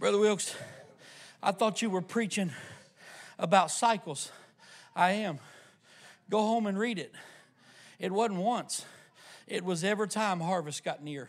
Brother 0.00 0.18
Wilks, 0.18 0.56
I 1.40 1.52
thought 1.52 1.80
you 1.82 1.88
were 1.88 2.02
preaching 2.02 2.50
about 3.38 3.70
cycles. 3.70 4.32
I 4.96 5.12
am. 5.12 5.38
Go 6.28 6.40
home 6.40 6.66
and 6.66 6.76
read 6.76 6.98
it. 6.98 7.14
It 8.00 8.10
wasn't 8.10 8.40
once, 8.40 8.84
it 9.46 9.64
was 9.64 9.84
every 9.84 10.08
time 10.08 10.40
harvest 10.40 10.82
got 10.82 11.00
near. 11.00 11.28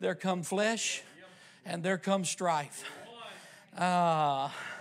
There 0.00 0.14
come 0.14 0.42
flesh 0.42 1.02
and 1.66 1.82
there 1.82 1.98
comes 1.98 2.30
strife. 2.30 2.90
Ah. 3.76 4.46
Uh, 4.46 4.71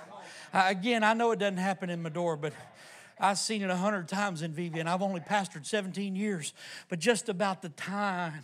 again, 0.54 1.04
I 1.04 1.14
know 1.14 1.32
it 1.32 1.40
doesn't 1.40 1.58
happen 1.58 1.90
in 1.90 2.02
Medora, 2.02 2.38
but 2.38 2.54
I've 3.20 3.38
seen 3.38 3.62
it 3.62 3.70
a 3.70 3.76
hundred 3.76 4.08
times 4.08 4.42
in 4.42 4.52
Vivian. 4.52 4.88
I've 4.88 5.02
only 5.02 5.22
pastored 5.22 5.66
17 5.66 6.16
years, 6.16 6.54
but 6.90 7.00
just 7.00 7.30
about 7.30 7.62
the 7.62 7.70
time 7.70 8.42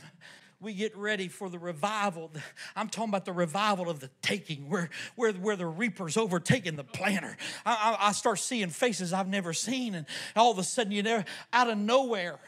we 0.59 0.73
get 0.73 0.95
ready 0.97 1.27
for 1.27 1.49
the 1.49 1.59
revival. 1.59 2.31
I'm 2.75 2.89
talking 2.89 3.09
about 3.09 3.25
the 3.25 3.33
revival 3.33 3.89
of 3.89 3.99
the 3.99 4.09
taking, 4.21 4.69
where, 4.69 4.89
where, 5.15 5.33
where 5.33 5.55
the 5.55 5.65
reaper's 5.65 6.17
overtaking 6.17 6.75
the 6.75 6.83
planter. 6.83 7.37
I, 7.65 7.97
I, 7.99 8.11
start 8.11 8.39
seeing 8.39 8.69
faces 8.69 9.13
I've 9.13 9.27
never 9.27 9.53
seen, 9.53 9.93
and 9.93 10.05
all 10.35 10.51
of 10.51 10.57
a 10.57 10.63
sudden, 10.63 10.91
you 10.91 11.03
know, 11.03 11.23
out 11.53 11.69
of 11.69 11.77
nowhere, 11.77 12.39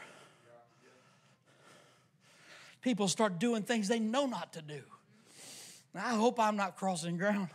people 2.82 3.06
start 3.06 3.38
doing 3.38 3.62
things 3.62 3.86
they 3.88 4.00
know 4.00 4.26
not 4.26 4.52
to 4.54 4.62
do. 4.62 4.82
I 5.94 6.14
hope 6.14 6.38
I'm 6.40 6.56
not 6.56 6.76
crossing 6.76 7.16
ground 7.16 7.48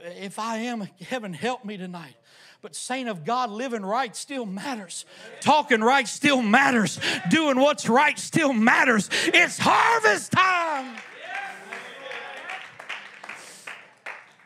if 0.00 0.38
I 0.38 0.58
am, 0.58 0.88
heaven 1.00 1.32
help 1.32 1.64
me 1.64 1.76
tonight. 1.76 2.14
But, 2.60 2.76
saint 2.76 3.08
of 3.08 3.24
God, 3.24 3.50
living 3.50 3.84
right 3.84 4.14
still 4.14 4.46
matters. 4.46 5.04
Talking 5.40 5.80
right 5.80 6.06
still 6.06 6.40
matters. 6.42 7.00
Doing 7.28 7.58
what's 7.58 7.88
right 7.88 8.16
still 8.16 8.52
matters. 8.52 9.10
It's 9.26 9.58
harvest 9.58 10.30
time. 10.30 10.96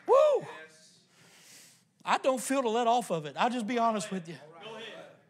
Woo! 0.07 0.47
I 2.03 2.17
don't 2.17 2.41
feel 2.41 2.63
to 2.63 2.69
let 2.69 2.87
off 2.87 3.11
of 3.11 3.27
it. 3.27 3.35
I'll 3.37 3.51
just 3.51 3.67
be 3.67 3.77
honest 3.77 4.09
with 4.11 4.27
you. 4.27 4.37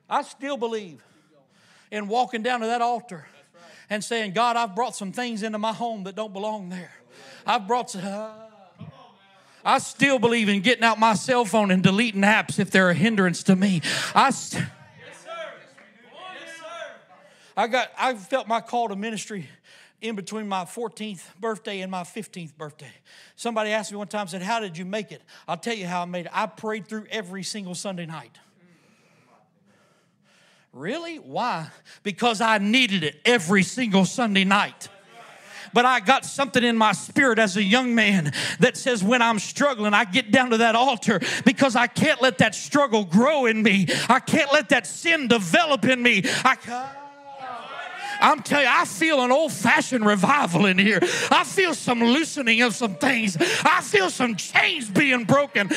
I 0.09 0.21
still 0.21 0.55
believe 0.55 1.03
in 1.91 2.07
walking 2.07 2.41
down 2.41 2.61
to 2.61 2.67
that 2.67 2.81
altar 2.81 3.27
and 3.89 4.01
saying, 4.01 4.31
God, 4.31 4.55
I've 4.55 4.75
brought 4.75 4.95
some 4.95 5.11
things 5.11 5.43
into 5.43 5.57
my 5.57 5.73
home 5.73 6.05
that 6.05 6.15
don't 6.15 6.31
belong 6.31 6.69
there. 6.69 6.93
I've 7.45 7.67
brought 7.67 7.89
some. 7.89 8.05
Uh, 8.05 8.46
I 9.67 9.79
still 9.79 10.17
believe 10.17 10.47
in 10.47 10.61
getting 10.61 10.85
out 10.85 10.97
my 10.97 11.13
cell 11.13 11.43
phone 11.43 11.71
and 11.71 11.83
deleting 11.83 12.21
apps 12.21 12.57
if 12.57 12.71
they're 12.71 12.89
a 12.89 12.93
hindrance 12.93 13.43
to 13.43 13.55
me. 13.55 13.81
I 14.15 14.29
st- 14.29 14.63
I 17.57 17.67
got 17.67 17.89
I 17.97 18.13
felt 18.13 18.47
my 18.47 18.61
call 18.61 18.87
to 18.87 18.95
ministry 18.95 19.49
in 19.99 20.15
between 20.15 20.47
my 20.47 20.63
14th 20.63 21.35
birthday 21.41 21.81
and 21.81 21.91
my 21.91 22.03
15th 22.03 22.55
birthday. 22.55 22.91
Somebody 23.35 23.71
asked 23.71 23.91
me 23.91 23.97
one 23.97 24.07
time, 24.07 24.27
said, 24.27 24.41
How 24.41 24.61
did 24.61 24.77
you 24.77 24.85
make 24.85 25.11
it? 25.11 25.21
I'll 25.49 25.57
tell 25.57 25.75
you 25.75 25.85
how 25.85 26.01
I 26.01 26.05
made 26.05 26.27
it. 26.27 26.31
I 26.33 26.45
prayed 26.45 26.87
through 26.87 27.07
every 27.09 27.43
single 27.43 27.75
Sunday 27.75 28.05
night. 28.05 28.37
Really? 30.71 31.17
Why? 31.17 31.67
Because 32.03 32.39
I 32.39 32.59
needed 32.59 33.03
it 33.03 33.19
every 33.25 33.63
single 33.63 34.05
Sunday 34.05 34.45
night 34.45 34.87
but 35.73 35.85
I 35.85 35.99
got 35.99 36.25
something 36.25 36.63
in 36.63 36.77
my 36.77 36.93
spirit 36.93 37.39
as 37.39 37.57
a 37.57 37.63
young 37.63 37.95
man 37.95 38.33
that 38.59 38.77
says 38.77 39.03
when 39.03 39.21
I'm 39.21 39.39
struggling, 39.39 39.93
I 39.93 40.05
get 40.05 40.31
down 40.31 40.51
to 40.51 40.57
that 40.57 40.75
altar 40.75 41.19
because 41.45 41.75
I 41.75 41.87
can't 41.87 42.21
let 42.21 42.39
that 42.39 42.55
struggle 42.55 43.03
grow 43.03 43.45
in 43.45 43.61
me. 43.61 43.87
I 44.09 44.19
can't 44.19 44.51
let 44.51 44.69
that 44.69 44.87
sin 44.87 45.27
develop 45.27 45.85
in 45.85 46.01
me. 46.01 46.23
I 46.43 46.55
I'm 48.19 48.41
telling 48.41 48.65
you, 48.65 48.71
I 48.73 48.85
feel 48.85 49.21
an 49.21 49.31
old 49.31 49.51
fashioned 49.51 50.05
revival 50.05 50.65
in 50.65 50.77
here. 50.77 50.99
I 51.29 51.43
feel 51.43 51.73
some 51.73 51.99
loosening 51.99 52.61
of 52.61 52.75
some 52.75 52.95
things. 52.95 53.37
I 53.63 53.81
feel 53.81 54.09
some 54.09 54.35
chains 54.35 54.89
being 54.89 55.25
broken. 55.25 55.69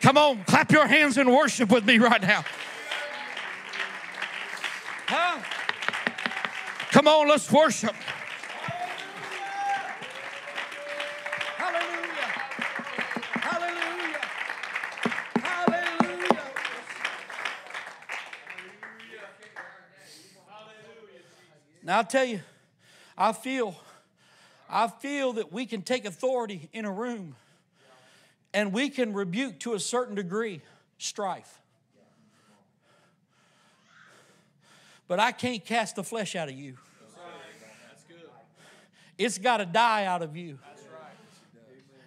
Come 0.00 0.18
on, 0.18 0.44
clap 0.44 0.72
your 0.72 0.86
hands 0.86 1.16
and 1.16 1.30
worship 1.32 1.70
with 1.70 1.84
me 1.84 1.98
right 1.98 2.20
now. 2.20 2.44
Huh? 5.14 5.42
Come 6.90 7.06
on, 7.06 7.28
let's 7.28 7.52
worship. 7.52 7.94
Hallelujah. 11.58 12.32
Hallelujah. 13.34 14.20
Hallelujah. 15.34 16.40
Now, 21.82 21.98
I 21.98 22.02
tell 22.04 22.24
you, 22.24 22.40
I 23.18 23.34
feel, 23.34 23.76
I 24.70 24.88
feel 24.88 25.34
that 25.34 25.52
we 25.52 25.66
can 25.66 25.82
take 25.82 26.06
authority 26.06 26.70
in 26.72 26.86
a 26.86 26.90
room 26.90 27.36
and 28.54 28.72
we 28.72 28.88
can 28.88 29.12
rebuke 29.12 29.58
to 29.60 29.74
a 29.74 29.78
certain 29.78 30.14
degree 30.14 30.62
strife. 30.96 31.61
But 35.08 35.20
I 35.20 35.32
can't 35.32 35.64
cast 35.64 35.96
the 35.96 36.04
flesh 36.04 36.34
out 36.36 36.48
of 36.48 36.54
you. 36.54 36.76
It's 39.18 39.38
got 39.38 39.58
to 39.58 39.66
die 39.66 40.06
out 40.06 40.22
of 40.22 40.36
you. 40.36 40.58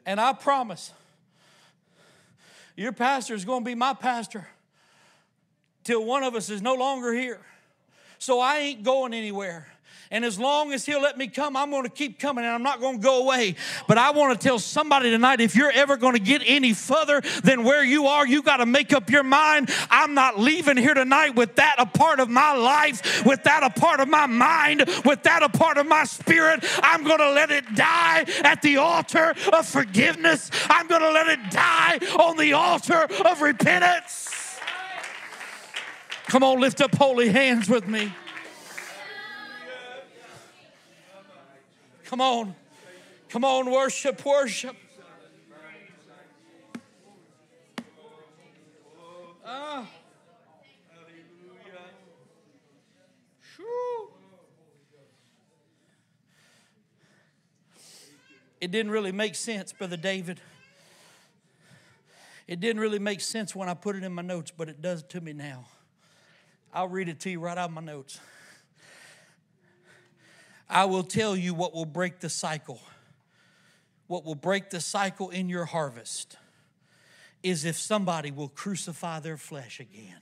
And 0.05 0.19
I 0.19 0.33
promise, 0.33 0.91
your 2.75 2.91
pastor 2.91 3.33
is 3.33 3.45
going 3.45 3.63
to 3.63 3.65
be 3.65 3.75
my 3.75 3.93
pastor 3.93 4.47
till 5.83 6.03
one 6.03 6.23
of 6.23 6.35
us 6.35 6.49
is 6.49 6.61
no 6.61 6.75
longer 6.75 7.13
here. 7.13 7.41
So 8.19 8.39
I 8.39 8.57
ain't 8.57 8.83
going 8.83 9.13
anywhere. 9.13 9.67
And 10.11 10.23
as 10.23 10.39
long 10.39 10.71
as 10.73 10.85
He'll 10.85 11.01
let 11.01 11.17
me 11.17 11.27
come, 11.27 11.57
I'm 11.57 11.71
going 11.71 11.83
to 11.83 11.89
keep 11.89 12.19
coming 12.19 12.45
and 12.45 12.53
I'm 12.53 12.63
not 12.63 12.79
going 12.79 12.97
to 12.97 13.03
go 13.03 13.23
away. 13.23 13.55
But 13.87 13.97
I 13.97 14.11
want 14.11 14.39
to 14.39 14.47
tell 14.47 14.59
somebody 14.59 15.09
tonight 15.09 15.41
if 15.41 15.55
you're 15.55 15.71
ever 15.71 15.97
going 15.97 16.13
to 16.13 16.19
get 16.19 16.41
any 16.45 16.73
further 16.73 17.21
than 17.43 17.63
where 17.63 17.83
you 17.83 18.07
are, 18.07 18.25
you 18.25 18.41
got 18.41 18.57
to 18.57 18.65
make 18.65 18.93
up 18.93 19.09
your 19.09 19.23
mind. 19.23 19.69
I'm 19.89 20.13
not 20.13 20.39
leaving 20.39 20.77
here 20.77 20.93
tonight 20.93 21.35
with 21.35 21.55
that 21.55 21.75
a 21.77 21.85
part 21.85 22.19
of 22.19 22.29
my 22.29 22.53
life, 22.53 23.25
with 23.25 23.43
that 23.43 23.63
a 23.63 23.69
part 23.69 23.99
of 23.99 24.07
my 24.07 24.25
mind, 24.25 24.85
with 25.03 25.23
that 25.23 25.43
a 25.43 25.49
part 25.49 25.77
of 25.77 25.87
my 25.87 26.03
spirit. 26.03 26.63
I'm 26.83 27.03
going 27.03 27.19
to 27.19 27.31
let 27.31 27.51
it 27.51 27.75
die 27.75 28.25
at 28.43 28.61
the 28.61 28.77
altar 28.77 29.33
of 29.51 29.65
forgiveness. 29.65 30.51
I'm 30.69 30.87
going 30.87 31.01
to 31.01 31.11
let 31.11 31.27
it 31.27 31.51
die 31.51 31.99
on 32.17 32.37
the 32.37 32.53
altar 32.53 33.07
of 33.25 33.41
repentance. 33.41 34.31
Come 36.27 36.43
on, 36.43 36.59
lift 36.59 36.81
up 36.81 36.95
holy 36.95 37.29
hands 37.29 37.69
with 37.69 37.87
me. 37.87 38.11
Come 42.05 42.21
on. 42.21 42.55
Come 43.29 43.43
on, 43.43 43.71
worship, 43.71 44.23
worship. 44.23 44.75
Ah. 49.43 49.87
It 58.61 58.71
didn't 58.71 58.91
really 58.91 59.11
make 59.11 59.35
sense, 59.35 59.73
Brother 59.73 59.97
David. 59.97 60.39
It 62.47 62.59
didn't 62.59 62.79
really 62.79 62.99
make 62.99 63.21
sense 63.21 63.55
when 63.55 63.67
I 63.67 63.73
put 63.73 63.95
it 63.95 64.03
in 64.03 64.13
my 64.13 64.21
notes, 64.21 64.51
but 64.55 64.69
it 64.69 64.81
does 64.81 65.03
to 65.03 65.21
me 65.21 65.33
now. 65.33 65.65
I'll 66.73 66.87
read 66.87 67.09
it 67.09 67.19
to 67.21 67.29
you 67.29 67.39
right 67.39 67.57
out 67.57 67.69
of 67.69 67.75
my 67.75 67.81
notes. 67.81 68.19
I 70.69 70.85
will 70.85 71.03
tell 71.03 71.35
you 71.35 71.53
what 71.53 71.73
will 71.73 71.85
break 71.85 72.19
the 72.19 72.29
cycle. 72.29 72.81
What 74.07 74.25
will 74.25 74.35
break 74.35 74.69
the 74.69 74.81
cycle 74.81 75.29
in 75.29 75.49
your 75.49 75.65
harvest 75.65 76.37
is 77.43 77.65
if 77.65 77.77
somebody 77.77 78.31
will 78.31 78.49
crucify 78.49 79.19
their 79.19 79.37
flesh 79.37 79.79
again. 79.79 80.19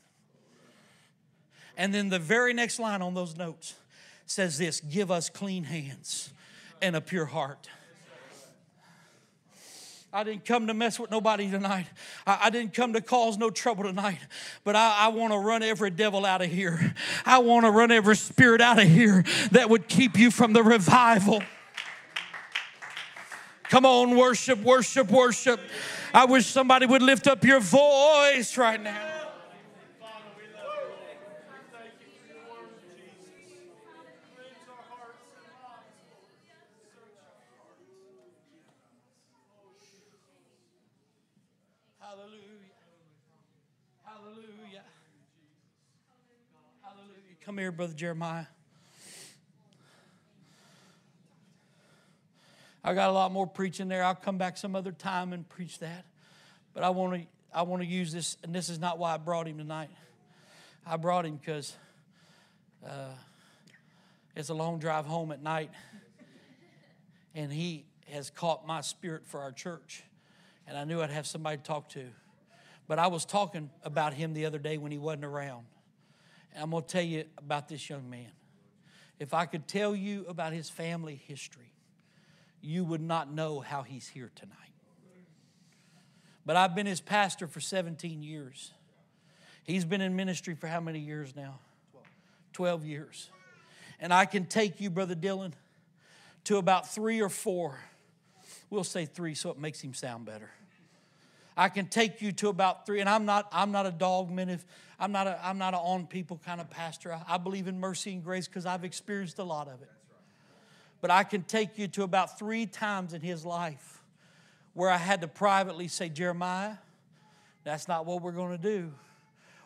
And 1.77 1.93
then 1.93 2.09
the 2.09 2.19
very 2.19 2.53
next 2.53 2.79
line 2.79 3.01
on 3.01 3.13
those 3.13 3.35
notes 3.35 3.75
says 4.25 4.57
this 4.57 4.79
give 4.79 5.09
us 5.11 5.29
clean 5.29 5.63
hands 5.63 6.31
and 6.81 6.95
a 6.95 7.01
pure 7.01 7.25
heart. 7.25 7.69
I 10.15 10.23
didn't 10.23 10.45
come 10.45 10.67
to 10.67 10.75
mess 10.75 10.99
with 10.99 11.09
nobody 11.09 11.49
tonight. 11.49 11.87
I, 12.27 12.41
I 12.43 12.49
didn't 12.51 12.75
come 12.75 12.93
to 12.93 13.01
cause 13.01 13.39
no 13.39 13.49
trouble 13.49 13.85
tonight. 13.85 14.19
But 14.63 14.75
I, 14.75 15.05
I 15.05 15.07
want 15.07 15.33
to 15.33 15.39
run 15.39 15.63
every 15.63 15.89
devil 15.89 16.23
out 16.23 16.43
of 16.43 16.51
here. 16.51 16.93
I 17.25 17.39
want 17.39 17.65
to 17.65 17.71
run 17.71 17.91
every 17.91 18.15
spirit 18.15 18.61
out 18.61 18.79
of 18.79 18.87
here 18.87 19.23
that 19.51 19.71
would 19.71 19.87
keep 19.87 20.15
you 20.15 20.29
from 20.29 20.53
the 20.53 20.61
revival. 20.61 21.41
Come 23.63 23.87
on, 23.87 24.15
worship, 24.15 24.59
worship, 24.59 25.09
worship. 25.09 25.59
I 26.13 26.25
wish 26.25 26.45
somebody 26.45 26.85
would 26.85 27.01
lift 27.01 27.25
up 27.25 27.43
your 27.43 27.59
voice 27.59 28.55
right 28.55 28.79
now. 28.79 29.12
Come 47.45 47.57
here, 47.57 47.73
Brother 47.73 47.93
Jeremiah. 47.93 48.45
I 52.81 52.93
got 52.93 53.09
a 53.09 53.11
lot 53.11 53.33
more 53.33 53.45
preaching 53.45 53.89
there. 53.89 54.01
I'll 54.01 54.15
come 54.15 54.37
back 54.37 54.55
some 54.55 54.77
other 54.77 54.93
time 54.93 55.33
and 55.33 55.47
preach 55.49 55.79
that. 55.79 56.05
But 56.73 56.83
I 56.83 56.91
want 56.91 57.15
to 57.15 57.27
I 57.53 57.63
want 57.63 57.81
to 57.81 57.87
use 57.87 58.13
this, 58.13 58.37
and 58.43 58.55
this 58.55 58.69
is 58.69 58.79
not 58.79 58.97
why 58.97 59.13
I 59.13 59.17
brought 59.17 59.45
him 59.49 59.57
tonight. 59.57 59.89
I 60.87 60.95
brought 60.95 61.25
him 61.25 61.35
because 61.35 61.75
uh, 62.85 63.11
it's 64.37 64.47
a 64.47 64.53
long 64.53 64.79
drive 64.79 65.05
home 65.05 65.33
at 65.33 65.43
night, 65.43 65.69
and 67.35 67.51
he 67.51 67.83
has 68.09 68.29
caught 68.29 68.65
my 68.65 68.79
spirit 68.79 69.27
for 69.27 69.41
our 69.41 69.51
church, 69.51 70.01
and 70.65 70.77
I 70.77 70.85
knew 70.85 71.01
I'd 71.01 71.09
have 71.09 71.27
somebody 71.27 71.57
to 71.57 71.63
talk 71.63 71.89
to. 71.89 72.05
But 72.87 72.99
I 72.99 73.07
was 73.07 73.25
talking 73.25 73.69
about 73.83 74.13
him 74.13 74.33
the 74.33 74.45
other 74.45 74.59
day 74.59 74.77
when 74.77 74.93
he 74.93 74.97
wasn't 74.97 75.25
around. 75.25 75.65
I'm 76.55 76.71
going 76.71 76.83
to 76.83 76.89
tell 76.89 77.01
you 77.03 77.25
about 77.37 77.67
this 77.67 77.89
young 77.89 78.09
man. 78.09 78.31
If 79.19 79.33
I 79.33 79.45
could 79.45 79.67
tell 79.67 79.95
you 79.95 80.25
about 80.27 80.53
his 80.53 80.69
family 80.69 81.21
history, 81.27 81.71
you 82.61 82.83
would 82.83 83.01
not 83.01 83.31
know 83.31 83.59
how 83.59 83.83
he's 83.83 84.07
here 84.07 84.31
tonight. 84.35 84.57
But 86.45 86.55
I've 86.55 86.75
been 86.75 86.85
his 86.85 87.01
pastor 87.01 87.47
for 87.47 87.59
17 87.59 88.21
years. 88.21 88.71
He's 89.63 89.85
been 89.85 90.01
in 90.01 90.15
ministry 90.15 90.55
for 90.55 90.67
how 90.67 90.81
many 90.81 90.99
years 90.99 91.35
now? 91.35 91.59
12 92.51 92.85
years. 92.85 93.29
And 93.99 94.13
I 94.13 94.25
can 94.25 94.45
take 94.45 94.81
you, 94.81 94.89
Brother 94.89 95.15
Dylan, 95.15 95.53
to 96.45 96.57
about 96.57 96.89
three 96.89 97.21
or 97.21 97.29
four. 97.29 97.79
We'll 98.69 98.83
say 98.83 99.05
three 99.05 99.35
so 99.35 99.49
it 99.51 99.57
makes 99.57 99.79
him 99.79 99.93
sound 99.93 100.25
better. 100.25 100.49
I 101.55 101.69
can 101.69 101.87
take 101.87 102.21
you 102.21 102.31
to 102.33 102.49
about 102.49 102.85
three, 102.85 102.99
and 102.99 103.09
I'm 103.09 103.25
not, 103.25 103.47
I'm 103.51 103.71
not 103.71 103.85
a 103.85 103.91
dogman. 103.91 104.49
If 104.49 104.65
I'm 104.99 105.11
not 105.11 105.27
a, 105.27 105.39
I'm 105.43 105.57
not 105.57 105.73
an 105.73 105.79
on 105.81 106.07
people 106.07 106.39
kind 106.45 106.59
of 106.59 106.69
pastor. 106.69 107.13
I, 107.13 107.21
I 107.27 107.37
believe 107.37 107.67
in 107.67 107.79
mercy 107.79 108.13
and 108.13 108.23
grace 108.23 108.47
because 108.47 108.65
I've 108.65 108.83
experienced 108.83 109.39
a 109.39 109.43
lot 109.43 109.67
of 109.67 109.81
it. 109.81 109.91
But 111.01 111.11
I 111.11 111.23
can 111.23 111.43
take 111.43 111.77
you 111.77 111.87
to 111.89 112.03
about 112.03 112.39
three 112.39 112.65
times 112.65 113.13
in 113.13 113.21
his 113.21 113.45
life 113.45 114.01
where 114.73 114.89
I 114.89 114.97
had 114.97 115.21
to 115.21 115.27
privately 115.27 115.87
say, 115.87 116.09
Jeremiah, 116.09 116.75
that's 117.63 117.87
not 117.87 118.05
what 118.05 118.21
we're 118.21 118.31
going 118.31 118.57
to 118.57 118.61
do. 118.61 118.91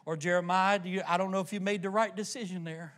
Or 0.06 0.18
Jeremiah, 0.18 0.80
do 0.80 0.90
you, 0.90 1.02
I 1.08 1.18
don't 1.18 1.32
know 1.32 1.42
if 1.42 1.54
you 1.54 1.60
made 1.60 1.82
the 1.82 1.90
right 1.90 2.16
decision 2.16 2.64
there. 2.64 2.94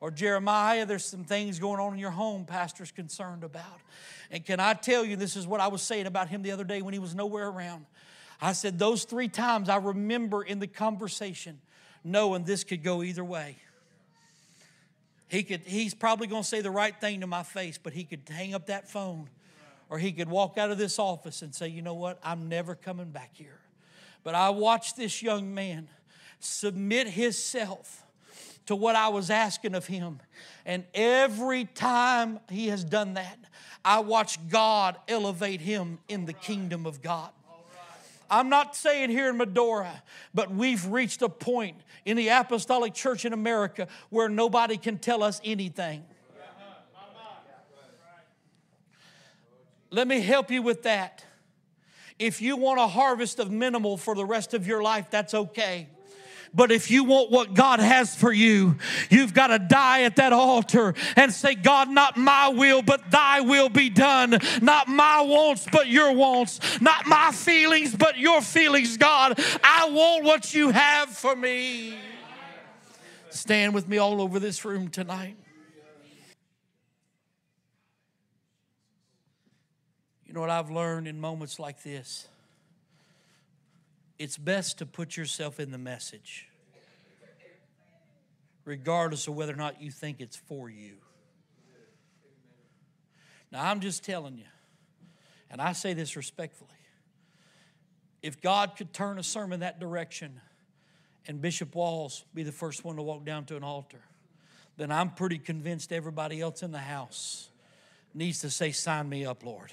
Or 0.00 0.10
Jeremiah, 0.10 0.84
there's 0.84 1.04
some 1.04 1.24
things 1.24 1.58
going 1.58 1.80
on 1.80 1.94
in 1.94 1.98
your 1.98 2.10
home, 2.10 2.44
pastor's 2.44 2.92
concerned 2.92 3.44
about. 3.44 3.80
And 4.30 4.44
can 4.44 4.60
I 4.60 4.74
tell 4.74 5.04
you, 5.04 5.16
this 5.16 5.36
is 5.36 5.46
what 5.46 5.60
I 5.60 5.68
was 5.68 5.82
saying 5.82 6.06
about 6.06 6.28
him 6.28 6.42
the 6.42 6.52
other 6.52 6.64
day 6.64 6.82
when 6.82 6.92
he 6.92 6.98
was 6.98 7.14
nowhere 7.14 7.48
around. 7.48 7.86
I 8.40 8.52
said, 8.52 8.78
those 8.78 9.04
three 9.04 9.28
times 9.28 9.68
I 9.68 9.76
remember 9.76 10.42
in 10.42 10.58
the 10.58 10.66
conversation 10.66 11.60
knowing 12.04 12.44
this 12.44 12.64
could 12.64 12.82
go 12.82 13.02
either 13.02 13.24
way. 13.24 13.56
He 15.28 15.42
could, 15.42 15.62
he's 15.62 15.94
probably 15.94 16.28
going 16.28 16.42
to 16.42 16.48
say 16.48 16.60
the 16.60 16.70
right 16.70 16.98
thing 17.00 17.20
to 17.22 17.26
my 17.26 17.42
face, 17.42 17.78
but 17.82 17.92
he 17.92 18.04
could 18.04 18.20
hang 18.28 18.54
up 18.54 18.66
that 18.66 18.88
phone 18.88 19.28
or 19.88 19.98
he 19.98 20.12
could 20.12 20.28
walk 20.28 20.58
out 20.58 20.70
of 20.70 20.78
this 20.78 20.98
office 20.98 21.42
and 21.42 21.54
say, 21.54 21.68
you 21.68 21.82
know 21.82 21.94
what, 21.94 22.18
I'm 22.22 22.48
never 22.48 22.74
coming 22.74 23.10
back 23.10 23.30
here. 23.34 23.60
But 24.22 24.34
I 24.34 24.50
watched 24.50 24.96
this 24.96 25.22
young 25.22 25.54
man 25.54 25.88
submit 26.40 27.08
himself 27.08 28.04
to 28.66 28.76
what 28.76 28.96
I 28.96 29.08
was 29.08 29.30
asking 29.30 29.74
of 29.74 29.86
him. 29.86 30.20
And 30.64 30.84
every 30.94 31.64
time 31.64 32.40
he 32.50 32.68
has 32.68 32.84
done 32.84 33.14
that, 33.14 33.38
I 33.84 34.00
watch 34.00 34.48
God 34.48 34.96
elevate 35.08 35.60
him 35.60 35.98
in 36.08 36.26
the 36.26 36.32
kingdom 36.32 36.86
of 36.86 37.02
God. 37.02 37.30
I'm 38.30 38.48
not 38.48 38.74
saying 38.74 39.10
here 39.10 39.28
in 39.28 39.36
Medora, 39.36 40.02
but 40.34 40.50
we've 40.50 40.84
reached 40.86 41.22
a 41.22 41.28
point 41.28 41.76
in 42.04 42.16
the 42.16 42.28
apostolic 42.28 42.94
church 42.94 43.24
in 43.24 43.32
America 43.32 43.88
where 44.10 44.28
nobody 44.28 44.76
can 44.76 44.98
tell 44.98 45.22
us 45.22 45.40
anything. 45.44 46.04
Let 49.90 50.08
me 50.08 50.20
help 50.20 50.50
you 50.50 50.62
with 50.62 50.82
that. 50.82 51.24
If 52.18 52.40
you 52.42 52.56
want 52.56 52.80
a 52.80 52.86
harvest 52.86 53.38
of 53.38 53.50
minimal 53.50 53.96
for 53.96 54.14
the 54.14 54.24
rest 54.24 54.54
of 54.54 54.66
your 54.66 54.82
life, 54.82 55.10
that's 55.10 55.34
okay. 55.34 55.88
But 56.56 56.72
if 56.72 56.90
you 56.90 57.04
want 57.04 57.30
what 57.30 57.52
God 57.52 57.80
has 57.80 58.16
for 58.16 58.32
you, 58.32 58.76
you've 59.10 59.34
got 59.34 59.48
to 59.48 59.58
die 59.58 60.02
at 60.02 60.16
that 60.16 60.32
altar 60.32 60.94
and 61.14 61.30
say, 61.32 61.54
God, 61.54 61.90
not 61.90 62.16
my 62.16 62.48
will, 62.48 62.80
but 62.80 63.10
thy 63.10 63.42
will 63.42 63.68
be 63.68 63.90
done. 63.90 64.38
Not 64.62 64.88
my 64.88 65.20
wants, 65.20 65.66
but 65.70 65.86
your 65.86 66.12
wants. 66.12 66.80
Not 66.80 67.06
my 67.06 67.30
feelings, 67.32 67.94
but 67.94 68.18
your 68.18 68.40
feelings, 68.40 68.96
God. 68.96 69.38
I 69.62 69.90
want 69.90 70.24
what 70.24 70.54
you 70.54 70.70
have 70.70 71.10
for 71.10 71.36
me. 71.36 71.98
Stand 73.28 73.74
with 73.74 73.86
me 73.86 73.98
all 73.98 74.22
over 74.22 74.40
this 74.40 74.64
room 74.64 74.88
tonight. 74.88 75.36
You 80.24 80.32
know 80.32 80.40
what 80.40 80.50
I've 80.50 80.70
learned 80.70 81.06
in 81.06 81.20
moments 81.20 81.58
like 81.58 81.82
this? 81.82 82.26
It's 84.18 84.38
best 84.38 84.78
to 84.78 84.86
put 84.86 85.16
yourself 85.16 85.60
in 85.60 85.70
the 85.70 85.78
message, 85.78 86.48
regardless 88.64 89.28
of 89.28 89.34
whether 89.34 89.52
or 89.52 89.56
not 89.56 89.82
you 89.82 89.90
think 89.90 90.20
it's 90.20 90.36
for 90.36 90.70
you. 90.70 90.94
Now, 93.52 93.70
I'm 93.70 93.80
just 93.80 94.04
telling 94.04 94.38
you, 94.38 94.46
and 95.50 95.60
I 95.60 95.72
say 95.72 95.92
this 95.92 96.16
respectfully 96.16 96.70
if 98.22 98.40
God 98.40 98.74
could 98.76 98.92
turn 98.92 99.20
a 99.20 99.22
sermon 99.22 99.60
that 99.60 99.78
direction 99.78 100.40
and 101.28 101.40
Bishop 101.40 101.76
Walls 101.76 102.24
be 102.34 102.42
the 102.42 102.50
first 102.50 102.84
one 102.84 102.96
to 102.96 103.02
walk 103.02 103.24
down 103.24 103.44
to 103.44 103.56
an 103.56 103.62
altar, 103.62 104.00
then 104.76 104.90
I'm 104.90 105.10
pretty 105.10 105.38
convinced 105.38 105.92
everybody 105.92 106.40
else 106.40 106.64
in 106.64 106.72
the 106.72 106.78
house 106.78 107.50
needs 108.14 108.40
to 108.40 108.50
say, 108.50 108.72
Sign 108.72 109.08
me 109.08 109.24
up, 109.24 109.44
Lord. 109.44 109.72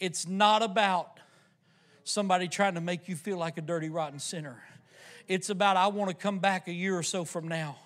It's 0.00 0.26
not 0.26 0.62
about 0.62 1.20
somebody 2.08 2.48
trying 2.48 2.74
to 2.74 2.80
make 2.80 3.08
you 3.08 3.16
feel 3.16 3.36
like 3.36 3.58
a 3.58 3.60
dirty, 3.60 3.88
rotten 3.88 4.18
sinner. 4.18 4.62
It's 5.26 5.50
about, 5.50 5.76
I 5.76 5.88
want 5.88 6.10
to 6.10 6.16
come 6.16 6.38
back 6.38 6.68
a 6.68 6.72
year 6.72 6.96
or 6.96 7.02
so 7.02 7.24
from 7.24 7.48
now. 7.48 7.76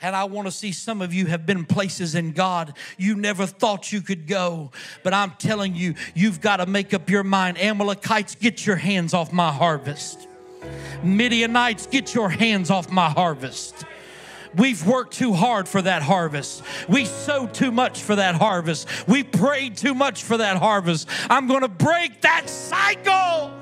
And 0.00 0.14
I 0.14 0.24
want 0.24 0.46
to 0.46 0.52
see 0.52 0.70
some 0.70 1.02
of 1.02 1.12
you 1.12 1.26
have 1.26 1.44
been 1.44 1.64
places 1.64 2.14
in 2.14 2.32
God 2.32 2.74
you 2.96 3.16
never 3.16 3.46
thought 3.46 3.92
you 3.92 4.00
could 4.00 4.28
go. 4.28 4.70
But 5.02 5.12
I'm 5.12 5.32
telling 5.32 5.74
you, 5.74 5.94
you've 6.14 6.40
got 6.40 6.58
to 6.58 6.66
make 6.66 6.94
up 6.94 7.10
your 7.10 7.24
mind. 7.24 7.58
Amalekites, 7.58 8.36
get 8.36 8.64
your 8.64 8.76
hands 8.76 9.14
off 9.14 9.32
my 9.32 9.50
harvest. 9.50 10.28
Midianites, 11.02 11.86
get 11.86 12.14
your 12.14 12.28
hands 12.28 12.70
off 12.70 12.90
my 12.90 13.10
harvest. 13.10 13.84
We've 14.54 14.86
worked 14.86 15.14
too 15.14 15.32
hard 15.32 15.66
for 15.66 15.82
that 15.82 16.02
harvest. 16.02 16.62
We 16.88 17.06
sowed 17.06 17.54
too 17.54 17.72
much 17.72 18.02
for 18.02 18.14
that 18.16 18.36
harvest. 18.36 19.08
We 19.08 19.24
prayed 19.24 19.76
too 19.76 19.94
much 19.94 20.22
for 20.22 20.36
that 20.36 20.58
harvest. 20.58 21.08
I'm 21.28 21.48
going 21.48 21.62
to 21.62 21.68
break 21.68 22.20
that 22.20 22.48
cycle. 22.48 23.61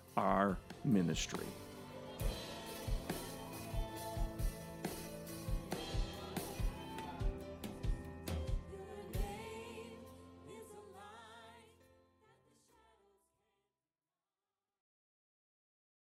our 0.17 0.57
ministry. 0.83 1.45